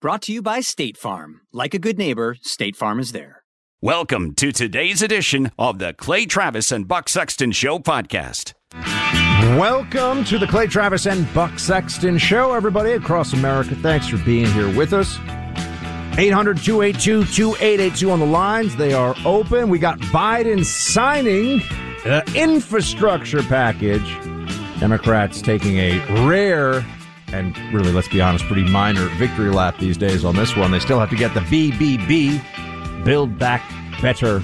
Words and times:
Brought 0.00 0.22
to 0.22 0.32
you 0.32 0.40
by 0.40 0.60
State 0.60 0.96
Farm. 0.96 1.42
Like 1.52 1.74
a 1.74 1.78
good 1.78 1.98
neighbor, 1.98 2.38
State 2.40 2.74
Farm 2.74 2.98
is 3.00 3.12
there. 3.12 3.44
Welcome 3.82 4.32
to 4.36 4.50
today's 4.50 5.02
edition 5.02 5.52
of 5.58 5.78
the 5.78 5.92
Clay 5.92 6.24
Travis 6.24 6.72
and 6.72 6.88
Buck 6.88 7.06
Sexton 7.06 7.52
Show 7.52 7.78
podcast. 7.78 8.54
Welcome 9.58 10.24
to 10.24 10.38
the 10.38 10.46
Clay 10.46 10.68
Travis 10.68 11.06
and 11.06 11.30
Buck 11.34 11.58
Sexton 11.58 12.16
Show, 12.16 12.54
everybody 12.54 12.92
across 12.92 13.34
America. 13.34 13.74
Thanks 13.74 14.06
for 14.08 14.16
being 14.24 14.46
here 14.52 14.74
with 14.74 14.94
us. 14.94 15.18
800 16.16 16.56
282 16.56 17.24
2882 17.24 18.10
on 18.10 18.20
the 18.20 18.24
lines. 18.24 18.76
They 18.76 18.94
are 18.94 19.14
open. 19.26 19.68
We 19.68 19.78
got 19.78 19.98
Biden 19.98 20.64
signing 20.64 21.58
the 22.04 22.24
infrastructure 22.34 23.42
package. 23.42 24.16
Democrats 24.80 25.42
taking 25.42 25.76
a 25.76 25.98
rare 26.26 26.86
and 27.32 27.56
really, 27.72 27.92
let's 27.92 28.08
be 28.08 28.20
honest, 28.20 28.44
pretty 28.46 28.64
minor 28.64 29.06
victory 29.16 29.50
lap 29.50 29.78
these 29.78 29.96
days 29.96 30.24
on 30.24 30.36
this 30.36 30.56
one. 30.56 30.70
They 30.70 30.80
still 30.80 30.98
have 30.98 31.10
to 31.10 31.16
get 31.16 31.34
the 31.34 31.40
BBB, 31.40 33.04
Build 33.04 33.38
Back 33.38 33.62
Better 34.02 34.42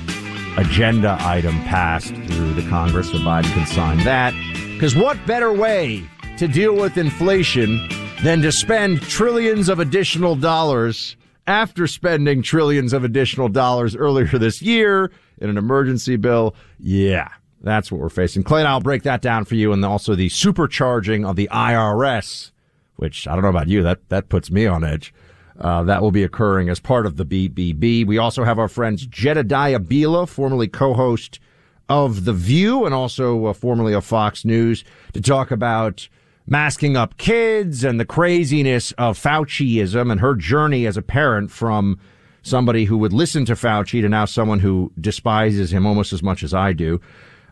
agenda 0.56 1.16
item 1.20 1.54
passed 1.64 2.14
through 2.14 2.54
the 2.54 2.66
Congress 2.68 3.10
so 3.10 3.18
Biden 3.18 3.52
can 3.52 3.66
sign 3.66 3.98
that. 4.04 4.32
Because 4.74 4.96
what 4.96 5.18
better 5.26 5.52
way 5.52 6.08
to 6.38 6.48
deal 6.48 6.74
with 6.74 6.96
inflation 6.96 7.88
than 8.22 8.42
to 8.42 8.52
spend 8.52 9.02
trillions 9.02 9.68
of 9.68 9.80
additional 9.80 10.34
dollars 10.34 11.16
after 11.46 11.86
spending 11.86 12.42
trillions 12.42 12.92
of 12.92 13.04
additional 13.04 13.48
dollars 13.48 13.94
earlier 13.94 14.26
this 14.38 14.62
year 14.62 15.10
in 15.38 15.50
an 15.50 15.58
emergency 15.58 16.16
bill? 16.16 16.54
Yeah, 16.78 17.28
that's 17.60 17.92
what 17.92 18.00
we're 18.00 18.08
facing. 18.08 18.42
Clay 18.42 18.64
I'll 18.64 18.80
break 18.80 19.02
that 19.04 19.22
down 19.22 19.44
for 19.44 19.54
you 19.54 19.72
and 19.72 19.84
also 19.84 20.14
the 20.14 20.28
supercharging 20.28 21.28
of 21.28 21.36
the 21.36 21.48
IRS 21.52 22.50
which 22.96 23.26
I 23.28 23.34
don't 23.34 23.42
know 23.42 23.48
about 23.48 23.68
you, 23.68 23.82
that, 23.82 24.08
that 24.08 24.28
puts 24.28 24.50
me 24.50 24.66
on 24.66 24.84
edge. 24.84 25.14
Uh, 25.58 25.82
that 25.84 26.02
will 26.02 26.10
be 26.10 26.22
occurring 26.22 26.68
as 26.68 26.80
part 26.80 27.06
of 27.06 27.16
the 27.16 27.24
BBB. 27.24 28.06
We 28.06 28.18
also 28.18 28.44
have 28.44 28.58
our 28.58 28.68
friends 28.68 29.06
Jedediah 29.06 29.78
Bila, 29.78 30.28
formerly 30.28 30.68
co-host 30.68 31.40
of 31.88 32.24
The 32.24 32.32
View 32.32 32.84
and 32.84 32.94
also 32.94 33.46
uh, 33.46 33.52
formerly 33.52 33.94
of 33.94 34.04
Fox 34.04 34.44
News, 34.44 34.84
to 35.14 35.20
talk 35.20 35.50
about 35.50 36.08
masking 36.46 36.96
up 36.96 37.16
kids 37.16 37.84
and 37.84 37.98
the 37.98 38.04
craziness 38.04 38.92
of 38.92 39.18
Fauciism 39.18 40.12
and 40.12 40.20
her 40.20 40.34
journey 40.34 40.86
as 40.86 40.96
a 40.96 41.02
parent 41.02 41.50
from 41.50 41.98
somebody 42.42 42.84
who 42.84 42.96
would 42.98 43.12
listen 43.12 43.44
to 43.44 43.54
Fauci 43.54 44.00
to 44.00 44.08
now 44.08 44.24
someone 44.24 44.60
who 44.60 44.92
despises 45.00 45.72
him 45.72 45.84
almost 45.86 46.12
as 46.12 46.22
much 46.22 46.42
as 46.42 46.54
I 46.54 46.72
do. 46.72 47.00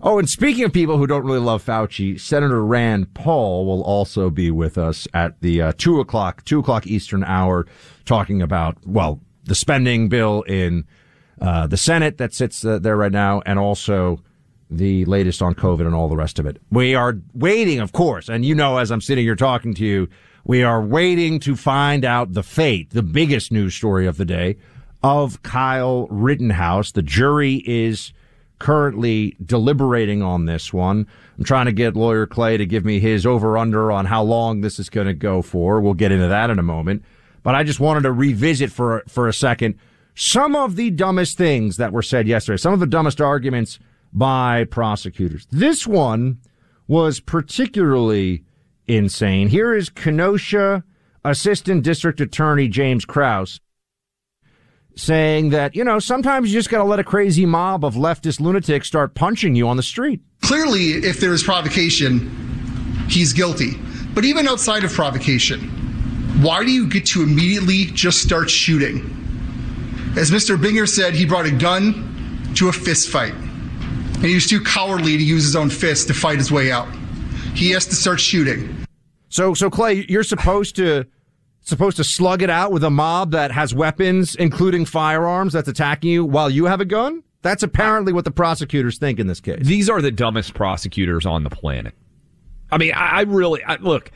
Oh, 0.07 0.19
and 0.19 0.29
speaking 0.29 0.65
of 0.65 0.73
people 0.75 0.99
who 0.99 1.07
don't 1.07 1.25
really 1.25 1.39
love 1.39 1.65
Fauci, 1.65 2.21
Senator 2.21 2.63
Rand 2.63 3.15
Paul 3.15 3.65
will 3.65 3.83
also 3.83 4.29
be 4.29 4.51
with 4.51 4.77
us 4.77 5.09
at 5.15 5.41
the 5.41 5.63
uh, 5.63 5.73
two 5.79 5.99
o'clock, 5.99 6.45
two 6.45 6.59
o'clock 6.59 6.87
Eastern 6.87 7.25
hour, 7.25 7.67
talking 8.05 8.43
about 8.43 8.77
well 8.85 9.23
the 9.45 9.55
spending 9.55 10.11
bill 10.11 10.43
in 10.43 10.85
uh, 11.41 11.67
the 11.67 11.79
Senate 11.79 12.19
that 12.19 12.35
sits 12.35 12.67
uh, 12.67 12.79
there 12.79 12.99
right 12.99 13.13
now, 13.13 13.41
and 13.47 13.59
also 13.59 14.21
the 14.71 15.07
latest 15.07 15.41
on 15.41 15.55
COVID 15.55 15.87
and 15.87 15.95
all 15.95 16.11
the 16.11 16.17
rest 16.17 16.39
of 16.39 16.45
it. 16.45 16.61
We 16.71 16.95
are 16.95 17.17
waiting, 17.33 17.81
of 17.81 17.93
course, 17.93 18.29
and 18.29 18.45
you 18.45 18.55
know, 18.55 18.77
as 18.77 18.91
I'm 18.91 19.01
sitting 19.01 19.25
here 19.25 19.37
talking 19.37 19.73
to 19.73 19.87
you, 19.87 20.11
we 20.45 20.63
are 20.63 20.83
waiting 20.83 21.41
to 21.41 21.57
find 21.57 22.05
out 22.05 22.35
the 22.35 22.43
fate, 22.43 22.91
the 22.91 23.03
biggest 23.03 23.51
news 23.51 23.75
story 23.75 24.07
of 24.07 24.19
the 24.19 24.27
day, 24.27 24.57
of 25.03 25.43
Kyle 25.43 26.09
Rittenhouse. 26.09 26.93
The 26.93 27.01
jury 27.01 27.63
is 27.65 28.13
currently 28.65 29.37
deliberating 29.45 30.23
on 30.23 30.47
this 30.47 30.73
one. 30.73 31.07
I'm 31.37 31.45
trying 31.45 31.67
to 31.67 31.73
get 31.73 31.97
lawyer 31.97 32.27
Clay 32.27 32.57
to 32.57 32.65
give 32.65 32.83
me 32.83 32.99
his 32.99 33.27
over 33.27 33.59
under 33.59 33.93
on 33.93 34.07
how 34.07 34.23
long 34.23 34.63
this 34.63 34.79
is 34.79 34.89
going 34.89 35.07
to 35.07 35.13
go 35.13 35.43
for. 35.43 35.83
We'll 35.83 35.93
get 35.93 36.11
into 36.11 36.29
that 36.29 36.49
in 36.49 36.59
a 36.59 36.63
moment. 36.63 37.05
But 37.43 37.55
I 37.55 37.63
just 37.63 37.79
wanted 37.79 38.05
to 38.05 38.13
revisit 38.13 38.73
for, 38.73 39.05
for 39.07 39.29
a 39.29 39.35
second 39.35 39.75
some 40.15 40.57
of 40.57 40.77
the 40.77 40.89
dumbest 40.89 41.37
things 41.37 41.77
that 41.77 41.93
were 41.93 42.01
said 42.01 42.27
yesterday, 42.27 42.57
some 42.57 42.73
of 42.73 42.81
the 42.81 42.87
dumbest 42.87 43.21
arguments 43.21 43.79
by 44.15 44.65
prosecutors. 44.65 45.47
This 45.51 45.87
one 45.87 46.39
was 46.89 47.21
particularly 47.21 48.45
insane. 48.87 49.49
Here 49.49 49.75
is 49.75 49.91
Kenosha 49.91 50.85
Assistant 51.23 51.85
District 51.85 52.19
Attorney 52.19 52.69
James 52.69 53.05
Kraus 53.05 53.61
saying 54.97 55.51
that, 55.51 55.75
you 55.75 55.85
know, 55.85 55.99
sometimes 55.99 56.53
you 56.53 56.59
just 56.59 56.71
got 56.71 56.79
to 56.79 56.85
let 56.85 56.99
a 56.99 57.05
crazy 57.05 57.47
mob 57.47 57.85
of 57.85 57.95
leftist 57.95 58.41
lunatics 58.41 58.87
start 58.87 59.15
punching 59.15 59.55
you 59.55 59.69
on 59.69 59.77
the 59.77 59.83
street. 59.83 60.21
Clearly, 60.43 60.93
if 60.93 61.21
there 61.21 61.33
is 61.33 61.43
provocation, 61.43 62.31
he's 63.09 63.33
guilty. 63.33 63.73
But 64.15 64.25
even 64.25 64.47
outside 64.47 64.85
of 64.85 64.93
provocation, 64.93 65.61
why 66.43 66.65
do 66.65 66.71
you 66.71 66.89
get 66.89 67.07
to 67.07 67.23
immediately 67.23 67.87
just 67.87 68.23
start 68.23 68.51
shooting? 68.51 69.11
As 70.17 70.31
Mr. 70.31 70.57
Binger 70.57 70.89
said, 70.89 71.15
he 71.15 71.27
brought 71.27 71.47
a 71.47 71.51
gun 71.51 72.53
to 72.55 72.69
a 72.69 72.73
fist 72.73 73.09
fight. 73.09 73.35
And 73.35 74.25
he 74.25 74.35
was 74.35 74.47
too 74.47 74.61
cowardly 74.61 75.17
to 75.17 75.23
use 75.23 75.45
his 75.45 75.57
own 75.57 75.71
fist 75.71 76.07
to 76.07 76.15
fight 76.15 76.39
his 76.39 76.53
way 76.53 76.71
out. 76.71 76.89
He 77.55 77.71
has 77.71 77.87
to 77.87 77.95
start 77.95 78.21
shooting. 78.21 78.87
So, 79.29 79.55
so 79.55 79.69
Clay, 79.69 80.07
you're 80.09 80.23
supposed 80.23 80.77
to 80.77 81.07
supposed 81.65 81.97
to 81.97 82.05
slug 82.05 82.43
it 82.43 82.51
out 82.51 82.71
with 82.71 82.85
a 82.85 82.91
mob 82.91 83.33
that 83.33 83.51
has 83.51 83.75
weapons, 83.75 84.37
including 84.37 84.85
firearms, 84.85 85.53
that's 85.53 85.69
attacking 85.69 86.11
you 86.11 86.25
while 86.25 86.49
you 86.49 86.67
have 86.67 86.81
a 86.81 86.85
gun? 86.85 87.23
That's 87.43 87.63
apparently 87.63 88.13
what 88.13 88.25
the 88.25 88.31
prosecutors 88.31 88.99
think 88.99 89.19
in 89.19 89.27
this 89.27 89.41
case. 89.41 89.67
These 89.67 89.91
are 89.91 90.01
the 90.01 90.11
dumbest 90.11 90.55
prosecutors 90.55 91.27
on 91.27 91.45
the 91.45 91.51
planet. 91.51 91.95
I 92.71 92.79
mean, 92.79 92.93
I, 92.95 93.19
I 93.19 93.21
really 93.23 93.63
I, 93.65 93.77
look. 93.77 94.11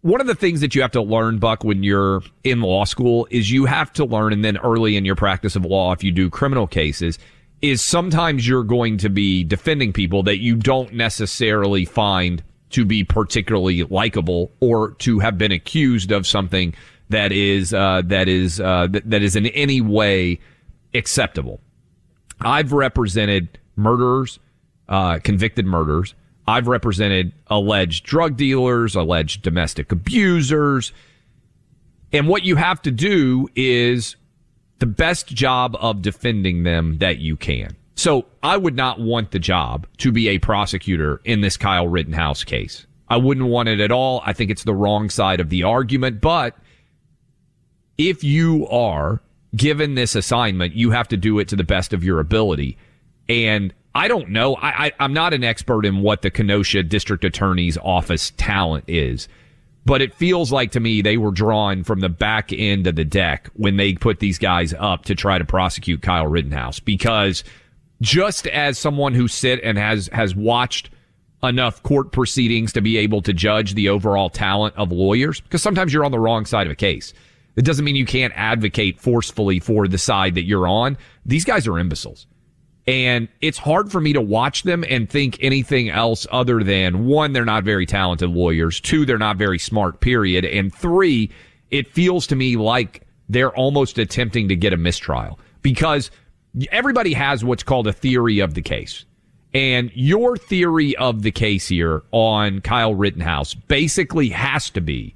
One 0.00 0.20
of 0.20 0.26
the 0.26 0.34
things 0.34 0.60
that 0.62 0.74
you 0.74 0.82
have 0.82 0.90
to 0.92 1.02
learn, 1.02 1.38
Buck, 1.38 1.62
when 1.62 1.84
you're 1.84 2.22
in 2.42 2.60
law 2.60 2.84
school 2.84 3.28
is 3.30 3.52
you 3.52 3.66
have 3.66 3.92
to 3.92 4.04
learn, 4.04 4.32
and 4.32 4.44
then 4.44 4.56
early 4.56 4.96
in 4.96 5.04
your 5.04 5.14
practice 5.14 5.54
of 5.54 5.64
law, 5.64 5.92
if 5.92 6.02
you 6.02 6.10
do 6.10 6.28
criminal 6.28 6.66
cases, 6.66 7.20
is 7.60 7.84
sometimes 7.84 8.46
you're 8.48 8.64
going 8.64 8.98
to 8.98 9.08
be 9.08 9.44
defending 9.44 9.92
people 9.92 10.24
that 10.24 10.38
you 10.38 10.56
don't 10.56 10.92
necessarily 10.92 11.84
find 11.84 12.42
to 12.70 12.84
be 12.84 13.04
particularly 13.04 13.84
likable 13.84 14.50
or 14.58 14.92
to 14.94 15.20
have 15.20 15.38
been 15.38 15.52
accused 15.52 16.10
of 16.10 16.26
something 16.26 16.74
that 17.12 17.32
is 17.32 17.72
uh, 17.72 18.02
that 18.06 18.28
is 18.28 18.60
uh, 18.60 18.88
that, 18.90 19.08
that 19.08 19.22
is 19.22 19.36
in 19.36 19.46
any 19.46 19.80
way 19.80 20.40
acceptable. 20.94 21.60
I've 22.40 22.72
represented 22.72 23.58
murderers, 23.76 24.38
uh, 24.88 25.18
convicted 25.20 25.64
murderers. 25.64 26.14
I've 26.46 26.66
represented 26.66 27.32
alleged 27.46 28.04
drug 28.04 28.36
dealers, 28.36 28.96
alleged 28.96 29.42
domestic 29.42 29.92
abusers. 29.92 30.92
And 32.12 32.28
what 32.28 32.44
you 32.44 32.56
have 32.56 32.82
to 32.82 32.90
do 32.90 33.48
is 33.54 34.16
the 34.80 34.86
best 34.86 35.28
job 35.28 35.76
of 35.80 36.02
defending 36.02 36.64
them 36.64 36.98
that 36.98 37.18
you 37.18 37.36
can. 37.36 37.76
So 37.94 38.26
I 38.42 38.56
would 38.56 38.74
not 38.74 39.00
want 39.00 39.30
the 39.30 39.38
job 39.38 39.86
to 39.98 40.10
be 40.10 40.28
a 40.28 40.38
prosecutor 40.38 41.20
in 41.24 41.40
this 41.40 41.56
Kyle 41.56 41.86
Rittenhouse 41.86 42.42
case. 42.42 42.86
I 43.08 43.16
wouldn't 43.16 43.46
want 43.46 43.68
it 43.68 43.78
at 43.78 43.92
all. 43.92 44.22
I 44.24 44.32
think 44.32 44.50
it's 44.50 44.64
the 44.64 44.74
wrong 44.74 45.10
side 45.10 45.38
of 45.38 45.50
the 45.50 45.62
argument. 45.62 46.20
But 46.20 46.56
if 47.98 48.24
you 48.24 48.66
are 48.68 49.20
given 49.54 49.94
this 49.94 50.14
assignment, 50.14 50.74
you 50.74 50.90
have 50.90 51.08
to 51.08 51.16
do 51.16 51.38
it 51.38 51.48
to 51.48 51.56
the 51.56 51.64
best 51.64 51.92
of 51.92 52.02
your 52.02 52.20
ability. 52.20 52.78
And 53.28 53.72
I 53.94 54.08
don't 54.08 54.30
know. 54.30 54.56
I, 54.56 54.92
I, 54.98 55.04
am 55.04 55.12
not 55.12 55.34
an 55.34 55.44
expert 55.44 55.84
in 55.84 56.00
what 56.00 56.22
the 56.22 56.30
Kenosha 56.30 56.82
District 56.82 57.24
Attorney's 57.24 57.76
Office 57.78 58.32
talent 58.36 58.84
is, 58.88 59.28
but 59.84 60.00
it 60.00 60.14
feels 60.14 60.50
like 60.50 60.70
to 60.72 60.80
me 60.80 61.02
they 61.02 61.18
were 61.18 61.30
drawn 61.30 61.84
from 61.84 62.00
the 62.00 62.08
back 62.08 62.52
end 62.52 62.86
of 62.86 62.96
the 62.96 63.04
deck 63.04 63.50
when 63.54 63.76
they 63.76 63.94
put 63.94 64.20
these 64.20 64.38
guys 64.38 64.72
up 64.78 65.04
to 65.06 65.14
try 65.14 65.36
to 65.36 65.44
prosecute 65.44 66.00
Kyle 66.00 66.26
Rittenhouse. 66.26 66.80
Because 66.80 67.44
just 68.00 68.46
as 68.46 68.78
someone 68.78 69.14
who 69.14 69.28
sit 69.28 69.60
and 69.62 69.76
has 69.76 70.08
has 70.12 70.34
watched 70.34 70.90
enough 71.42 71.82
court 71.82 72.12
proceedings 72.12 72.72
to 72.72 72.80
be 72.80 72.96
able 72.96 73.20
to 73.20 73.32
judge 73.32 73.74
the 73.74 73.88
overall 73.88 74.30
talent 74.30 74.74
of 74.76 74.92
lawyers, 74.92 75.40
because 75.40 75.62
sometimes 75.62 75.92
you're 75.92 76.04
on 76.04 76.12
the 76.12 76.20
wrong 76.20 76.46
side 76.46 76.66
of 76.66 76.72
a 76.72 76.76
case. 76.76 77.12
It 77.56 77.64
doesn't 77.64 77.84
mean 77.84 77.96
you 77.96 78.06
can't 78.06 78.32
advocate 78.36 79.00
forcefully 79.00 79.60
for 79.60 79.86
the 79.86 79.98
side 79.98 80.34
that 80.36 80.44
you're 80.44 80.66
on. 80.66 80.96
These 81.26 81.44
guys 81.44 81.66
are 81.66 81.78
imbeciles. 81.78 82.26
And 82.86 83.28
it's 83.40 83.58
hard 83.58 83.92
for 83.92 84.00
me 84.00 84.12
to 84.12 84.20
watch 84.20 84.64
them 84.64 84.84
and 84.88 85.08
think 85.08 85.38
anything 85.40 85.88
else 85.88 86.26
other 86.32 86.64
than 86.64 87.06
one, 87.06 87.32
they're 87.32 87.44
not 87.44 87.62
very 87.62 87.86
talented 87.86 88.30
lawyers. 88.30 88.80
Two, 88.80 89.06
they're 89.06 89.18
not 89.18 89.36
very 89.36 89.58
smart, 89.58 90.00
period. 90.00 90.44
And 90.44 90.74
three, 90.74 91.30
it 91.70 91.92
feels 91.92 92.26
to 92.28 92.36
me 92.36 92.56
like 92.56 93.06
they're 93.28 93.54
almost 93.56 93.98
attempting 93.98 94.48
to 94.48 94.56
get 94.56 94.72
a 94.72 94.76
mistrial 94.76 95.38
because 95.62 96.10
everybody 96.72 97.12
has 97.12 97.44
what's 97.44 97.62
called 97.62 97.86
a 97.86 97.92
theory 97.92 98.40
of 98.40 98.54
the 98.54 98.62
case. 98.62 99.04
And 99.54 99.90
your 99.94 100.36
theory 100.36 100.96
of 100.96 101.22
the 101.22 101.30
case 101.30 101.68
here 101.68 102.02
on 102.10 102.62
Kyle 102.62 102.94
Rittenhouse 102.94 103.54
basically 103.54 104.30
has 104.30 104.70
to 104.70 104.80
be 104.80 105.14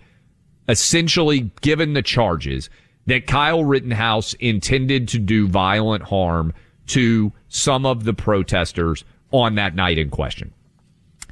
essentially 0.69 1.51
given 1.61 1.93
the 1.93 2.03
charges 2.03 2.69
that 3.07 3.27
Kyle 3.27 3.65
Rittenhouse 3.65 4.35
intended 4.35 5.09
to 5.09 5.19
do 5.19 5.49
violent 5.49 6.03
harm 6.03 6.53
to 6.89 7.33
some 7.49 7.87
of 7.87 8.05
the 8.05 8.15
protesters 8.15 9.05
on 9.33 9.55
that 9.57 9.75
night 9.75 9.99
in 9.99 10.11
question. 10.11 10.53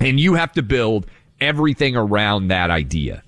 And 0.01 0.19
you 0.19 0.35
have 0.35 0.53
to 0.53 0.63
build 0.63 1.07
everything 1.41 1.97
around 1.97 2.49
that 2.49 2.71
idea. 2.71 3.23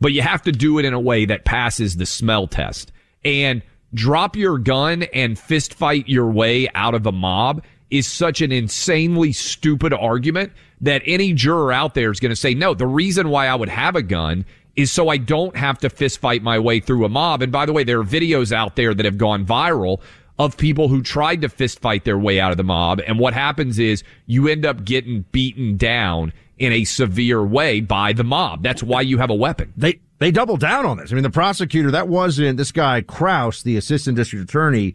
But 0.00 0.12
you 0.12 0.22
have 0.22 0.42
to 0.42 0.52
do 0.52 0.78
it 0.78 0.84
in 0.84 0.92
a 0.92 1.00
way 1.00 1.24
that 1.24 1.44
passes 1.44 1.96
the 1.96 2.06
smell 2.06 2.46
test. 2.46 2.92
And 3.24 3.62
drop 3.94 4.36
your 4.36 4.58
gun 4.58 5.04
and 5.14 5.38
fist 5.38 5.74
fight 5.74 6.08
your 6.08 6.30
way 6.30 6.68
out 6.74 6.94
of 6.94 7.06
a 7.06 7.12
mob 7.12 7.62
is 7.90 8.06
such 8.06 8.40
an 8.40 8.50
insanely 8.50 9.32
stupid 9.32 9.92
argument 9.92 10.52
that 10.80 11.02
any 11.06 11.32
juror 11.32 11.72
out 11.72 11.94
there 11.94 12.10
is 12.10 12.20
going 12.20 12.30
to 12.30 12.36
say, 12.36 12.52
no, 12.54 12.74
the 12.74 12.86
reason 12.86 13.28
why 13.28 13.46
I 13.46 13.54
would 13.54 13.68
have 13.68 13.94
a 13.94 14.02
gun 14.02 14.44
is 14.76 14.90
so 14.90 15.08
I 15.08 15.16
don't 15.16 15.56
have 15.56 15.78
to 15.80 15.90
fist 15.90 16.18
fight 16.18 16.42
my 16.42 16.58
way 16.58 16.80
through 16.80 17.04
a 17.04 17.08
mob. 17.08 17.42
And 17.42 17.52
by 17.52 17.66
the 17.66 17.72
way, 17.72 17.84
there 17.84 18.00
are 18.00 18.04
videos 18.04 18.52
out 18.52 18.76
there 18.76 18.94
that 18.94 19.04
have 19.04 19.18
gone 19.18 19.46
viral 19.46 20.00
of 20.38 20.56
people 20.56 20.88
who 20.88 21.02
tried 21.02 21.40
to 21.42 21.48
fist 21.48 21.78
fight 21.78 22.04
their 22.04 22.18
way 22.18 22.40
out 22.40 22.50
of 22.50 22.56
the 22.56 22.64
mob. 22.64 23.00
And 23.06 23.18
what 23.18 23.34
happens 23.34 23.78
is 23.78 24.02
you 24.26 24.48
end 24.48 24.66
up 24.66 24.84
getting 24.84 25.22
beaten 25.32 25.76
down 25.76 26.32
in 26.58 26.72
a 26.72 26.84
severe 26.84 27.44
way 27.44 27.80
by 27.80 28.12
the 28.12 28.24
mob. 28.24 28.62
That's 28.62 28.82
why 28.82 29.02
you 29.02 29.18
have 29.18 29.30
a 29.30 29.34
weapon. 29.34 29.72
They 29.76 30.00
they 30.18 30.30
double 30.30 30.56
down 30.56 30.86
on 30.86 30.96
this. 30.96 31.12
I 31.12 31.14
mean, 31.14 31.22
the 31.22 31.30
prosecutor 31.30 31.90
that 31.90 32.08
wasn't 32.08 32.56
this 32.56 32.72
guy 32.72 33.00
Kraus, 33.00 33.62
the 33.62 33.76
assistant 33.76 34.16
district 34.16 34.44
attorney, 34.48 34.94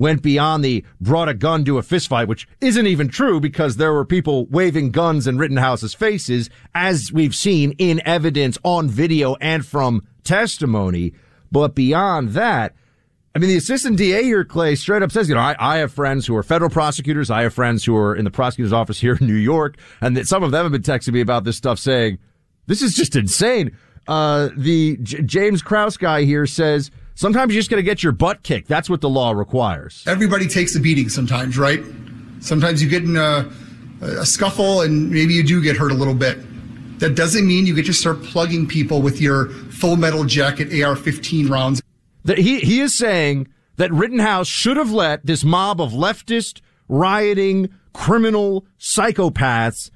went 0.00 0.22
beyond 0.22 0.64
the 0.64 0.84
brought 1.00 1.28
a 1.28 1.34
gun 1.34 1.64
to 1.66 1.78
a 1.78 1.82
fistfight, 1.82 2.26
which 2.26 2.48
isn't 2.60 2.86
even 2.86 3.06
true 3.06 3.38
because 3.38 3.76
there 3.76 3.92
were 3.92 4.04
people 4.04 4.46
waving 4.46 4.90
guns 4.90 5.28
in 5.28 5.38
Rittenhouse's 5.38 5.94
faces, 5.94 6.50
as 6.74 7.12
we've 7.12 7.34
seen 7.34 7.72
in 7.78 8.00
evidence 8.04 8.58
on 8.64 8.88
video 8.88 9.36
and 9.36 9.64
from 9.64 10.02
testimony. 10.24 11.12
But 11.52 11.74
beyond 11.74 12.30
that, 12.30 12.74
I 13.34 13.38
mean, 13.38 13.50
the 13.50 13.56
assistant 13.56 13.98
DA 13.98 14.24
here, 14.24 14.44
Clay, 14.44 14.74
straight 14.74 15.02
up 15.02 15.12
says, 15.12 15.28
you 15.28 15.34
know, 15.34 15.40
I, 15.40 15.54
I 15.58 15.76
have 15.76 15.92
friends 15.92 16.26
who 16.26 16.34
are 16.34 16.42
federal 16.42 16.70
prosecutors. 16.70 17.30
I 17.30 17.42
have 17.42 17.54
friends 17.54 17.84
who 17.84 17.94
are 17.94 18.16
in 18.16 18.24
the 18.24 18.30
prosecutor's 18.30 18.72
office 18.72 18.98
here 18.98 19.16
in 19.20 19.26
New 19.26 19.34
York. 19.34 19.76
And 20.00 20.16
that 20.16 20.26
some 20.26 20.42
of 20.42 20.50
them 20.50 20.64
have 20.64 20.72
been 20.72 20.82
texting 20.82 21.12
me 21.12 21.20
about 21.20 21.44
this 21.44 21.56
stuff 21.56 21.78
saying, 21.78 22.18
this 22.66 22.82
is 22.82 22.94
just 22.94 23.14
insane. 23.14 23.76
Uh, 24.08 24.48
the 24.56 24.96
J- 25.02 25.22
James 25.22 25.62
Kraus 25.62 25.96
guy 25.96 26.24
here 26.24 26.46
says, 26.46 26.90
sometimes 27.20 27.52
you're 27.52 27.60
just 27.60 27.70
going 27.70 27.82
to 27.82 27.88
get 27.88 28.02
your 28.02 28.12
butt 28.12 28.42
kicked. 28.42 28.66
That's 28.66 28.88
what 28.88 29.02
the 29.02 29.08
law 29.10 29.32
requires. 29.32 30.02
Everybody 30.06 30.48
takes 30.48 30.74
a 30.74 30.80
beating 30.80 31.10
sometimes, 31.10 31.58
right? 31.58 31.84
Sometimes 32.40 32.82
you 32.82 32.88
get 32.88 33.02
in 33.04 33.16
a, 33.16 33.50
a 34.00 34.24
scuffle 34.24 34.80
and 34.80 35.10
maybe 35.10 35.34
you 35.34 35.42
do 35.42 35.62
get 35.62 35.76
hurt 35.76 35.92
a 35.92 35.94
little 35.94 36.14
bit. 36.14 36.38
That 36.98 37.14
doesn't 37.14 37.46
mean 37.46 37.66
you 37.66 37.74
get 37.74 37.86
to 37.86 37.92
start 37.92 38.22
plugging 38.22 38.66
people 38.66 39.02
with 39.02 39.20
your 39.20 39.50
full 39.50 39.96
metal 39.96 40.24
jacket 40.24 40.82
AR 40.82 40.96
15 40.96 41.48
rounds 41.48 41.82
that 42.24 42.38
he, 42.38 42.60
he 42.60 42.80
is 42.80 42.96
saying 42.96 43.48
that 43.76 43.92
Rittenhouse 43.92 44.46
should 44.46 44.76
have 44.76 44.90
let 44.90 45.24
this 45.24 45.42
mob 45.42 45.80
of 45.80 45.92
leftist, 45.92 46.60
rioting, 46.88 47.70
criminal 47.92 48.66
psychopaths 48.78 49.90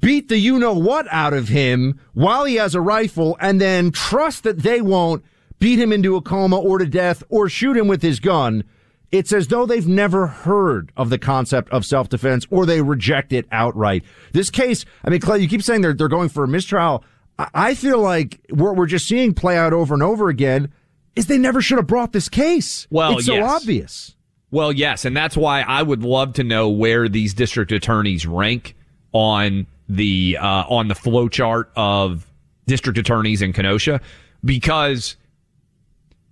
beat 0.00 0.28
the 0.28 0.38
you 0.38 0.58
know 0.58 0.74
what 0.74 1.06
out 1.10 1.32
of 1.32 1.48
him 1.48 1.98
while 2.12 2.44
he 2.44 2.56
has 2.56 2.74
a 2.74 2.80
rifle 2.80 3.36
and 3.40 3.60
then 3.60 3.90
trust 3.90 4.44
that 4.44 4.58
they 4.58 4.80
won't 4.80 5.24
beat 5.60 5.78
him 5.78 5.92
into 5.92 6.16
a 6.16 6.20
coma 6.20 6.58
or 6.58 6.78
to 6.78 6.86
death 6.86 7.22
or 7.28 7.48
shoot 7.48 7.76
him 7.76 7.86
with 7.86 8.02
his 8.02 8.18
gun. 8.18 8.64
It's 9.12 9.32
as 9.32 9.48
though 9.48 9.66
they've 9.66 9.86
never 9.86 10.26
heard 10.26 10.92
of 10.96 11.10
the 11.10 11.18
concept 11.18 11.70
of 11.70 11.84
self-defense 11.84 12.46
or 12.50 12.66
they 12.66 12.80
reject 12.80 13.32
it 13.32 13.46
outright. 13.52 14.04
This 14.32 14.50
case, 14.50 14.84
I 15.04 15.10
mean, 15.10 15.20
Clay, 15.20 15.38
you 15.38 15.48
keep 15.48 15.62
saying 15.62 15.82
they're, 15.82 15.94
they're 15.94 16.08
going 16.08 16.28
for 16.28 16.44
a 16.44 16.48
mistrial. 16.48 17.04
I 17.38 17.74
feel 17.74 17.98
like 17.98 18.40
what 18.50 18.76
we're 18.76 18.86
just 18.86 19.06
seeing 19.06 19.34
play 19.34 19.56
out 19.56 19.72
over 19.72 19.94
and 19.94 20.02
over 20.02 20.28
again 20.28 20.72
is 21.16 21.26
they 21.26 21.38
never 21.38 21.60
should 21.60 21.78
have 21.78 21.86
brought 21.86 22.12
this 22.12 22.28
case. 22.28 22.86
Well, 22.90 23.18
it's 23.18 23.26
so 23.26 23.34
yes. 23.34 23.50
obvious. 23.50 24.16
Well, 24.52 24.72
yes, 24.72 25.04
and 25.04 25.16
that's 25.16 25.36
why 25.36 25.62
I 25.62 25.82
would 25.82 26.02
love 26.02 26.34
to 26.34 26.44
know 26.44 26.68
where 26.68 27.08
these 27.08 27.34
district 27.34 27.72
attorneys 27.72 28.26
rank 28.26 28.74
on 29.12 29.66
the 29.88 30.36
uh, 30.40 30.64
on 30.68 30.88
the 30.88 30.94
flow 30.94 31.28
chart 31.28 31.70
of 31.76 32.26
district 32.66 32.98
attorneys 32.98 33.42
in 33.42 33.52
Kenosha, 33.52 34.00
because 34.44 35.16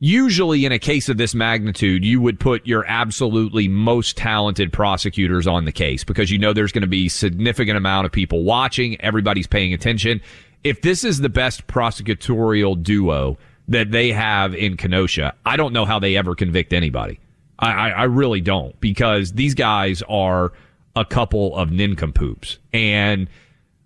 usually 0.00 0.64
in 0.64 0.72
a 0.72 0.78
case 0.78 1.08
of 1.08 1.16
this 1.16 1.34
magnitude, 1.34 2.04
you 2.04 2.20
would 2.20 2.38
put 2.38 2.66
your 2.66 2.84
absolutely 2.86 3.68
most 3.68 4.16
talented 4.16 4.72
prosecutors 4.72 5.46
on 5.46 5.64
the 5.64 5.72
case 5.72 6.04
because 6.04 6.30
you 6.30 6.38
know 6.38 6.52
there's 6.52 6.72
going 6.72 6.82
to 6.82 6.88
be 6.88 7.08
significant 7.08 7.76
amount 7.76 8.06
of 8.06 8.12
people 8.12 8.44
watching, 8.44 9.00
everybody's 9.00 9.46
paying 9.46 9.72
attention. 9.72 10.20
If 10.64 10.82
this 10.82 11.04
is 11.04 11.18
the 11.18 11.28
best 11.28 11.66
prosecutorial 11.66 12.82
duo 12.82 13.38
that 13.68 13.90
they 13.90 14.12
have 14.12 14.54
in 14.54 14.76
Kenosha, 14.76 15.34
I 15.44 15.56
don't 15.56 15.72
know 15.72 15.84
how 15.84 15.98
they 15.98 16.16
ever 16.16 16.34
convict 16.34 16.72
anybody. 16.72 17.20
I, 17.58 17.72
I, 17.72 17.88
I 17.90 18.04
really 18.04 18.40
don't 18.40 18.78
because 18.80 19.32
these 19.32 19.54
guys 19.54 20.02
are 20.08 20.52
a 20.94 21.04
couple 21.04 21.56
of 21.56 21.70
nincompoops. 21.70 22.58
And 22.72 23.28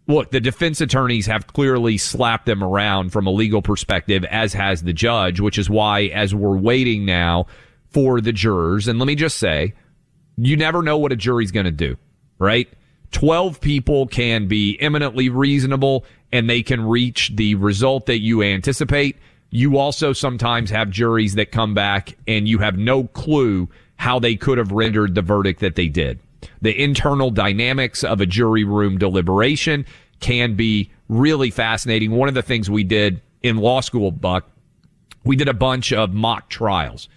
look, 0.06 0.30
the 0.30 0.40
defense 0.40 0.80
attorneys 0.80 1.26
have 1.26 1.46
clearly 1.46 1.98
slapped 1.98 2.46
them 2.46 2.62
around 2.62 3.10
from 3.10 3.26
a 3.26 3.30
legal 3.30 3.62
perspective, 3.62 4.24
as 4.24 4.52
has 4.52 4.82
the 4.82 4.92
judge, 4.92 5.40
which 5.40 5.58
is 5.58 5.70
why, 5.70 6.02
as 6.04 6.34
we're 6.34 6.56
waiting 6.56 7.04
now 7.04 7.46
for 7.90 8.20
the 8.20 8.32
jurors, 8.32 8.88
and 8.88 8.98
let 8.98 9.06
me 9.06 9.14
just 9.14 9.38
say, 9.38 9.74
you 10.36 10.56
never 10.56 10.82
know 10.82 10.98
what 10.98 11.12
a 11.12 11.16
jury's 11.16 11.52
going 11.52 11.66
to 11.66 11.70
do, 11.70 11.96
right? 12.38 12.68
12 13.12 13.60
people 13.60 14.06
can 14.06 14.48
be 14.48 14.80
eminently 14.80 15.28
reasonable 15.28 16.04
and 16.32 16.48
they 16.48 16.62
can 16.62 16.82
reach 16.82 17.30
the 17.34 17.54
result 17.56 18.06
that 18.06 18.20
you 18.20 18.42
anticipate 18.42 19.16
you 19.52 19.76
also 19.76 20.14
sometimes 20.14 20.70
have 20.70 20.88
juries 20.90 21.34
that 21.34 21.52
come 21.52 21.74
back 21.74 22.16
and 22.26 22.48
you 22.48 22.58
have 22.58 22.78
no 22.78 23.04
clue 23.04 23.68
how 23.96 24.18
they 24.18 24.34
could 24.34 24.56
have 24.56 24.72
rendered 24.72 25.14
the 25.14 25.22
verdict 25.22 25.60
that 25.60 25.76
they 25.76 25.88
did. 25.88 26.18
The 26.60 26.80
internal 26.80 27.30
dynamics 27.30 28.04
of 28.04 28.20
a 28.20 28.26
jury 28.26 28.64
room 28.64 28.98
deliberation 28.98 29.86
can 30.20 30.54
be 30.54 30.90
really 31.08 31.50
fascinating. 31.50 32.12
One 32.12 32.28
of 32.28 32.34
the 32.34 32.42
things 32.42 32.70
we 32.70 32.84
did 32.84 33.20
in 33.42 33.56
law 33.56 33.80
school, 33.80 34.10
Buck, 34.10 34.48
we 35.24 35.36
did 35.36 35.48
a 35.48 35.54
bunch 35.54 35.92
of 35.92 36.12
mock 36.12 36.48
trials 36.48 37.08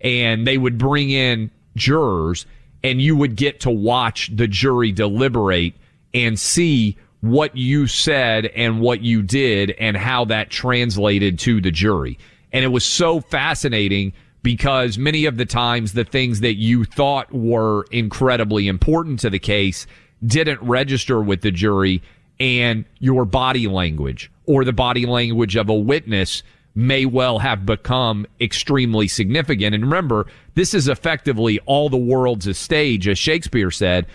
and 0.00 0.46
they 0.46 0.58
would 0.58 0.78
bring 0.78 1.10
in 1.10 1.50
jurors 1.76 2.46
and 2.82 3.00
you 3.00 3.16
would 3.16 3.36
get 3.36 3.60
to 3.60 3.70
watch 3.70 4.30
the 4.34 4.48
jury 4.48 4.92
deliberate 4.92 5.74
and 6.14 6.38
see 6.38 6.96
what 7.20 7.54
you 7.56 7.86
said 7.86 8.46
and 8.46 8.80
what 8.80 9.02
you 9.02 9.22
did 9.22 9.72
and 9.72 9.96
how 9.96 10.24
that 10.24 10.50
translated 10.50 11.38
to 11.38 11.60
the 11.60 11.70
jury. 11.70 12.18
And 12.52 12.64
it 12.64 12.68
was 12.68 12.84
so 12.84 13.20
fascinating 13.20 14.12
because 14.42 14.98
many 14.98 15.26
of 15.26 15.36
the 15.36 15.46
times 15.46 15.92
the 15.92 16.04
things 16.04 16.40
that 16.40 16.54
you 16.54 16.84
thought 16.84 17.32
were 17.32 17.84
incredibly 17.90 18.68
important 18.68 19.20
to 19.20 19.30
the 19.30 19.38
case 19.38 19.86
didn't 20.24 20.60
register 20.62 21.20
with 21.20 21.42
the 21.42 21.50
jury 21.50 22.02
and 22.38 22.84
your 22.98 23.24
body 23.24 23.66
language 23.66 24.30
or 24.46 24.64
the 24.64 24.72
body 24.72 25.06
language 25.06 25.56
of 25.56 25.68
a 25.68 25.74
witness 25.74 26.42
may 26.74 27.04
well 27.04 27.38
have 27.38 27.66
become 27.66 28.26
extremely 28.40 29.08
significant. 29.08 29.74
And 29.74 29.84
remember, 29.84 30.26
this 30.54 30.72
is 30.72 30.88
effectively 30.88 31.58
all 31.66 31.88
the 31.88 31.96
world's 31.96 32.46
a 32.46 32.54
stage, 32.54 33.08
as 33.08 33.18
Shakespeare 33.18 33.70
said. 33.70 34.06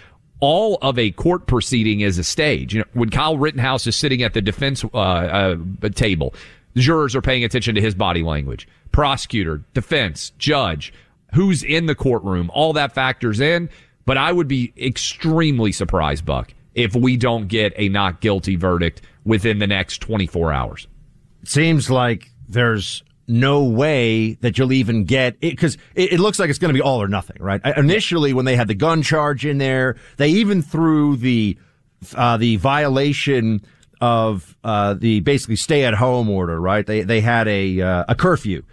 All 0.41 0.77
of 0.82 1.00
a 1.00 1.12
court 1.12 1.48
proceeding 1.48 2.01
is 2.01 2.17
a 2.17 2.24
stage. 2.24 2.74
You 2.74 2.82
know, 2.82 2.86
when 2.94 3.10
Kyle 3.10 3.38
Rittenhouse 3.38 3.88
is 3.88 3.96
sitting 3.96 4.22
at 4.22 4.34
the 4.34 4.41
defense 4.41 4.84
uh, 4.84 4.98
uh, 4.98 5.58
table, 5.94 6.34
jurors 6.75 7.15
are 7.15 7.22
paying 7.22 7.44
attention 7.44 7.75
to 7.75 7.82
his 7.82 7.96
body 7.96 8.24
language. 8.24 8.67
Prosecutor, 8.91 9.63
defense, 9.74 10.32
judge, 10.38 10.94
who's 11.34 11.63
in 11.63 11.86
the 11.86 11.96
courtroom, 11.96 12.50
all 12.53 12.74
that 12.74 12.94
factors 12.94 13.39
in. 13.39 13.70
But 14.05 14.17
I 14.17 14.32
would 14.32 14.48
be 14.48 14.74
extremely 14.77 15.72
surprised, 15.72 16.25
Buck, 16.25 16.53
if 16.74 16.96
we 16.96 17.17
don't 17.17 17.48
get 17.48 17.74
a 17.75 17.89
not 17.89 18.22
guilty 18.22 18.55
verdict 18.55 19.01
within 19.24 19.60
the 19.60 19.67
next 19.67 20.00
24 20.00 20.53
hours. 20.53 20.88
It 21.41 21.50
seems 21.50 21.89
like 21.89 22.32
there's 22.48 23.03
no 23.27 23.63
way 23.63 24.34
that 24.41 24.58
you'll 24.58 24.74
even 24.74 25.05
get 25.05 25.36
it 25.41 25.51
because 25.51 25.77
it, 25.96 26.13
it, 26.13 26.20
looks 26.20 26.38
like 26.38 26.50
it's 26.50 26.60
going 26.60 26.70
to 26.70 26.77
be 26.77 26.82
all 26.82 27.01
or 27.01 27.08
nothing, 27.08 27.38
right? 27.39 27.60
Initially, 27.75 28.34
when 28.34 28.46
they 28.46 28.55
had 28.55 28.67
the 28.67 28.75
gun 28.75 29.01
charge 29.01 29.46
in 29.46 29.58
there, 29.58 29.96
they 30.17 30.29
even 30.29 30.62
threw 30.62 31.15
the 31.15 31.58
uh, 32.15 32.38
the 32.38 32.58
violation 32.58 33.63
of 34.01 34.55
uh, 34.63 34.93
the 34.93 35.19
basically 35.21 35.55
stay 35.55 35.85
at 35.85 35.93
home 35.93 36.29
order, 36.29 36.59
right? 36.59 36.85
They 36.85 37.01
they 37.01 37.21
had 37.21 37.47
a 37.47 37.81
uh, 37.81 38.05
a 38.09 38.15
curfew, 38.15 38.63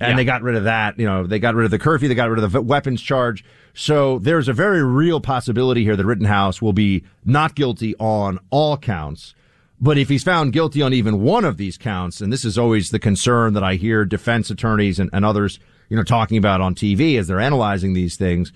and 0.00 0.10
yeah. 0.10 0.16
they 0.16 0.24
got 0.24 0.42
rid 0.42 0.56
of 0.56 0.64
that. 0.64 0.98
You 0.98 1.06
know, 1.06 1.26
they 1.26 1.38
got 1.38 1.54
rid 1.54 1.64
of 1.64 1.70
the 1.70 1.78
curfew, 1.78 2.08
they 2.08 2.14
got 2.14 2.30
rid 2.30 2.42
of 2.42 2.52
the 2.52 2.62
weapons 2.62 3.02
charge. 3.02 3.44
So 3.74 4.18
there's 4.18 4.48
a 4.48 4.52
very 4.52 4.82
real 4.82 5.20
possibility 5.20 5.82
here 5.82 5.96
that 5.96 6.04
Rittenhouse 6.04 6.60
will 6.60 6.74
be 6.74 7.04
not 7.24 7.54
guilty 7.54 7.94
on 7.98 8.38
all 8.50 8.76
counts. 8.76 9.34
But 9.80 9.98
if 9.98 10.08
he's 10.08 10.22
found 10.22 10.52
guilty 10.52 10.80
on 10.80 10.92
even 10.92 11.22
one 11.22 11.44
of 11.44 11.56
these 11.56 11.76
counts, 11.76 12.20
and 12.20 12.32
this 12.32 12.44
is 12.44 12.56
always 12.56 12.90
the 12.90 13.00
concern 13.00 13.54
that 13.54 13.64
I 13.64 13.74
hear 13.74 14.04
defense 14.04 14.48
attorneys 14.48 15.00
and, 15.00 15.10
and 15.12 15.24
others, 15.24 15.58
you 15.88 15.96
know, 15.96 16.04
talking 16.04 16.36
about 16.36 16.60
on 16.60 16.76
TV 16.76 17.18
as 17.18 17.26
they're 17.26 17.40
analyzing 17.40 17.92
these 17.92 18.16
things, 18.16 18.52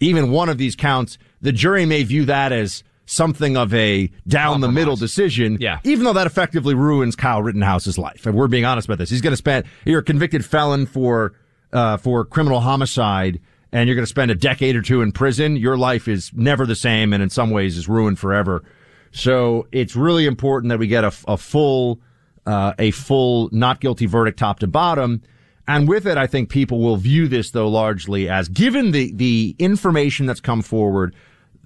even 0.00 0.32
one 0.32 0.48
of 0.48 0.58
these 0.58 0.74
counts, 0.74 1.16
the 1.40 1.52
jury 1.52 1.86
may 1.86 2.02
view 2.02 2.24
that 2.24 2.50
as 2.50 2.82
something 3.06 3.56
of 3.56 3.72
a 3.74 4.10
down 4.26 4.60
the 4.60 4.70
middle 4.70 4.96
decision. 4.96 5.58
Yeah. 5.60 5.80
Even 5.84 6.04
though 6.04 6.12
that 6.12 6.26
effectively 6.26 6.74
ruins 6.74 7.16
Kyle 7.16 7.42
Rittenhouse's 7.42 7.98
life. 7.98 8.26
And 8.26 8.34
we're 8.34 8.48
being 8.48 8.64
honest 8.64 8.88
about 8.88 8.98
this. 8.98 9.10
He's 9.10 9.20
going 9.20 9.32
to 9.32 9.36
spend, 9.36 9.66
you're 9.84 10.00
a 10.00 10.04
convicted 10.04 10.44
felon 10.44 10.86
for, 10.86 11.34
uh, 11.72 11.96
for 11.98 12.24
criminal 12.24 12.60
homicide 12.60 13.40
and 13.72 13.88
you're 13.88 13.96
going 13.96 14.04
to 14.04 14.10
spend 14.10 14.30
a 14.30 14.36
decade 14.36 14.76
or 14.76 14.82
two 14.82 15.02
in 15.02 15.12
prison. 15.12 15.56
Your 15.56 15.76
life 15.76 16.06
is 16.08 16.30
never 16.32 16.64
the 16.64 16.76
same 16.76 17.12
and 17.12 17.22
in 17.22 17.28
some 17.28 17.50
ways 17.50 17.76
is 17.76 17.88
ruined 17.88 18.18
forever. 18.18 18.64
So 19.10 19.66
it's 19.72 19.96
really 19.96 20.26
important 20.26 20.70
that 20.70 20.78
we 20.78 20.86
get 20.86 21.04
a, 21.04 21.12
a 21.28 21.36
full, 21.36 22.00
uh, 22.46 22.74
a 22.78 22.90
full 22.92 23.48
not 23.52 23.80
guilty 23.80 24.06
verdict 24.06 24.38
top 24.38 24.60
to 24.60 24.66
bottom. 24.66 25.22
And 25.66 25.88
with 25.88 26.06
it, 26.06 26.16
I 26.16 26.26
think 26.26 26.50
people 26.50 26.80
will 26.80 26.96
view 26.96 27.26
this 27.26 27.50
though 27.50 27.68
largely 27.68 28.28
as 28.28 28.48
given 28.48 28.92
the, 28.92 29.12
the 29.12 29.56
information 29.58 30.26
that's 30.26 30.40
come 30.40 30.62
forward, 30.62 31.14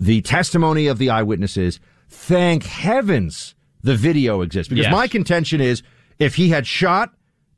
the 0.00 0.22
testimony 0.22 0.86
of 0.86 0.98
the 0.98 1.10
eyewitnesses, 1.10 1.80
thank 2.08 2.64
heavens 2.64 3.54
the 3.82 3.94
video 3.94 4.40
exists. 4.42 4.68
Because 4.68 4.86
yes. 4.86 4.92
my 4.92 5.08
contention 5.08 5.60
is 5.60 5.82
if 6.18 6.34
he 6.34 6.48
had 6.48 6.66
shot 6.66 7.12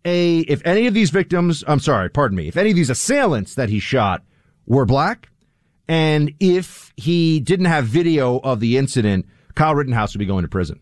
a, 0.05 0.39
if 0.41 0.65
any 0.65 0.87
of 0.87 0.95
these 0.95 1.11
victims, 1.11 1.63
I'm 1.67 1.81
sorry, 1.81 2.09
pardon 2.09 2.37
me, 2.37 2.49
if 2.49 2.57
any 2.57 2.71
of 2.71 2.77
these 2.77 2.91
assailants 2.91 3.55
that 3.55 3.69
he 3.69 3.79
shot 3.79 4.23
were 4.67 4.87
black, 4.87 5.29
and 5.89 6.33
if 6.41 6.93
he 6.97 7.41
didn't 7.41 7.67
have 7.67 7.85
video 7.87 8.39
of 8.39 8.61
the 8.61 8.77
incident, 8.79 9.27
Kyle 9.55 9.75
Rittenhouse 9.75 10.15
would 10.15 10.21
be 10.21 10.27
going 10.27 10.43
to 10.43 10.49
prison. 10.49 10.81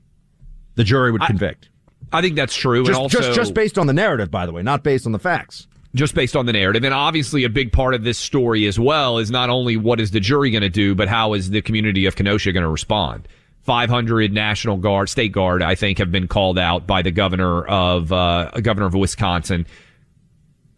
The 0.75 0.85
jury 0.85 1.11
would 1.11 1.23
convict. 1.23 1.71
I, 2.13 2.19
I 2.19 2.23
think 2.23 2.37
that's 2.37 2.55
true. 2.55 2.85
Just, 2.85 2.99
also, 2.99 3.19
just, 3.19 3.35
just 3.35 3.55
based 3.55 3.79
on 3.79 3.87
the 3.87 3.93
narrative, 3.93 4.31
by 4.31 4.47
the 4.47 4.53
way, 4.53 4.63
not 4.63 4.85
based 4.85 5.07
on 5.07 5.13
the 5.13 5.19
facts 5.19 5.67
just 5.99 6.15
based 6.15 6.37
on 6.37 6.47
the 6.47 6.53
narrative. 6.53 6.85
And 6.85 6.95
obviously, 6.95 7.45
a 7.45 7.51
big 7.51 7.73
part 7.73 7.95
of 7.95 8.05
this 8.05 8.19
story 8.19 8.67
as 8.67 8.79
well 8.79 9.19
is 9.19 9.31
not 9.31 9.51
only 9.51 9.77
what 9.77 10.01
is 10.01 10.13
the 10.13 10.21
jury 10.21 10.51
going 10.51 10.63
to 10.63 10.71
do, 10.71 10.95
but 10.95 11.09
how 11.09 11.35
is 11.35 11.51
the 11.51 11.61
community 11.61 12.07
of 12.07 12.17
Kenosha 12.17 12.53
going 12.53 12.63
to 12.63 12.69
respond. 12.69 13.29
500 13.63 14.33
National 14.33 14.79
Guard, 14.79 15.11
State 15.11 15.33
Guard, 15.33 15.63
I 15.63 15.75
think, 15.75 15.99
have 15.99 16.11
been 16.11 16.27
called 16.27 16.59
out 16.59 16.87
by 16.87 17.03
the 17.03 17.11
governor 17.11 17.67
of 17.67 18.11
uh, 18.11 18.51
governor 18.63 18.87
of 18.87 18.95
Wisconsin. 18.95 19.67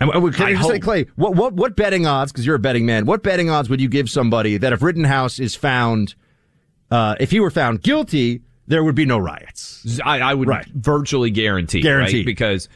And 0.00 0.34
can 0.34 0.56
I, 0.56 0.62
say, 0.62 0.78
Clay, 0.78 1.06
what 1.14 1.36
what 1.36 1.52
what 1.52 1.76
betting 1.76 2.06
odds? 2.06 2.32
Because 2.32 2.46
you're 2.46 2.56
a 2.56 2.58
betting 2.58 2.86
man. 2.86 3.04
What 3.04 3.22
betting 3.22 3.50
odds 3.50 3.68
would 3.68 3.82
you 3.82 3.88
give 3.88 4.08
somebody 4.08 4.56
that 4.56 4.72
if 4.72 4.82
Rittenhouse 4.82 5.38
is 5.38 5.54
found 5.54 6.14
uh, 6.90 7.16
if 7.20 7.30
he 7.30 7.38
were 7.38 7.50
found 7.50 7.82
guilty, 7.82 8.40
there 8.66 8.82
would 8.82 8.94
be 8.94 9.04
no 9.04 9.18
riots. 9.18 10.00
I, 10.04 10.20
I 10.20 10.34
would 10.34 10.48
right. 10.48 10.66
virtually 10.66 11.30
guarantee, 11.30 11.82
guarantee, 11.82 12.18
right? 12.18 12.26
because 12.26 12.68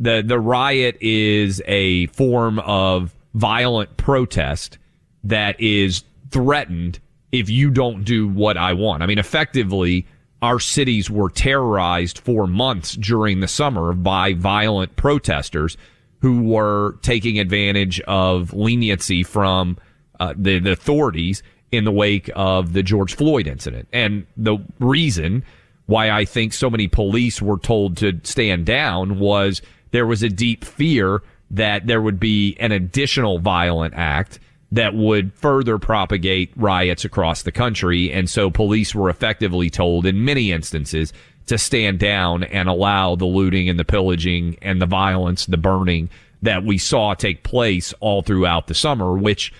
the 0.00 0.22
the 0.24 0.38
riot 0.38 0.96
is 1.00 1.62
a 1.66 2.06
form 2.06 2.58
of 2.60 3.14
violent 3.34 3.96
protest 3.96 4.78
that 5.24 5.60
is 5.60 6.04
threatened 6.30 6.98
if 7.32 7.50
you 7.50 7.70
don't 7.70 8.04
do 8.04 8.28
what 8.28 8.56
I 8.56 8.72
want. 8.72 9.02
I 9.02 9.06
mean, 9.06 9.18
effectively, 9.18 10.06
our 10.40 10.60
cities 10.60 11.10
were 11.10 11.30
terrorized 11.30 12.18
for 12.18 12.46
months 12.46 12.94
during 12.94 13.40
the 13.40 13.48
summer 13.48 13.92
by 13.92 14.34
violent 14.34 14.96
protesters 14.96 15.76
who 16.20 16.42
were 16.42 16.96
taking 17.02 17.38
advantage 17.38 18.00
of 18.02 18.52
leniency 18.52 19.22
from 19.22 19.76
uh, 20.20 20.34
the, 20.36 20.58
the 20.58 20.72
authorities 20.72 21.42
in 21.70 21.84
the 21.84 21.92
wake 21.92 22.30
of 22.34 22.72
the 22.72 22.82
George 22.82 23.14
Floyd 23.14 23.46
incident. 23.46 23.88
And 23.92 24.26
the 24.36 24.58
reason 24.78 25.44
why 25.86 26.10
I 26.10 26.24
think 26.24 26.52
so 26.52 26.70
many 26.70 26.88
police 26.88 27.40
were 27.40 27.58
told 27.58 27.96
to 27.98 28.20
stand 28.22 28.66
down 28.66 29.18
was 29.18 29.62
there 29.90 30.06
was 30.06 30.22
a 30.22 30.28
deep 30.28 30.64
fear 30.64 31.22
that 31.50 31.86
there 31.86 32.02
would 32.02 32.20
be 32.20 32.56
an 32.60 32.72
additional 32.72 33.38
violent 33.38 33.94
act 33.94 34.38
that 34.70 34.94
would 34.94 35.32
further 35.32 35.78
propagate 35.78 36.52
riots 36.56 37.04
across 37.04 37.42
the 37.42 37.52
country. 37.52 38.12
And 38.12 38.28
so 38.28 38.50
police 38.50 38.94
were 38.94 39.08
effectively 39.08 39.70
told 39.70 40.04
in 40.04 40.24
many 40.24 40.52
instances 40.52 41.12
to 41.46 41.56
stand 41.56 41.98
down 41.98 42.44
and 42.44 42.68
allow 42.68 43.16
the 43.16 43.24
looting 43.24 43.70
and 43.70 43.78
the 43.78 43.84
pillaging 43.84 44.58
and 44.60 44.82
the 44.82 44.86
violence, 44.86 45.46
the 45.46 45.56
burning 45.56 46.10
that 46.42 46.64
we 46.64 46.76
saw 46.76 47.14
take 47.14 47.42
place 47.42 47.94
all 48.00 48.22
throughout 48.22 48.66
the 48.66 48.74
summer, 48.74 49.16
which 49.16 49.52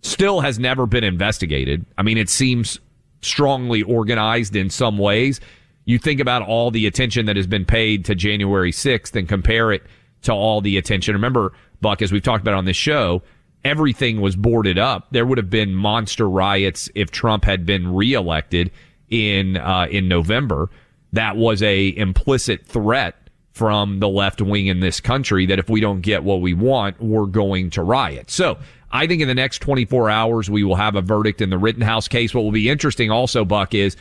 still 0.00 0.40
has 0.40 0.58
never 0.58 0.86
been 0.86 1.04
investigated. 1.04 1.84
I 1.98 2.02
mean, 2.02 2.16
it 2.18 2.30
seems 2.30 2.80
strongly 3.20 3.82
organized 3.82 4.56
in 4.56 4.70
some 4.70 4.96
ways. 4.96 5.40
You 5.88 5.98
think 5.98 6.20
about 6.20 6.42
all 6.42 6.70
the 6.70 6.86
attention 6.86 7.24
that 7.26 7.36
has 7.36 7.46
been 7.46 7.64
paid 7.64 8.04
to 8.04 8.14
January 8.14 8.72
6th 8.72 9.16
and 9.16 9.26
compare 9.26 9.72
it 9.72 9.82
to 10.20 10.32
all 10.34 10.60
the 10.60 10.76
attention. 10.76 11.14
Remember, 11.14 11.54
Buck, 11.80 12.02
as 12.02 12.12
we've 12.12 12.22
talked 12.22 12.42
about 12.42 12.52
on 12.52 12.66
this 12.66 12.76
show, 12.76 13.22
everything 13.64 14.20
was 14.20 14.36
boarded 14.36 14.78
up. 14.78 15.06
There 15.12 15.24
would 15.24 15.38
have 15.38 15.48
been 15.48 15.74
monster 15.74 16.28
riots 16.28 16.90
if 16.94 17.10
Trump 17.10 17.46
had 17.46 17.64
been 17.64 17.94
reelected 17.94 18.70
in 19.08 19.56
uh, 19.56 19.86
in 19.90 20.08
November. 20.08 20.68
That 21.14 21.38
was 21.38 21.62
a 21.62 21.96
implicit 21.96 22.66
threat 22.66 23.16
from 23.52 23.98
the 23.98 24.10
left 24.10 24.42
wing 24.42 24.66
in 24.66 24.80
this 24.80 25.00
country 25.00 25.46
that 25.46 25.58
if 25.58 25.70
we 25.70 25.80
don't 25.80 26.02
get 26.02 26.22
what 26.22 26.42
we 26.42 26.52
want, 26.52 27.00
we're 27.00 27.24
going 27.24 27.70
to 27.70 27.82
riot. 27.82 28.30
So 28.30 28.58
I 28.92 29.06
think 29.06 29.22
in 29.22 29.28
the 29.28 29.34
next 29.34 29.60
24 29.60 30.10
hours, 30.10 30.50
we 30.50 30.64
will 30.64 30.76
have 30.76 30.96
a 30.96 31.00
verdict 31.00 31.40
in 31.40 31.48
the 31.48 31.56
Rittenhouse 31.56 32.08
case. 32.08 32.34
What 32.34 32.44
will 32.44 32.52
be 32.52 32.68
interesting 32.68 33.10
also, 33.10 33.46
Buck, 33.46 33.72
is 33.72 33.96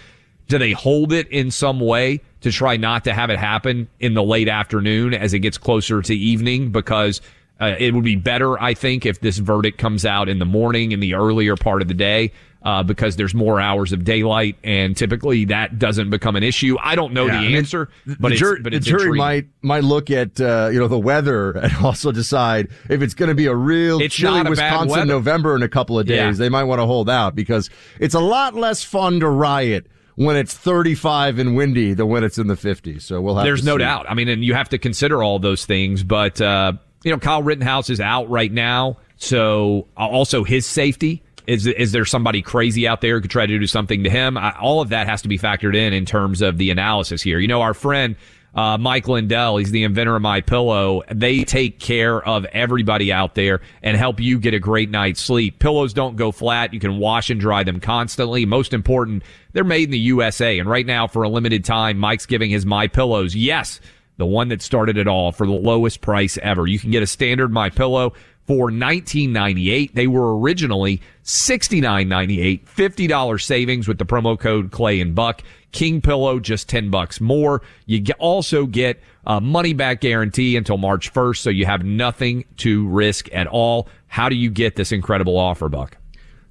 do 0.48 0.58
they 0.58 0.72
hold 0.72 1.14
it 1.14 1.28
in 1.30 1.52
some 1.52 1.80
way 1.80 2.22
to 2.42 2.52
try 2.52 2.78
not 2.78 3.04
to 3.06 3.14
have 3.14 3.30
it 3.30 3.40
happen 3.40 3.88
in 4.00 4.14
the 4.14 4.24
late 4.24 4.48
afternoon 4.48 5.14
as 5.14 5.34
it 5.34 5.40
gets 5.40 5.58
closer 5.58 6.02
to 6.02 6.16
evening? 6.16 6.72
Because 6.72 7.22
uh, 7.60 7.76
it 7.80 7.94
would 7.94 8.04
be 8.04 8.16
better, 8.16 8.62
I 8.62 8.74
think, 8.74 9.06
if 9.06 9.20
this 9.20 9.38
verdict 9.38 9.78
comes 9.78 10.06
out 10.06 10.30
in 10.30 10.40
the 10.40 10.46
morning 10.46 10.92
in 10.92 11.00
the 11.00 11.16
earlier 11.16 11.56
part 11.56 11.82
of 11.82 11.88
the 11.88 11.94
day 11.94 12.32
uh, 12.64 12.84
because 12.84 13.16
there's 13.16 13.34
more 13.34 13.62
hours 13.62 13.94
of 13.94 14.04
daylight, 14.04 14.58
and 14.64 14.98
typically 14.98 15.46
that 15.46 15.80
doesn't 15.80 16.10
become 16.10 16.36
an 16.36 16.44
issue. 16.44 16.76
I 16.82 16.96
don't 16.96 17.14
know 17.14 17.26
yeah, 17.28 17.42
the 17.42 17.56
answer, 17.56 17.90
I 18.06 18.10
mean, 18.10 18.18
but, 18.20 18.28
the 18.28 18.34
it's, 18.34 18.40
jury, 18.40 18.62
but 18.62 18.74
the 18.74 18.80
jury 18.80 19.02
intriguing. 19.04 19.18
might 19.18 19.48
might 19.62 19.84
look 19.84 20.12
at 20.12 20.42
uh, 20.42 20.70
you 20.72 20.80
know 20.80 20.88
the 20.88 21.00
weather 21.00 21.52
and 21.58 21.74
also 21.78 22.12
decide 22.12 22.70
if 22.90 23.02
it's 23.02 23.14
going 23.14 23.30
to 23.30 23.36
be 23.36 23.46
a 23.46 23.56
real 23.56 24.02
it's 24.02 24.16
chilly 24.16 24.44
Wisconsin 24.44 25.08
November 25.08 25.56
in 25.56 25.64
a 25.64 25.70
couple 25.70 25.98
of 25.98 26.08
days. 26.08 26.18
Yeah. 26.18 26.32
They 26.32 26.50
might 26.50 26.66
want 26.66 26.80
to 26.80 26.86
hold 26.86 27.10
out 27.10 27.36
because 27.36 27.70
it's 28.00 28.16
a 28.16 28.20
lot 28.20 28.54
less 28.54 28.84
fun 28.84 29.20
to 29.22 29.30
riot 29.30 29.88
when 30.18 30.36
it's 30.36 30.54
35 30.54 31.38
and 31.38 31.56
windy 31.56 31.94
than 31.94 32.08
when 32.08 32.24
it's 32.24 32.40
in 32.40 32.48
the 32.48 32.56
50s. 32.56 33.04
So 33.04 33.22
we'll 33.22 33.36
have. 33.36 33.46
There's 33.46 33.64
no 33.64 33.76
see. 33.76 33.84
doubt. 33.84 34.10
I 34.10 34.16
mean, 34.16 34.28
and 34.28 34.44
you 34.44 34.56
have 34.56 34.70
to 34.70 34.78
consider 34.78 35.24
all 35.24 35.40
those 35.40 35.66
things, 35.66 36.04
but 36.04 36.42
uh, 36.42 36.74
you 37.04 37.12
know, 37.12 37.20
Kyle 37.20 37.44
Rittenhouse 37.44 37.90
is 37.90 38.02
out 38.02 38.30
right 38.30 38.52
now, 38.52 38.98
so 39.18 39.88
uh, 39.96 40.08
also 40.08 40.44
his 40.44 40.66
safety 40.66 41.24
is 41.46 41.66
is 41.66 41.94
there 41.94 42.04
somebody 42.04 42.42
crazy 42.42 42.88
out 42.88 43.02
there 43.02 43.16
who 43.16 43.22
could 43.22 43.32
try 43.32 43.46
to 43.46 43.60
do 43.60 43.68
something 43.68 44.04
to 44.04 44.10
him? 44.10 44.38
I, 44.38 44.52
all 44.60 44.82
of 44.82 44.90
that 44.90 45.08
has 45.08 45.22
to 45.22 45.28
be 45.28 45.38
factored 45.38 45.76
in 45.76 45.94
in 45.94 46.06
terms 46.06 46.42
of 46.42 46.58
the 46.58 46.72
analysis 46.72 47.22
here. 47.22 47.40
You 47.40 47.48
know, 47.48 47.62
our 47.62 47.74
friend 47.74 48.18
uh, 48.58 48.76
Mike 48.76 49.08
Lindell, 49.08 49.58
he's 49.58 49.70
the 49.70 49.84
inventor 49.84 50.16
of 50.16 50.22
My 50.24 50.42
Pillow. 50.42 51.04
They 51.14 51.44
take 51.44 51.80
care 51.80 52.28
of 52.28 52.44
everybody 52.46 53.14
out 53.14 53.36
there 53.36 53.62
and 53.84 53.96
help 53.96 54.20
you 54.20 54.40
get 54.40 54.56
a 54.56 54.60
great 54.60 54.90
night's 54.90 55.22
sleep. 55.22 55.60
Pillows 55.60 55.94
don't 55.94 56.16
go 56.16 56.32
flat. 56.32 56.74
You 56.74 56.80
can 56.80 56.98
wash 56.98 57.30
and 57.30 57.40
dry 57.40 57.64
them 57.64 57.80
constantly. 57.80 58.48
Most 58.48 58.74
important, 58.74 59.22
they're 59.58 59.64
made 59.64 59.86
in 59.86 59.90
the 59.90 59.98
USA. 59.98 60.60
And 60.60 60.70
right 60.70 60.86
now, 60.86 61.08
for 61.08 61.24
a 61.24 61.30
limited 61.30 61.66
time, 61.66 61.98
Mike's 61.98 62.28
giving 62.28 62.52
his 62.52 62.64
My 62.64 62.86
Pillows, 62.86 63.36
yes, 63.36 63.82
the 64.18 64.26
one 64.28 64.50
that 64.50 64.62
started 64.62 65.00
it 65.00 65.08
all 65.08 65.32
for 65.32 65.48
the 65.48 65.54
lowest 65.54 66.00
price 66.00 66.38
ever. 66.44 66.68
You 66.68 66.78
can 66.78 66.92
get 66.92 67.02
a 67.02 67.08
standard 67.08 67.52
My 67.52 67.72
Pillow 67.72 68.14
for 68.46 68.70
$19.98. 68.70 69.94
They 69.94 70.06
were 70.06 70.38
originally 70.38 71.02
$69.98, 71.24 72.66
$50 72.66 73.42
savings 73.42 73.88
with 73.88 73.98
the 73.98 74.06
promo 74.06 74.38
code 74.38 74.70
Clay 74.70 75.02
and 75.02 75.16
Buck. 75.16 75.42
King 75.72 76.02
Pillow, 76.02 76.40
just 76.40 76.70
10 76.70 76.92
bucks 76.92 77.20
more. 77.20 77.64
You 77.88 78.04
also 78.20 78.68
get 78.68 79.02
a 79.26 79.42
money 79.42 79.74
back 79.74 80.02
guarantee 80.02 80.56
until 80.56 80.78
March 80.78 81.12
1st, 81.12 81.38
so 81.38 81.50
you 81.50 81.66
have 81.66 81.84
nothing 81.84 82.46
to 82.58 82.88
risk 82.88 83.28
at 83.34 83.48
all. 83.48 83.90
How 84.06 84.30
do 84.30 84.36
you 84.36 84.52
get 84.52 84.76
this 84.76 84.92
incredible 84.92 85.36
offer, 85.36 85.68
Buck? 85.68 85.98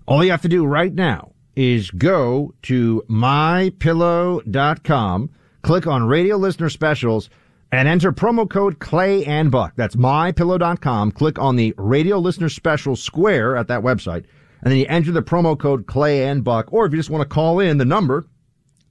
All 0.07 0.25
you 0.25 0.33
have 0.33 0.43
to 0.43 0.49
do 0.49 0.67
right 0.67 0.93
now 0.93 1.31
is 1.57 1.91
go 1.91 2.55
to 2.63 3.03
mypillow.com, 3.09 5.31
click 5.63 5.87
on 5.87 6.07
radio 6.07 6.37
listener 6.37 6.69
specials, 6.69 7.31
and 7.73 7.89
enter 7.89 8.13
promo 8.13 8.49
code 8.49 8.79
Clay 8.79 9.25
and 9.25 9.51
Buck. 9.51 9.73
That's 9.77 9.97
mypillow.com. 9.97 11.13
Click 11.13 11.39
on 11.39 11.57
the 11.57 11.75
radio 11.77 12.19
listener 12.19 12.49
special 12.49 12.95
square 12.95 13.57
at 13.57 13.69
that 13.69 13.83
website, 13.83 14.25
and 14.63 14.71
then 14.71 14.79
you 14.79 14.87
enter 14.89 15.13
the 15.13 15.23
promo 15.23 15.59
code 15.59 15.87
Clay 15.87 16.29
and 16.29 16.45
Buck. 16.45 16.73
Or 16.73 16.87
if 16.87 16.93
you 16.93 16.99
just 16.99 17.11
want 17.11 17.23
to 17.23 17.35
call 17.35 17.59
in, 17.59 17.79
the 17.79 17.85
number 17.85 18.27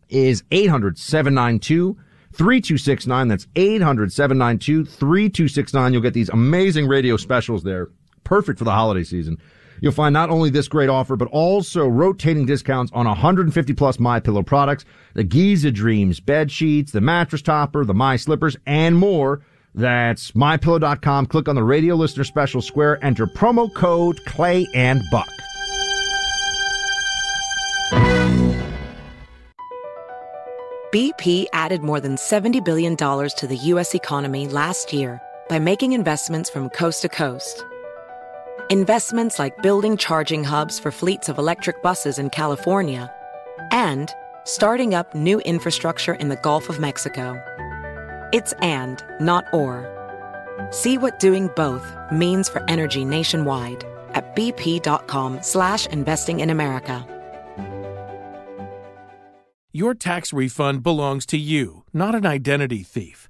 is 0.10 0.44
800 0.52 0.98
792 0.98 1.98
3269. 2.34 3.28
That's 3.30 3.48
800 3.56 4.12
792 4.12 4.86
3269. 4.86 5.94
You'll 5.94 6.02
get 6.02 6.14
these 6.14 6.30
amazing 6.30 6.88
radio 6.88 7.18
specials 7.18 7.64
there. 7.64 7.90
Perfect 8.24 8.60
for 8.60 8.66
the 8.66 8.72
holiday 8.72 9.04
season. 9.04 9.38
You'll 9.82 9.92
find 9.92 10.14
not 10.14 10.30
only 10.30 10.50
this 10.50 10.68
great 10.68 10.90
offer, 10.90 11.16
but 11.16 11.28
also 11.30 11.88
rotating 11.88 12.46
discounts 12.46 12.92
on 12.94 13.06
150 13.06 13.74
plus 13.74 14.00
My 14.00 14.20
Pillow 14.20 14.44
products, 14.44 14.86
the 15.14 15.24
Giza 15.24 15.72
Dreams 15.72 16.20
bed 16.20 16.52
sheets, 16.52 16.92
the 16.92 17.02
mattress 17.02 17.42
topper, 17.42 17.86
the 17.86 17.94
My 17.94 18.16
Slippers, 18.16 18.58
and 18.66 18.98
more. 18.98 19.42
That's 19.74 20.32
mypillow.com. 20.32 21.26
Click 21.26 21.50
on 21.50 21.56
the 21.56 21.64
radio 21.64 21.96
listener 21.96 22.24
special 22.24 22.62
square, 22.62 23.04
enter 23.04 23.28
promo 23.28 23.74
code 23.74 24.24
Clay 24.26 24.68
and 24.74 25.02
Buck. 25.12 25.30
BP 30.94 31.48
added 31.52 31.82
more 31.82 32.00
than 32.00 32.16
$70 32.16 32.64
billion 32.64 32.96
to 32.96 33.46
the 33.50 33.58
U.S. 33.64 33.94
economy 33.94 34.48
last 34.48 34.94
year 34.94 35.22
by 35.50 35.60
making 35.60 35.92
investments 35.92 36.50
from 36.50 36.70
coast 36.70 37.02
to 37.02 37.10
coast. 37.10 37.66
Investments 38.72 39.38
like 39.38 39.62
building 39.62 39.96
charging 39.96 40.44
hubs 40.44 40.80
for 40.80 40.90
fleets 40.90 41.30
of 41.30 41.38
electric 41.38 41.84
buses 41.84 42.18
in 42.18 42.32
California 42.32 43.14
and 43.70 44.10
starting 44.44 44.96
up 44.96 45.14
new 45.14 45.40
infrastructure 45.42 46.16
in 46.16 46.30
the 46.30 46.36
Gulf 46.38 46.68
of 46.68 46.80
Mexico. 46.80 47.38
It's 48.34 48.54
and, 48.64 49.04
not 49.22 49.46
or. 49.54 49.86
See 50.72 50.98
what 50.98 51.20
doing 51.20 51.52
both 51.56 51.96
means 52.12 52.50
for 52.50 52.68
energy 52.68 53.06
nationwide 53.06 53.84
at 54.16 54.36
bp.com 54.36 55.44
slash 55.44 55.86
investing 55.88 56.40
in 56.40 56.50
America. 56.50 57.06
Your 59.74 59.94
tax 59.94 60.34
refund 60.34 60.82
belongs 60.82 61.28
to 61.28 61.38
you, 61.38 61.84
not 61.94 62.16
an 62.16 62.26
identity 62.26 62.82
thief. 62.82 63.30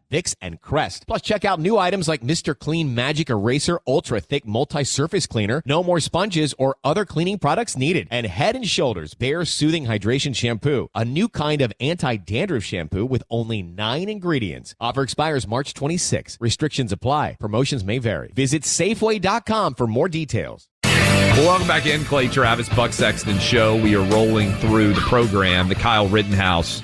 Vicks, 0.11 0.35
and 0.41 0.61
Crest. 0.61 1.07
Plus, 1.07 1.21
check 1.21 1.45
out 1.45 1.59
new 1.59 1.77
items 1.77 2.07
like 2.07 2.21
Mr. 2.21 2.57
Clean 2.57 2.93
Magic 2.93 3.29
Eraser 3.29 3.79
Ultra 3.87 4.19
Thick 4.19 4.45
Multi-Surface 4.45 5.25
Cleaner. 5.25 5.63
No 5.65 5.83
more 5.83 5.99
sponges 5.99 6.53
or 6.57 6.75
other 6.83 7.05
cleaning 7.05 7.39
products 7.39 7.77
needed. 7.77 8.07
And 8.11 8.25
Head 8.27 8.55
and 8.55 8.67
Shoulders 8.67 9.13
Bare 9.13 9.45
Soothing 9.45 9.85
Hydration 9.85 10.35
Shampoo, 10.35 10.89
a 10.93 11.05
new 11.05 11.29
kind 11.29 11.61
of 11.61 11.73
anti-dandruff 11.79 12.63
shampoo 12.63 13.05
with 13.05 13.23
only 13.29 13.61
nine 13.61 14.09
ingredients. 14.09 14.75
Offer 14.79 15.03
expires 15.03 15.47
March 15.47 15.73
26. 15.73 16.37
Restrictions 16.39 16.91
apply. 16.91 17.37
Promotions 17.39 17.83
may 17.83 17.97
vary. 17.97 18.31
Visit 18.35 18.63
Safeway.com 18.63 19.75
for 19.75 19.87
more 19.87 20.09
details. 20.09 20.67
Welcome 20.83 21.67
back 21.67 21.85
in, 21.85 22.03
Clay 22.03 22.27
Travis, 22.27 22.67
Buck 22.69 22.91
Sexton 22.91 23.39
Show. 23.39 23.81
We 23.81 23.95
are 23.95 24.05
rolling 24.11 24.51
through 24.55 24.93
the 24.93 25.01
program. 25.01 25.69
The 25.69 25.75
Kyle 25.75 26.07
Rittenhouse 26.07 26.83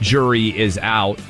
jury 0.00 0.56
is 0.58 0.78
out. 0.78 1.20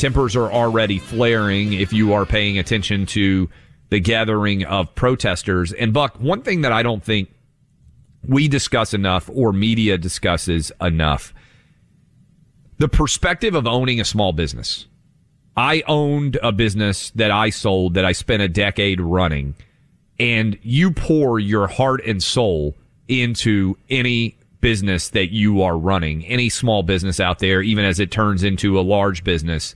Tempers 0.00 0.34
are 0.34 0.50
already 0.50 0.98
flaring 0.98 1.74
if 1.74 1.92
you 1.92 2.14
are 2.14 2.24
paying 2.24 2.58
attention 2.58 3.04
to 3.04 3.50
the 3.90 4.00
gathering 4.00 4.64
of 4.64 4.94
protesters. 4.94 5.74
And 5.74 5.92
Buck, 5.92 6.18
one 6.18 6.40
thing 6.40 6.62
that 6.62 6.72
I 6.72 6.82
don't 6.82 7.04
think 7.04 7.28
we 8.26 8.48
discuss 8.48 8.94
enough 8.94 9.28
or 9.30 9.52
media 9.52 9.98
discusses 9.98 10.72
enough 10.80 11.34
the 12.78 12.88
perspective 12.88 13.54
of 13.54 13.66
owning 13.66 14.00
a 14.00 14.06
small 14.06 14.32
business. 14.32 14.86
I 15.54 15.82
owned 15.86 16.38
a 16.42 16.50
business 16.50 17.10
that 17.10 17.30
I 17.30 17.50
sold 17.50 17.92
that 17.92 18.06
I 18.06 18.12
spent 18.12 18.40
a 18.40 18.48
decade 18.48 19.02
running 19.02 19.54
and 20.18 20.58
you 20.62 20.92
pour 20.92 21.38
your 21.38 21.66
heart 21.66 22.02
and 22.06 22.22
soul 22.22 22.74
into 23.06 23.76
any 23.90 24.38
business 24.62 25.10
that 25.10 25.30
you 25.30 25.60
are 25.60 25.76
running, 25.76 26.24
any 26.24 26.48
small 26.48 26.82
business 26.82 27.20
out 27.20 27.38
there, 27.38 27.60
even 27.60 27.84
as 27.84 28.00
it 28.00 28.10
turns 28.10 28.42
into 28.42 28.80
a 28.80 28.82
large 28.82 29.24
business, 29.24 29.74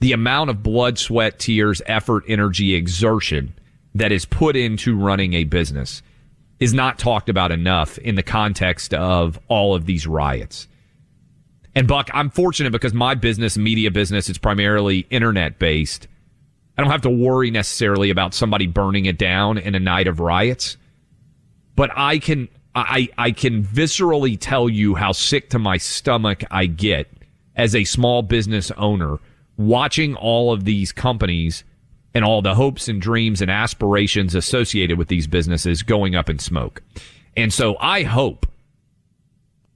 the 0.00 0.12
amount 0.12 0.50
of 0.50 0.62
blood, 0.62 0.98
sweat, 0.98 1.38
tears, 1.38 1.80
effort, 1.86 2.24
energy, 2.28 2.74
exertion 2.74 3.54
that 3.94 4.12
is 4.12 4.24
put 4.24 4.56
into 4.56 4.96
running 4.96 5.34
a 5.34 5.44
business 5.44 6.02
is 6.60 6.74
not 6.74 6.98
talked 6.98 7.28
about 7.28 7.52
enough 7.52 7.98
in 7.98 8.14
the 8.14 8.22
context 8.22 8.94
of 8.94 9.38
all 9.48 9.74
of 9.74 9.86
these 9.86 10.06
riots. 10.06 10.68
And 11.74 11.88
Buck, 11.88 12.08
I'm 12.14 12.30
fortunate 12.30 12.70
because 12.70 12.94
my 12.94 13.14
business, 13.14 13.58
media 13.58 13.90
business, 13.90 14.28
is 14.28 14.38
primarily 14.38 15.06
internet 15.10 15.58
based. 15.58 16.06
I 16.76 16.82
don't 16.82 16.90
have 16.90 17.02
to 17.02 17.10
worry 17.10 17.50
necessarily 17.50 18.10
about 18.10 18.34
somebody 18.34 18.66
burning 18.66 19.06
it 19.06 19.18
down 19.18 19.58
in 19.58 19.74
a 19.74 19.80
night 19.80 20.06
of 20.06 20.20
riots, 20.20 20.76
but 21.76 21.90
I 21.94 22.18
can 22.18 22.48
I 22.74 23.08
I 23.16 23.30
can 23.30 23.62
viscerally 23.62 24.36
tell 24.40 24.68
you 24.68 24.94
how 24.94 25.12
sick 25.12 25.50
to 25.50 25.58
my 25.58 25.76
stomach 25.76 26.42
I 26.50 26.66
get 26.66 27.08
as 27.56 27.74
a 27.74 27.84
small 27.84 28.22
business 28.22 28.70
owner 28.72 29.18
watching 29.56 30.14
all 30.16 30.52
of 30.52 30.64
these 30.64 30.92
companies 30.92 31.64
and 32.14 32.24
all 32.24 32.42
the 32.42 32.54
hopes 32.54 32.88
and 32.88 33.00
dreams 33.00 33.42
and 33.42 33.50
aspirations 33.50 34.34
associated 34.34 34.98
with 34.98 35.08
these 35.08 35.26
businesses 35.26 35.82
going 35.82 36.14
up 36.14 36.30
in 36.30 36.38
smoke. 36.38 36.82
And 37.36 37.52
so 37.52 37.76
I 37.80 38.02
hope 38.04 38.46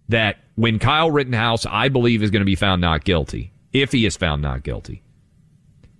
that 0.08 0.38
when 0.54 0.78
Kyle 0.78 1.10
Rittenhouse, 1.10 1.66
I 1.66 1.88
believe, 1.88 2.22
is 2.22 2.30
going 2.30 2.40
to 2.40 2.46
be 2.46 2.54
found 2.54 2.80
not 2.80 3.04
guilty, 3.04 3.52
if 3.72 3.92
he 3.92 4.06
is 4.06 4.16
found 4.16 4.42
not 4.42 4.62
guilty, 4.62 5.02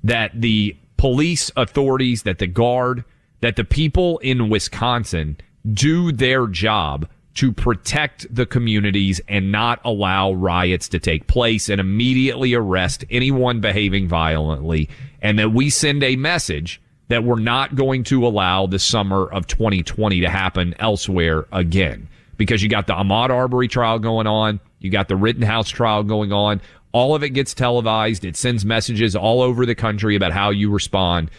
that 0.05 0.31
the 0.35 0.77
police 0.97 1.51
authorities, 1.57 2.23
that 2.23 2.39
the 2.39 2.47
guard, 2.47 3.05
that 3.41 3.57
the 3.57 3.65
people 3.65 4.19
in 4.19 4.49
Wisconsin 4.49 5.37
do 5.73 6.13
their 6.13 6.47
job 6.47 7.09
to 7.39 7.53
protect 7.53 8.27
the 8.35 8.45
communities 8.45 9.21
and 9.29 9.53
not 9.53 9.81
allow 9.85 10.33
riots 10.33 10.89
to 10.89 10.99
take 10.99 11.29
place 11.29 11.69
and 11.69 11.81
immediately 11.81 12.53
arrest 12.53 13.05
anyone 13.11 13.61
behaving 13.61 14.09
violently. 14.09 14.89
And 15.23 15.39
that 15.39 15.53
we 15.53 15.71
send 15.71 16.03
a 16.03 16.17
message 16.17 16.81
that 17.07 17.23
we're 17.23 17.39
not 17.39 17.77
going 17.77 18.03
to 18.03 18.27
allow 18.27 18.67
the 18.67 18.81
summer 18.81 19.25
of 19.31 19.47
2020 19.47 20.21
to 20.21 20.29
happen 20.29 20.75
elsewhere 20.81 21.47
again. 21.53 22.09
because 22.39 22.61
you 22.63 22.69
got 22.69 22.89
the 22.89 22.95
Ahmaud 22.95 23.31
Arbery 23.31 23.69
trial 23.69 23.99
going 23.99 24.27
on, 24.27 24.59
you 24.81 24.91
got 24.91 25.07
the 25.07 25.17
Rittenhouse 25.17 25.69
trial 25.69 26.03
going 26.03 26.33
on. 26.33 26.61
All 26.93 27.15
of 27.15 27.23
it 27.23 27.31
gets 27.31 27.55
televised. 27.55 28.25
It 28.25 28.37
sends 28.37 28.65
messages 28.65 29.15
all 29.15 29.43
over 29.43 29.65
the 29.65 29.75
country 29.75 30.17
about 30.17 30.33
how 30.33 30.51
you 30.51 30.71
respond. 30.71 31.31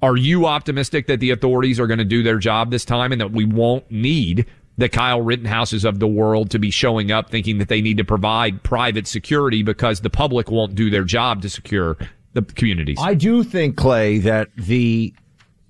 Are 0.00 0.16
you 0.16 0.46
optimistic 0.46 1.06
that 1.06 1.18
the 1.20 1.30
authorities 1.30 1.80
are 1.80 1.86
going 1.86 1.98
to 1.98 2.04
do 2.04 2.22
their 2.22 2.38
job 2.38 2.70
this 2.70 2.84
time 2.84 3.10
and 3.10 3.20
that 3.20 3.32
we 3.32 3.44
won't 3.44 3.90
need 3.90 4.46
the 4.76 4.88
Kyle 4.88 5.20
Rittenhouses 5.20 5.84
of 5.84 6.00
the 6.00 6.08
world 6.08 6.50
to 6.50 6.58
be 6.58 6.70
showing 6.70 7.12
up 7.12 7.30
thinking 7.30 7.58
that 7.58 7.68
they 7.68 7.80
need 7.80 7.96
to 7.98 8.04
provide 8.04 8.62
private 8.62 9.06
security 9.06 9.62
because 9.62 10.00
the 10.00 10.10
public 10.10 10.50
won't 10.50 10.74
do 10.74 10.90
their 10.90 11.04
job 11.04 11.42
to 11.42 11.48
secure 11.48 11.96
the 12.32 12.42
communities? 12.42 12.98
I 13.00 13.14
do 13.14 13.44
think, 13.44 13.76
Clay, 13.76 14.18
that 14.18 14.48
the 14.56 15.14